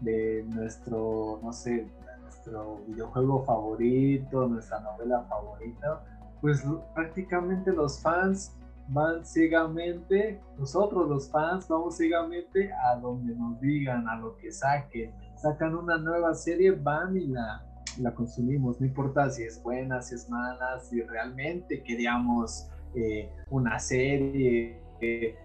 de, 0.02 0.46
nuestro, 0.48 1.40
no 1.42 1.54
sé, 1.54 1.88
nuestro 2.22 2.82
videojuego 2.88 3.44
favorito, 3.44 4.48
nuestra 4.48 4.80
novela 4.82 5.24
favorita, 5.30 6.04
pues 6.42 6.64
prácticamente 6.94 7.72
los 7.72 8.00
fans 8.02 8.56
van 8.88 9.26
ciegamente, 9.26 10.40
nosotros 10.58 11.10
los 11.10 11.30
fans 11.30 11.68
vamos 11.68 11.98
ciegamente 11.98 12.72
a 12.74 12.96
donde 12.98 13.34
nos 13.34 13.60
digan, 13.60 14.08
a 14.08 14.18
lo 14.18 14.36
que 14.38 14.52
saquen. 14.52 15.12
Sacan 15.36 15.76
una 15.76 15.98
nueva 15.98 16.34
serie, 16.34 16.72
van 16.72 17.18
y 17.18 17.28
la, 17.28 17.66
la 18.00 18.14
consumimos, 18.14 18.80
no 18.80 18.86
importa 18.86 19.30
si 19.30 19.44
es 19.44 19.62
buena, 19.64 20.02
si 20.02 20.16
es 20.16 20.30
mala, 20.30 20.80
si 20.80 21.02
realmente 21.02 21.82
queríamos 21.84 22.70
eh, 22.94 23.30
una 23.50 23.80
serie 23.80 24.80
eh, 25.02 25.36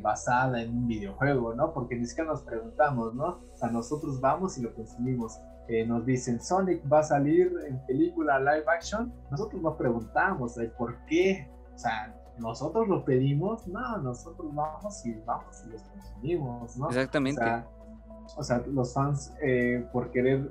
basada 0.00 0.62
en 0.62 0.70
un 0.70 0.86
videojuego, 0.86 1.54
¿no? 1.54 1.72
Porque 1.72 1.96
ni 1.96 2.06
siquiera 2.06 2.30
nos 2.30 2.42
preguntamos, 2.42 3.14
¿no? 3.14 3.40
O 3.52 3.56
sea, 3.56 3.70
nosotros 3.70 4.20
vamos 4.20 4.56
y 4.58 4.62
lo 4.62 4.74
consumimos. 4.74 5.38
Eh, 5.68 5.86
nos 5.86 6.04
dicen, 6.04 6.40
Sonic 6.40 6.82
va 6.90 7.00
a 7.00 7.02
salir 7.02 7.52
en 7.66 7.78
película 7.86 8.38
live 8.40 8.64
action, 8.66 9.12
nosotros 9.30 9.62
nos 9.62 9.76
preguntamos, 9.76 10.58
¿por 10.76 10.96
qué? 11.06 11.48
O 11.74 11.78
sea, 11.78 12.14
nosotros 12.38 12.88
lo 12.88 13.04
pedimos, 13.04 13.66
no, 13.68 13.98
nosotros 13.98 14.52
vamos 14.54 15.06
y 15.06 15.14
vamos 15.24 15.62
y 15.66 15.70
los 15.70 15.82
consumimos, 15.82 16.76
¿no? 16.76 16.88
Exactamente. 16.88 17.42
O 18.36 18.42
sea, 18.42 18.62
los 18.66 18.92
fans 18.92 19.34
por 19.92 20.10
querer 20.10 20.50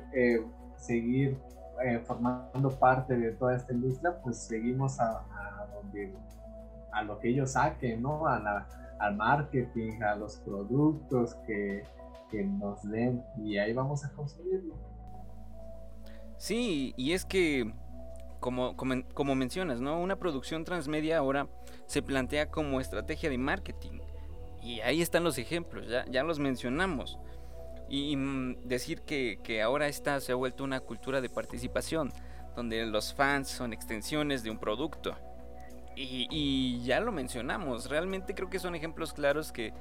seguir 0.77 1.37
eh, 1.83 1.99
formando 2.05 2.69
parte 2.77 3.17
de 3.17 3.31
toda 3.31 3.55
esta 3.55 3.73
industria, 3.73 4.15
pues 4.21 4.37
seguimos 4.37 4.99
a, 4.99 5.25
donde, 5.73 6.13
a 6.91 7.03
lo 7.03 7.19
que 7.19 7.29
ellos 7.29 7.51
saquen, 7.51 8.01
¿no? 8.01 8.27
A 8.27 8.39
la, 8.39 8.67
al 8.99 9.15
marketing, 9.15 10.01
a 10.01 10.15
los 10.15 10.37
productos 10.37 11.35
que, 11.47 11.83
que 12.29 12.43
nos 12.43 12.81
den 12.83 13.23
y 13.37 13.57
ahí 13.57 13.73
vamos 13.73 14.05
a 14.05 14.11
consumirlo. 14.11 14.75
Sí, 16.37 16.93
y 16.97 17.13
es 17.13 17.25
que, 17.25 17.71
como, 18.39 18.75
como, 18.75 18.95
como, 19.13 19.35
mencionas, 19.35 19.79
¿no? 19.79 19.99
Una 19.99 20.17
producción 20.17 20.63
transmedia 20.63 21.17
ahora 21.17 21.47
se 21.85 22.01
plantea 22.01 22.49
como 22.49 22.81
estrategia 22.81 23.29
de 23.29 23.37
marketing. 23.37 23.99
Y 24.61 24.79
ahí 24.81 25.01
están 25.01 25.23
los 25.23 25.37
ejemplos, 25.37 25.87
ya, 25.87 26.05
ya 26.05 26.23
los 26.23 26.39
mencionamos 26.39 27.19
y 27.91 28.15
mm, 28.15 28.61
decir 28.63 29.01
que, 29.01 29.61
ahora 29.61 29.87
esta 29.87 30.19
se 30.21 30.31
ha 30.31 30.35
vuelto 30.35 30.63
una 30.63 30.79
cultura 30.79 31.19
de 31.19 31.29
participación, 31.29 32.11
donde 32.55 32.85
los 32.85 33.13
fans 33.13 33.49
son 33.49 33.73
extensiones 33.73 34.43
de 34.43 34.49
un 34.49 34.57
producto. 34.57 35.15
Y, 35.95 36.81
ya 36.83 36.99
lo 36.99 37.11
mencionamos, 37.11 37.89
realmente 37.89 38.33
creo 38.33 38.49
que 38.49 38.59
son 38.59 38.75
ejemplos 38.75 39.13
claros 39.13 39.51
que 39.51 39.73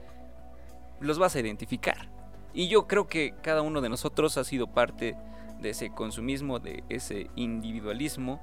los 1.01 1.19
vas 1.19 1.37
a 1.37 1.41
identificar. 1.41 2.11
Y 2.53 2.69
yo 2.69 2.87
creo 2.87 3.07
que 3.07 3.35
cada 3.43 3.63
uno 3.63 3.81
de 3.81 3.89
nosotros 3.89 4.37
ha 4.37 4.45
sido 4.45 4.67
parte 4.67 5.17
de 5.61 5.71
ese 5.71 5.91
consumismo, 5.91 6.59
de 6.59 6.85
ese 6.89 7.31
individualismo 7.37 8.41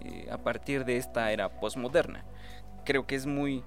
eh, 0.00 0.28
a 0.30 0.38
partir 0.38 0.84
de 0.84 0.96
esta 0.96 1.32
era 1.32 1.60
postmoderna. 1.60 2.24
Creo 2.84 3.06
que 3.06 3.16
es 3.16 3.26
muy, 3.26 3.64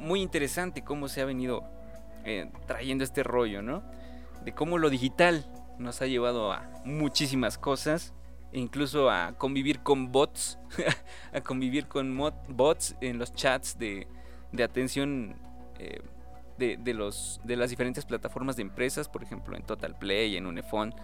muy 0.00 0.22
interesante 0.22 0.82
cómo 0.82 1.08
se 1.08 1.20
ha 1.20 1.26
venido 1.26 1.64
eh, 2.24 2.50
trayendo 2.66 3.04
este 3.04 3.22
rollo, 3.22 3.62
¿no? 3.62 3.82
de 4.46 4.52
cómo 4.52 4.78
lo 4.78 4.90
digital 4.90 5.44
nos 5.76 6.00
ha 6.00 6.06
llevado 6.06 6.52
a 6.52 6.70
muchísimas 6.84 7.58
cosas, 7.58 8.14
incluso 8.52 9.10
a 9.10 9.34
convivir 9.36 9.80
con 9.80 10.12
bots, 10.12 10.58
a 11.32 11.40
convivir 11.40 11.86
con 11.86 12.16
bots 12.48 12.96
en 13.00 13.18
los 13.18 13.34
chats 13.34 13.78
de, 13.78 14.06
de 14.52 14.62
atención 14.62 15.36
eh, 15.78 16.00
de, 16.58 16.94
los, 16.94 17.40
de 17.44 17.56
las 17.56 17.70
diferentes 17.70 18.04
plataformas 18.04 18.56
de 18.56 18.62
empresas, 18.62 19.08
por 19.08 19.22
ejemplo 19.22 19.56
en 19.56 19.62
Total 19.62 19.96
Play, 19.96 20.36
en 20.36 20.46
Unifone, 20.46 20.94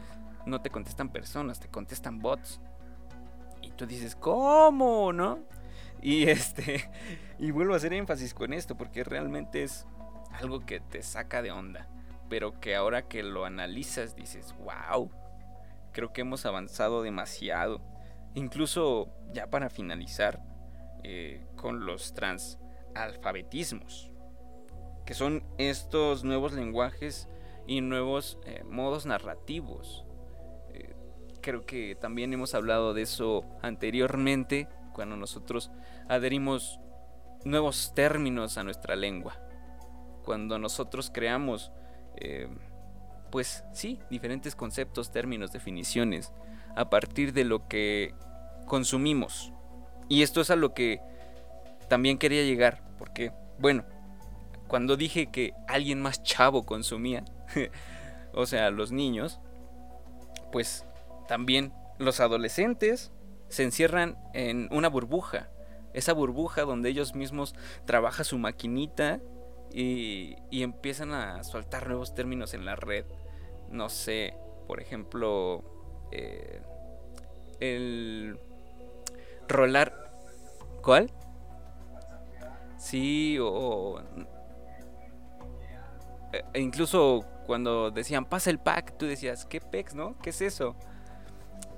no 0.46 0.60
te 0.60 0.70
contestan 0.70 1.10
personas, 1.10 1.60
te 1.60 1.68
contestan 1.68 2.20
bots. 2.20 2.60
Y 3.60 3.70
tú 3.72 3.86
dices, 3.86 4.16
¿cómo? 4.16 5.12
¿No? 5.12 5.40
Y 6.00 6.24
este. 6.28 6.90
Y 7.38 7.50
vuelvo 7.50 7.74
a 7.74 7.76
hacer 7.76 7.92
énfasis 7.92 8.34
con 8.34 8.52
esto, 8.52 8.76
porque 8.76 9.04
realmente 9.04 9.62
es 9.62 9.86
algo 10.32 10.60
que 10.60 10.80
te 10.80 11.02
saca 11.02 11.42
de 11.42 11.52
onda. 11.52 11.88
Pero 12.28 12.58
que 12.60 12.74
ahora 12.74 13.02
que 13.02 13.22
lo 13.22 13.44
analizas 13.44 14.16
dices, 14.16 14.54
wow. 14.64 15.10
Creo 15.92 16.12
que 16.12 16.22
hemos 16.22 16.46
avanzado 16.46 17.02
demasiado. 17.02 17.80
Incluso 18.34 19.08
ya 19.32 19.50
para 19.50 19.70
finalizar 19.70 20.42
eh, 21.04 21.46
con 21.56 21.86
los 21.86 22.14
transalfabetismos. 22.14 24.10
Que 25.04 25.14
son 25.14 25.44
estos 25.58 26.24
nuevos 26.24 26.52
lenguajes 26.52 27.28
y 27.66 27.80
nuevos 27.80 28.38
eh, 28.46 28.62
modos 28.64 29.06
narrativos 29.06 30.04
creo 31.42 31.66
que 31.66 31.94
también 31.96 32.32
hemos 32.32 32.54
hablado 32.54 32.94
de 32.94 33.02
eso 33.02 33.44
anteriormente, 33.60 34.68
cuando 34.94 35.16
nosotros 35.16 35.70
adherimos 36.08 36.80
nuevos 37.44 37.92
términos 37.94 38.56
a 38.56 38.64
nuestra 38.64 38.96
lengua. 38.96 39.36
Cuando 40.24 40.58
nosotros 40.58 41.10
creamos, 41.12 41.72
eh, 42.16 42.48
pues 43.32 43.64
sí, 43.72 43.98
diferentes 44.10 44.54
conceptos, 44.54 45.10
términos, 45.10 45.52
definiciones, 45.52 46.32
a 46.76 46.90
partir 46.90 47.32
de 47.32 47.44
lo 47.44 47.66
que 47.66 48.14
consumimos. 48.66 49.54
Y 50.10 50.22
esto 50.22 50.42
es 50.42 50.50
a 50.50 50.56
lo 50.56 50.74
que 50.74 51.00
también 51.88 52.18
quería 52.18 52.44
llegar, 52.44 52.82
porque, 52.98 53.32
bueno, 53.58 53.84
cuando 54.68 54.98
dije 54.98 55.30
que 55.30 55.54
alguien 55.66 56.02
más 56.02 56.22
chavo 56.22 56.66
consumía, 56.66 57.24
o 58.34 58.44
sea, 58.44 58.70
los 58.70 58.92
niños, 58.92 59.40
pues 60.52 60.84
también 61.26 61.72
los 61.98 62.20
adolescentes 62.20 63.12
se 63.48 63.62
encierran 63.62 64.18
en 64.34 64.68
una 64.70 64.88
burbuja. 64.88 65.48
Esa 65.94 66.12
burbuja 66.12 66.62
donde 66.62 66.90
ellos 66.90 67.14
mismos 67.14 67.54
trabajan 67.86 68.26
su 68.26 68.36
maquinita 68.36 69.20
y, 69.72 70.36
empiezan 70.50 71.12
a 71.12 71.42
soltar 71.44 71.86
nuevos 71.88 72.14
términos 72.14 72.52
en 72.54 72.64
la 72.64 72.76
red. 72.76 73.06
No 73.72 73.88
sé, 73.88 74.34
por 74.66 74.80
ejemplo, 74.80 75.64
eh, 76.12 76.60
el 77.58 78.38
rolar... 79.48 80.10
¿Cuál? 80.82 81.10
Sí, 82.76 83.38
o... 83.40 84.00
E 86.54 86.60
incluso 86.60 87.24
cuando 87.46 87.90
decían 87.90 88.24
pasa 88.24 88.50
el 88.50 88.58
pack, 88.58 88.96
tú 88.96 89.06
decías, 89.06 89.44
¿qué 89.44 89.60
pex, 89.60 89.94
no? 89.94 90.16
¿Qué 90.22 90.30
es 90.30 90.40
eso? 90.40 90.74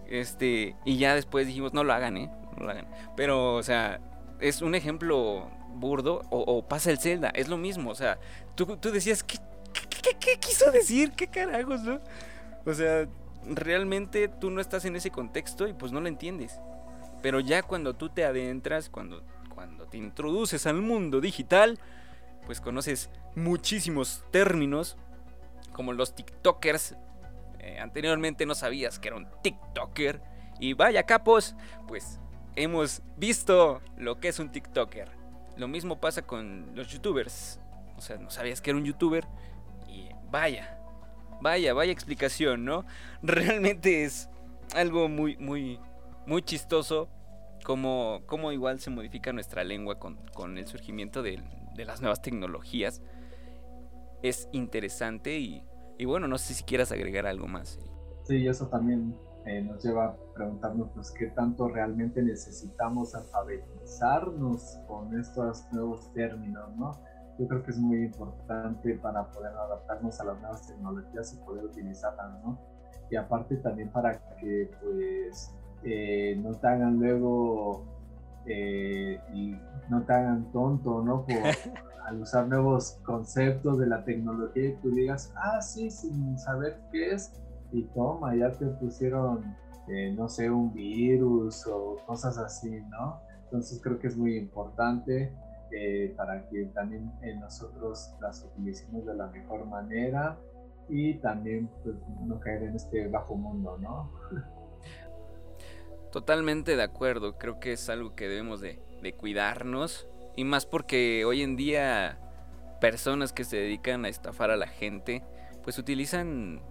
Este, 0.07 0.77
y 0.85 0.99
ya 0.99 1.15
después 1.15 1.47
dijimos, 1.47 1.73
no 1.73 1.85
lo 1.85 1.93
hagan, 1.93 2.17
¿eh? 2.17 2.31
No 2.57 2.65
lo 2.65 2.71
hagan. 2.71 2.87
Pero, 3.17 3.55
o 3.55 3.63
sea, 3.63 4.01
es 4.41 4.63
un 4.63 4.75
ejemplo 4.75 5.51
burdo. 5.75 6.23
O, 6.31 6.63
pasa 6.67 6.91
el 6.91 6.99
Zelda, 6.99 7.31
es 7.31 7.49
lo 7.49 7.57
mismo. 7.57 7.91
O 7.91 7.95
sea, 7.95 8.19
tú, 8.55 8.79
decías, 8.93 9.23
¿qué, 9.25 9.39
¿qué, 10.21 10.39
quiso 10.39 10.71
decir? 10.71 11.13
¿Qué 11.13 11.29
carajos, 11.29 11.83
no? 11.83 12.01
O 12.65 12.75
sea, 12.75 13.07
realmente 13.47 14.29
tú 14.29 14.51
no 14.51 14.61
estás 14.61 14.85
en 14.85 14.97
ese 14.97 15.11
contexto 15.11 15.69
y 15.69 15.73
pues 15.73 15.93
no 15.93 16.01
lo 16.01 16.09
entiendes. 16.09 16.61
Pero 17.23 17.41
ya 17.41 17.63
cuando 17.63 17.95
tú 17.95 18.09
te 18.09 18.25
adentras, 18.25 18.89
cuando, 18.89 19.23
cuando 19.55 19.87
te 19.87 19.97
introduces 19.97 20.67
al 20.67 20.81
mundo 20.81 21.21
digital, 21.21 21.79
pues 22.47 22.61
conoces 22.61 23.11
muchísimos 23.35 24.25
términos, 24.31 24.97
como 25.73 25.93
los 25.93 26.15
TikTokers 26.15 26.97
eh, 27.65 27.79
anteriormente 27.81 28.45
no 28.45 28.55
sabías 28.55 28.99
que 28.99 29.09
era 29.09 29.17
un 29.17 29.27
TikToker. 29.43 30.21
Y 30.61 30.75
vaya 30.75 31.05
capos, 31.05 31.57
pues 31.89 32.21
hemos 32.57 33.03
visto 33.17 33.81
lo 33.97 34.21
que 34.21 34.29
es 34.29 34.39
un 34.39 34.53
TikToker. 34.53 35.11
Lo 35.57 35.67
mismo 35.67 35.99
pasa 35.99 36.23
con 36.23 36.73
los 36.75 36.89
youtubers. 36.89 37.59
O 37.97 38.03
sea, 38.03 38.19
no 38.19 38.31
sabías 38.31 38.61
que 38.61 38.71
era 38.71 38.79
un 38.79 38.85
youtuber. 38.85 39.27
Vaya, 40.31 40.79
vaya, 41.41 41.75
vaya 41.75 41.93
explicación, 41.93 42.65
¿no? 42.65 42.85
Realmente 43.23 44.05
es 44.05 44.29
algo 44.75 45.09
muy, 45.09 45.37
muy, 45.37 45.81
muy 46.27 46.43
chistoso. 46.43 47.09
Como, 47.65 48.21
como 48.27 48.53
igual 48.53 48.79
se 48.79 48.91
modifica 48.91 49.33
nuestra 49.33 49.65
lengua 49.65 49.99
con, 49.99 50.17
con 50.35 50.59
el 50.59 50.67
surgimiento 50.67 51.23
de, 51.23 51.43
de 51.75 51.85
las 51.87 52.03
nuevas 52.03 52.21
tecnologías. 52.21 53.01
Es 54.23 54.49
interesante 54.53 55.39
y 55.39 55.65
y 55.99 56.05
bueno, 56.07 56.27
no 56.29 56.39
sé 56.39 56.55
si 56.55 56.65
quieras 56.65 56.91
agregar 56.93 57.27
algo 57.27 57.47
más. 57.47 57.79
Sí, 58.25 58.47
eso 58.47 58.67
también 58.69 59.15
eh, 59.47 59.63
nos 59.63 59.85
lleva 59.85 60.07
a 60.07 60.17
preguntarnos 60.35 60.91
pues, 60.95 61.11
qué 61.13 61.27
tanto 61.27 61.69
realmente 61.69 62.23
necesitamos 62.23 63.15
alfabetizarnos 63.15 64.79
con 64.89 65.19
estos 65.19 65.65
nuevos 65.73 66.13
términos, 66.15 66.75
¿no? 66.77 66.99
Yo 67.39 67.49
creo 67.49 67.63
que 67.63 67.71
es 67.73 67.79
muy 67.79 68.05
importante 68.05 68.95
para 68.95 69.25
poder 69.31 69.53
adaptarnos 69.53 70.21
a 70.21 70.25
las 70.25 70.41
nuevas 70.41 70.67
tecnologías 70.67 71.35
y 71.35 71.45
poder 71.45 71.65
utilizarlas, 71.65 72.43
¿no? 72.45 72.59
Y 73.11 73.17
aparte 73.17 73.57
también 73.57 73.91
para 73.91 74.19
que 74.37 74.71
pues 74.81 75.53
eh, 75.83 76.37
no 76.43 76.55
te 76.55 76.67
hagan 76.67 76.99
luego 76.99 77.85
eh, 78.47 79.21
y 79.33 79.57
no 79.89 80.03
te 80.03 80.13
hagan 80.13 80.51
tonto, 80.53 81.03
¿no? 81.03 81.25
Por, 81.25 81.37
al 82.07 82.21
usar 82.21 82.49
nuevos 82.49 82.99
conceptos 83.05 83.79
de 83.79 83.87
la 83.87 84.05
tecnología 84.05 84.69
y 84.69 84.77
tú 84.77 84.91
digas, 84.91 85.33
ah, 85.37 85.61
sí, 85.61 85.91
sin 85.91 86.39
saber 86.39 86.79
qué 86.93 87.13
es, 87.13 87.33
y 87.73 87.83
toma, 87.95 88.37
ya 88.37 88.53
te 88.53 88.67
pusieron, 88.67 89.57
eh, 89.89 90.15
no 90.17 90.29
sé, 90.29 90.51
un 90.51 90.73
virus 90.73 91.67
o 91.67 91.97
cosas 92.07 92.39
así, 92.39 92.71
¿no? 92.91 93.21
Entonces 93.45 93.81
creo 93.83 93.99
que 93.99 94.09
es 94.09 94.17
muy 94.17 94.37
importante 94.37 95.33
eh, 95.77 96.15
para 96.17 96.49
que 96.49 96.67
también 96.67 97.13
nosotros 97.41 98.15
las 98.21 98.45
utilicemos 98.45 99.05
de 99.07 99.15
la 99.15 99.27
mejor 99.27 99.67
manera 99.67 100.39
y 100.89 101.15
también 101.15 101.69
pues, 101.83 101.97
no 102.21 102.39
caer 102.39 102.65
en 102.65 102.77
este 102.77 103.09
bajo 103.09 103.35
mundo, 103.35 103.77
¿no? 103.79 104.13
Totalmente 106.13 106.77
de 106.77 106.83
acuerdo, 106.85 107.39
creo 107.39 107.59
que 107.59 107.73
es 107.73 107.89
algo 107.89 108.15
que 108.15 108.29
debemos 108.29 108.61
de, 108.61 108.81
cuidarnos 109.19 110.09
y 110.37 110.45
más 110.45 110.65
porque 110.65 111.25
hoy 111.25 111.43
en 111.43 111.57
día 111.57 112.19
personas 112.81 113.33
que 113.33 113.45
se 113.45 113.57
dedican 113.57 114.05
a 114.05 114.09
estafar 114.09 114.51
a 114.51 114.57
la 114.57 114.67
gente 114.67 115.23
pues 115.65 115.79
utilizan 115.79 116.63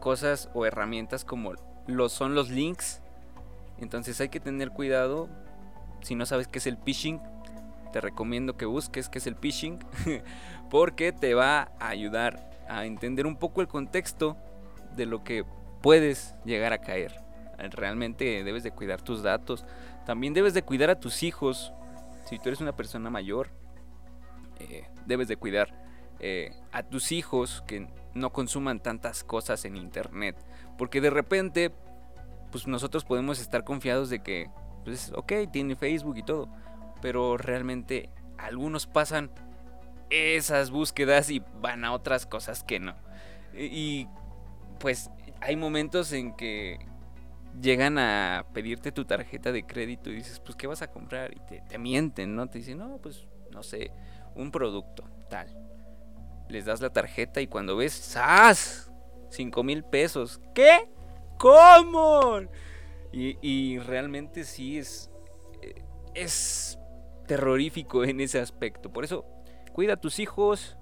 cosas 0.00 0.50
o 0.54 0.66
herramientas 0.66 1.24
como 1.24 1.54
lo 1.86 2.08
son 2.08 2.34
los 2.34 2.50
links. 2.50 3.00
Entonces 3.78 4.20
hay 4.20 4.28
que 4.28 4.40
tener 4.40 4.70
cuidado. 4.70 5.28
Si 6.02 6.14
no 6.16 6.26
sabes 6.26 6.48
qué 6.48 6.58
es 6.58 6.66
el 6.66 6.76
phishing, 6.78 7.20
te 7.92 8.00
recomiendo 8.00 8.56
que 8.56 8.66
busques 8.66 9.08
qué 9.08 9.18
es 9.18 9.26
el 9.26 9.36
phishing 9.36 9.78
porque 10.70 11.12
te 11.12 11.34
va 11.34 11.72
a 11.78 11.88
ayudar 11.88 12.50
a 12.68 12.84
entender 12.84 13.26
un 13.26 13.36
poco 13.36 13.60
el 13.60 13.68
contexto 13.68 14.36
de 14.96 15.06
lo 15.06 15.24
que 15.24 15.44
puedes 15.80 16.34
llegar 16.44 16.72
a 16.72 16.78
caer 16.78 17.28
realmente 17.70 18.44
debes 18.44 18.62
de 18.62 18.70
cuidar 18.70 19.02
tus 19.02 19.22
datos. 19.22 19.64
También 20.06 20.32
debes 20.34 20.54
de 20.54 20.62
cuidar 20.62 20.90
a 20.90 21.00
tus 21.00 21.22
hijos. 21.22 21.72
Si 22.26 22.38
tú 22.38 22.48
eres 22.48 22.60
una 22.60 22.76
persona 22.76 23.10
mayor, 23.10 23.50
eh, 24.58 24.88
debes 25.06 25.28
de 25.28 25.36
cuidar 25.36 25.74
eh, 26.20 26.52
a 26.72 26.82
tus 26.82 27.12
hijos 27.12 27.62
que 27.66 27.88
no 28.14 28.32
consuman 28.32 28.80
tantas 28.80 29.24
cosas 29.24 29.64
en 29.64 29.76
internet. 29.76 30.36
Porque 30.76 31.00
de 31.00 31.10
repente, 31.10 31.72
pues 32.52 32.66
nosotros 32.66 33.04
podemos 33.04 33.40
estar 33.40 33.64
confiados 33.64 34.10
de 34.10 34.22
que, 34.22 34.50
pues, 34.84 35.12
ok, 35.14 35.32
tiene 35.50 35.76
Facebook 35.76 36.16
y 36.18 36.22
todo. 36.22 36.48
Pero 37.00 37.36
realmente 37.36 38.10
algunos 38.36 38.86
pasan 38.86 39.30
esas 40.10 40.70
búsquedas 40.70 41.30
y 41.30 41.42
van 41.60 41.84
a 41.84 41.92
otras 41.92 42.26
cosas 42.26 42.62
que 42.62 42.80
no. 42.80 42.96
Y 43.54 44.08
pues 44.78 45.10
hay 45.40 45.56
momentos 45.56 46.12
en 46.12 46.34
que 46.34 46.78
llegan 47.60 47.98
a 47.98 48.46
pedirte 48.52 48.92
tu 48.92 49.04
tarjeta 49.04 49.52
de 49.52 49.64
crédito 49.64 50.10
y 50.10 50.16
dices, 50.16 50.40
pues, 50.40 50.56
¿qué 50.56 50.66
vas 50.66 50.82
a 50.82 50.90
comprar? 50.90 51.34
Y 51.34 51.40
te, 51.68 51.78
mienten, 51.78 52.34
¿no? 52.34 52.48
Te 52.48 52.58
dicen, 52.58 52.78
no, 52.78 52.98
pues, 52.98 53.26
no 53.50 53.62
sé, 53.62 53.90
un 54.34 54.50
producto, 54.50 55.04
tal. 55.28 55.48
Les 56.48 56.64
das 56.64 56.80
la 56.80 56.90
tarjeta 56.90 57.40
y 57.40 57.46
cuando 57.46 57.76
ves, 57.76 57.92
¡zas! 57.92 58.90
Cinco 59.30 59.62
mil 59.62 59.84
pesos. 59.84 60.40
¿Qué? 60.54 60.88
¿Cómo? 61.38 62.40
Y, 63.12 63.78
realmente 63.78 64.44
sí 64.44 64.78
es, 64.78 65.10
eh, 65.62 65.82
es 66.14 66.77
terrorífico 67.28 68.02
en 68.02 68.20
ese 68.20 68.40
aspecto. 68.40 68.90
Por 68.90 69.04
eso, 69.04 69.24
cuida 69.72 69.92
a 69.92 70.00
tus 70.00 70.18
hijos, 70.18 70.76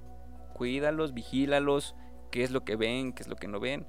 cuídalos, 0.55 1.12
vigílalos, 1.12 1.94
qué 2.30 2.42
es 2.42 2.51
lo 2.51 2.64
que 2.64 2.76
ven, 2.76 3.12
qué 3.12 3.22
es 3.22 3.28
lo 3.28 3.36
que 3.36 3.49
no 3.49 3.61
ven. 3.61 3.86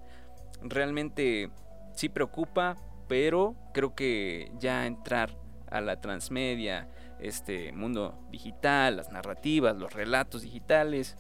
Realmente 0.62 1.50
sí 1.94 2.10
preocupa, 2.10 2.76
pero 3.08 3.56
creo 3.74 3.96
que 3.96 4.52
ya 4.60 4.86
entrar 4.86 5.38
a 5.70 5.80
la 5.80 6.02
transmedia, 6.02 6.90
este 7.20 7.72
mundo 7.72 8.20
digital, 8.32 8.98
las 8.98 9.12
narrativas, 9.12 9.78
los 9.78 9.94
relatos 9.94 10.42
digitales, 10.42 11.16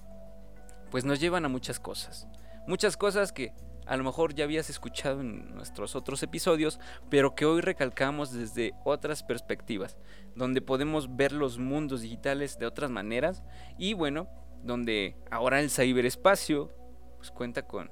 pues 0.91 1.05
nos 1.05 1.19
llevan 1.19 1.45
a 1.45 1.49
muchas 1.49 1.79
cosas. 1.79 2.27
Muchas 2.65 2.97
cosas 2.97 3.31
que 3.31 3.53
a 3.87 3.97
lo 3.97 4.03
mejor 4.03 4.35
ya 4.35 4.43
habías 4.43 4.69
escuchado 4.69 5.21
en 5.21 5.55
nuestros 5.55 5.95
otros 5.95 6.21
episodios, 6.21 6.79
pero 7.09 7.35
que 7.35 7.45
hoy 7.45 7.61
recalcamos 7.61 8.33
desde 8.33 8.73
otras 8.83 9.23
perspectivas, 9.23 9.97
donde 10.35 10.61
podemos 10.61 11.15
ver 11.15 11.31
los 11.31 11.57
mundos 11.57 12.01
digitales 12.01 12.59
de 12.59 12.65
otras 12.65 12.91
maneras 12.91 13.43
y 13.77 13.93
bueno, 13.93 14.27
donde 14.63 15.15
ahora 15.31 15.61
el 15.61 15.69
ciberespacio 15.69 16.71
pues 17.17 17.31
cuenta 17.31 17.63
con, 17.63 17.91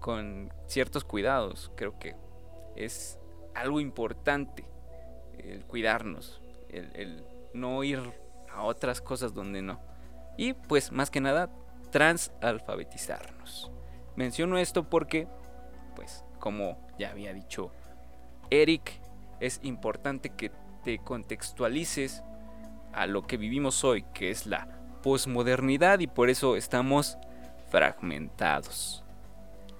con 0.00 0.52
ciertos 0.66 1.04
cuidados. 1.04 1.70
Creo 1.76 1.98
que 1.98 2.16
es 2.76 3.18
algo 3.54 3.80
importante 3.80 4.64
el 5.38 5.64
cuidarnos, 5.64 6.42
el, 6.68 6.90
el 6.94 7.24
no 7.52 7.84
ir 7.84 8.00
a 8.50 8.62
otras 8.62 9.00
cosas 9.00 9.32
donde 9.32 9.62
no. 9.62 9.80
Y 10.36 10.54
pues 10.54 10.90
más 10.90 11.10
que 11.10 11.20
nada, 11.20 11.50
transalfabetizarnos. 11.90 13.70
Menciono 14.16 14.58
esto 14.58 14.88
porque, 14.88 15.26
pues, 15.96 16.24
como 16.38 16.78
ya 16.98 17.10
había 17.10 17.32
dicho 17.32 17.72
Eric, 18.50 19.00
es 19.40 19.60
importante 19.62 20.30
que 20.30 20.52
te 20.84 20.98
contextualices 20.98 22.22
a 22.92 23.06
lo 23.06 23.26
que 23.26 23.36
vivimos 23.36 23.82
hoy, 23.84 24.04
que 24.14 24.30
es 24.30 24.46
la 24.46 24.68
posmodernidad 25.02 25.98
y 25.98 26.06
por 26.06 26.30
eso 26.30 26.56
estamos 26.56 27.18
fragmentados. 27.70 29.04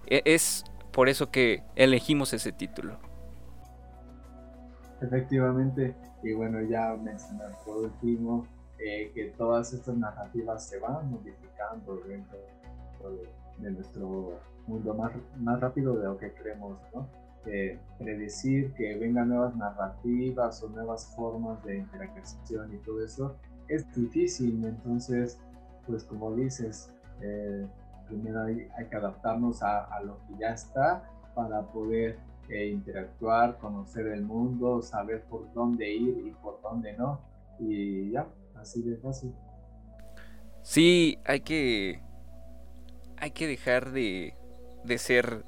E-, 0.07 0.23
es 0.25 0.65
por 0.93 1.09
eso 1.09 1.31
que 1.31 1.63
elegimos 1.77 2.33
ese 2.33 2.53
título. 2.53 2.99
Efectivamente, 5.01 5.95
y 6.23 6.33
bueno, 6.33 6.61
ya 6.63 6.97
mencionar 6.97 7.53
por 7.65 7.77
último 7.77 8.47
eh, 8.79 9.13
que 9.15 9.27
todas 9.37 9.73
estas 9.73 9.97
narrativas 9.97 10.67
se 10.67 10.79
van 10.79 11.11
modificando 11.11 11.97
dentro 12.07 12.39
de 13.11 13.29
de 13.59 13.71
nuestro 13.71 14.41
mundo 14.67 14.95
más, 14.95 15.13
más 15.39 15.61
rápido 15.61 15.97
de 15.97 16.05
lo 16.05 16.17
que 16.19 16.33
creemos, 16.33 16.79
¿no? 16.95 17.09
predecir 17.99 18.73
que 18.73 18.97
vengan 18.97 19.29
nuevas 19.29 19.55
narrativas 19.55 20.63
o 20.63 20.69
nuevas 20.71 21.15
formas 21.15 21.63
de 21.65 21.77
interacción 21.77 22.73
y 22.75 22.79
todo 22.79 23.05
eso 23.05 23.37
es 23.69 23.95
difícil, 23.95 24.65
entonces, 24.65 25.39
pues 25.87 26.05
como 26.05 26.35
dices, 26.35 26.93
eh, 27.21 27.67
primero 28.09 28.43
hay, 28.43 28.69
que 28.91 28.97
adaptarnos 28.97 29.63
a, 29.63 29.85
a, 29.85 30.03
lo 30.03 30.19
que 30.27 30.39
ya 30.39 30.51
está 30.51 31.09
para 31.35 31.63
poder 31.63 32.19
eh, 32.49 32.69
interactuar, 32.69 33.59
conocer 33.59 34.07
el 34.09 34.23
mundo, 34.23 34.83
saber 34.83 35.23
por 35.25 35.53
dónde 35.55 35.91
ir 35.91 36.27
y 36.27 36.31
por 36.43 36.61
dónde 36.63 36.95
no, 36.97 37.21
y 37.59 38.11
ya, 38.11 38.27
así 38.57 38.83
de 38.83 38.97
fácil. 38.97 39.35
Sí, 40.63 41.19
hay 41.25 41.41
que 41.41 42.03
hay 43.25 43.31
que 43.31 43.47
dejar 43.47 43.91
de, 43.91 44.37
de 44.85 44.99
ser 44.99 45.47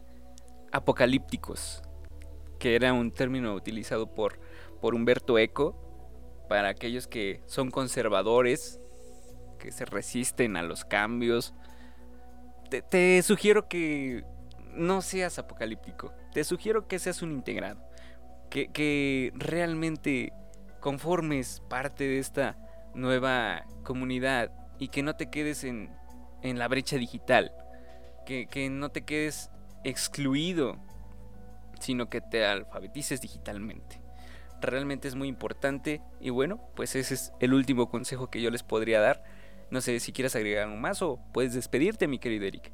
apocalípticos, 0.72 1.82
que 2.58 2.74
era 2.74 2.94
un 2.94 3.12
término 3.12 3.52
utilizado 3.52 4.14
por, 4.14 4.40
por 4.80 4.94
Humberto 4.94 5.38
Eco 5.38 5.76
para 6.48 6.70
aquellos 6.70 7.06
que 7.06 7.42
son 7.44 7.70
conservadores, 7.70 8.80
que 9.58 9.72
se 9.72 9.84
resisten 9.84 10.56
a 10.56 10.62
los 10.62 10.86
cambios. 10.86 11.52
Te, 12.70 13.22
sugiero 13.22 13.68
que 13.68 14.24
no 14.72 15.02
seas 15.02 15.38
apocalíptico, 15.38 16.14
te 16.32 16.44
sugiero 16.44 16.88
que 16.88 16.98
seas 16.98 17.20
un 17.20 17.30
integrado, 17.30 17.86
que, 18.48 18.68
que 18.68 19.32
realmente 19.34 20.32
conformes 20.80 21.62
parte 21.68 22.04
de 22.04 22.20
esta 22.20 22.56
nueva 22.94 23.66
comunidad 23.82 24.50
y 24.78 24.88
que 24.88 25.02
no 25.02 25.14
te 25.14 25.28
quedes 25.28 25.62
en, 25.62 25.90
en 26.40 26.58
la 26.58 26.68
brecha 26.68 26.96
digital 26.96 27.52
que, 28.26 28.68
no 28.70 28.90
te 28.90 29.02
quedes 29.02 29.50
excluido, 29.84 30.76
sino 31.80 32.10
que 32.10 32.20
te 32.20 32.44
alfabetices 32.44 33.22
digitalmente. 33.22 34.02
Realmente 34.60 35.08
es 35.08 35.14
muy 35.14 35.28
importante 35.28 36.02
y 36.20 36.30
bueno, 36.30 36.60
pues 36.74 36.96
ese 36.96 37.14
es 37.14 37.32
el 37.40 37.54
último 37.54 37.88
consejo 37.88 38.28
que 38.28 38.42
yo 38.42 38.50
les 38.50 38.62
podría 38.62 39.00
dar. 39.00 39.22
No 39.70 39.80
sé 39.80 39.98
si 40.00 40.12
quieres 40.12 40.36
agregar 40.36 40.64
algo 40.64 40.76
más 40.76 41.00
o 41.02 41.20
puedes 41.32 41.54
despedirte, 41.54 42.06
mi 42.08 42.18
querido 42.18 42.44
Eric. 42.44 42.72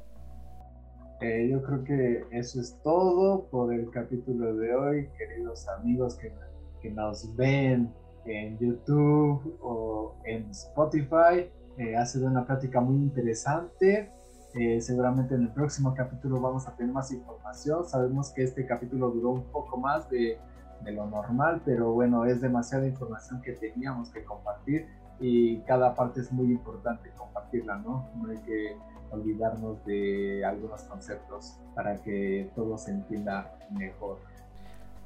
Yo 1.49 1.63
creo 1.63 1.83
que 1.85 2.25
eso 2.31 2.59
es 2.59 2.77
todo 2.83 3.47
por 3.49 3.73
el 3.73 3.89
capítulo 3.91 4.55
de 4.55 4.75
hoy, 4.75 5.09
queridos 5.17 5.69
amigos 5.69 6.17
que, 6.17 6.33
que 6.81 6.89
nos 6.89 7.33
ven 7.37 7.89
en 8.25 8.57
YouTube 8.59 9.57
o 9.61 10.15
en 10.25 10.49
Spotify. 10.49 11.49
Eh, 11.77 11.95
ha 11.95 12.05
sido 12.05 12.27
una 12.27 12.45
plática 12.45 12.81
muy 12.81 12.97
interesante. 12.97 14.11
Eh, 14.55 14.81
seguramente 14.81 15.33
en 15.33 15.43
el 15.43 15.49
próximo 15.49 15.95
capítulo 15.95 16.39
vamos 16.39 16.67
a 16.67 16.75
tener 16.75 16.93
más 16.93 17.11
información. 17.11 17.85
Sabemos 17.85 18.29
que 18.31 18.43
este 18.43 18.65
capítulo 18.67 19.09
duró 19.09 19.29
un 19.31 19.43
poco 19.45 19.77
más 19.77 20.07
de, 20.09 20.37
de, 20.81 20.91
lo 20.91 21.07
normal, 21.07 21.61
pero 21.65 21.91
bueno, 21.93 22.25
es 22.25 22.39
demasiada 22.41 22.85
información 22.85 23.41
que 23.41 23.53
teníamos 23.53 24.09
que 24.09 24.23
compartir 24.23 24.87
y 25.19 25.61
cada 25.61 25.95
parte 25.95 26.21
es 26.21 26.31
muy 26.31 26.51
importante 26.51 27.09
compartirla, 27.17 27.77
¿no? 27.77 28.09
No 28.15 28.29
hay 28.29 28.37
que 28.39 28.77
olvidarnos 29.09 29.83
de 29.85 30.45
algunos 30.45 30.83
conceptos 30.83 31.59
para 31.73 32.01
que 32.03 32.51
todo 32.55 32.77
se 32.77 32.91
entienda 32.91 33.57
mejor. 33.71 34.19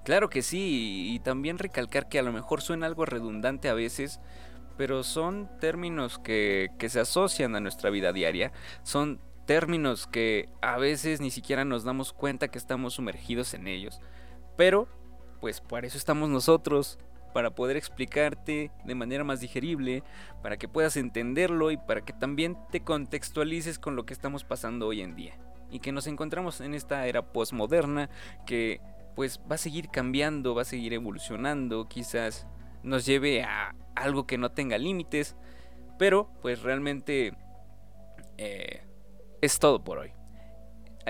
Claro 0.04 0.30
que 0.30 0.41
sí, 0.41 1.14
y 1.14 1.20
también 1.20 1.58
recalcar 1.58 2.08
que 2.08 2.20
a 2.20 2.24
lo 2.24 2.32
mejor 2.32 2.62
suena 2.62 2.86
algo 2.86 3.06
redundante 3.06 3.70
a 3.70 3.74
veces, 3.74 4.22
pero 4.78 5.04
son 5.04 5.50
términos 5.60 6.20
que, 6.20 6.70
que, 6.78 6.88
se 6.88 7.00
asocian 7.00 7.56
a 7.56 7.60
nuestra 7.60 7.89
vida 7.89 8.14
diaria, 8.14 8.52
son 8.84 9.20
términos 9.48 10.06
que 10.06 10.50
a 10.62 10.78
veces 10.78 11.20
ni 11.20 11.32
siquiera 11.32 11.66
nos 11.66 11.84
damos 11.84 12.14
cuenta 12.14 12.50
que 12.50 12.60
estamos 12.60 12.93
sumergidos 12.93 13.56
en 13.56 13.68
ellos. 13.68 14.00
Pero, 14.56 14.88
pues 15.41 15.62
por 15.62 15.86
eso 15.86 15.98
estamos 15.98 16.30
nosotros, 16.30 17.00
para 17.34 17.52
poder 17.52 17.78
explicarte 17.78 18.72
de 18.84 18.95
manera 18.95 19.24
más 19.24 19.39
digerible, 19.39 20.04
para 20.41 20.58
que 20.58 20.68
puedas 20.68 20.98
entenderlo 20.98 21.72
y 21.72 21.78
para 21.78 22.02
que 22.02 22.14
también 22.14 22.58
te 22.72 22.82
contextualices 22.82 23.80
con 23.80 23.95
lo 23.95 24.06
que 24.06 24.14
estamos 24.14 24.43
pasando 24.43 24.88
hoy 24.88 25.02
en 25.02 25.16
día. 25.16 25.38
Y 25.72 25.80
que 25.80 25.91
nos 25.91 26.08
encontramos 26.08 26.62
en 26.62 26.74
esta 26.74 27.08
era 27.08 27.32
postmoderna 27.32 28.10
que 28.45 28.82
pues 29.16 29.39
va 29.50 29.56
a 29.56 29.60
seguir 29.60 29.89
cambiando, 29.89 30.56
va 30.56 30.62
a 30.62 30.66
seguir 30.66 30.93
evolucionando, 30.93 31.88
quizás 31.88 32.48
nos 32.84 33.06
lleve 33.06 33.43
a 33.43 33.76
algo 33.95 34.28
que 34.28 34.38
no 34.38 34.52
tenga 34.52 34.78
límites, 34.78 35.36
pero 35.98 36.30
pues 36.41 36.62
realmente 36.62 37.34
eh, 38.38 38.87
es 39.42 39.60
todo 39.60 39.84
por 39.84 40.00
hoy. 40.00 40.14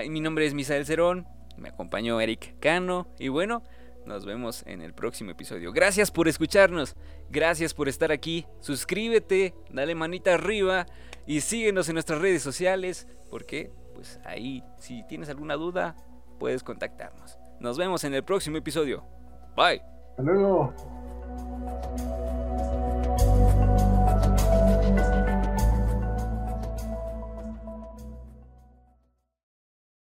Mi 0.08 0.20
nombre 0.20 0.46
es 0.46 0.54
Misael 0.54 0.86
Cerón, 0.86 1.26
me 1.56 1.70
acompañó 1.70 2.20
Eric 2.20 2.58
Cano 2.60 3.08
y 3.18 3.28
bueno, 3.28 3.62
nos 4.06 4.24
vemos 4.24 4.64
en 4.66 4.80
el 4.80 4.94
próximo 4.94 5.30
episodio. 5.30 5.72
Gracias 5.72 6.10
por 6.10 6.28
escucharnos, 6.28 6.96
gracias 7.30 7.74
por 7.74 7.88
estar 7.88 8.12
aquí. 8.12 8.46
Suscríbete, 8.60 9.54
dale 9.70 9.94
manita 9.94 10.34
arriba 10.34 10.86
y 11.26 11.40
síguenos 11.40 11.88
en 11.88 11.94
nuestras 11.94 12.20
redes 12.20 12.42
sociales 12.42 13.08
porque 13.30 13.72
pues 13.94 14.20
ahí 14.24 14.62
si 14.78 15.04
tienes 15.08 15.28
alguna 15.28 15.54
duda 15.54 15.96
puedes 16.38 16.62
contactarnos. 16.62 17.38
Nos 17.60 17.76
vemos 17.76 18.04
en 18.04 18.14
el 18.14 18.24
próximo 18.24 18.56
episodio. 18.56 19.04
Bye. 19.56 19.82
Hasta 20.10 20.22
luego. 20.22 20.72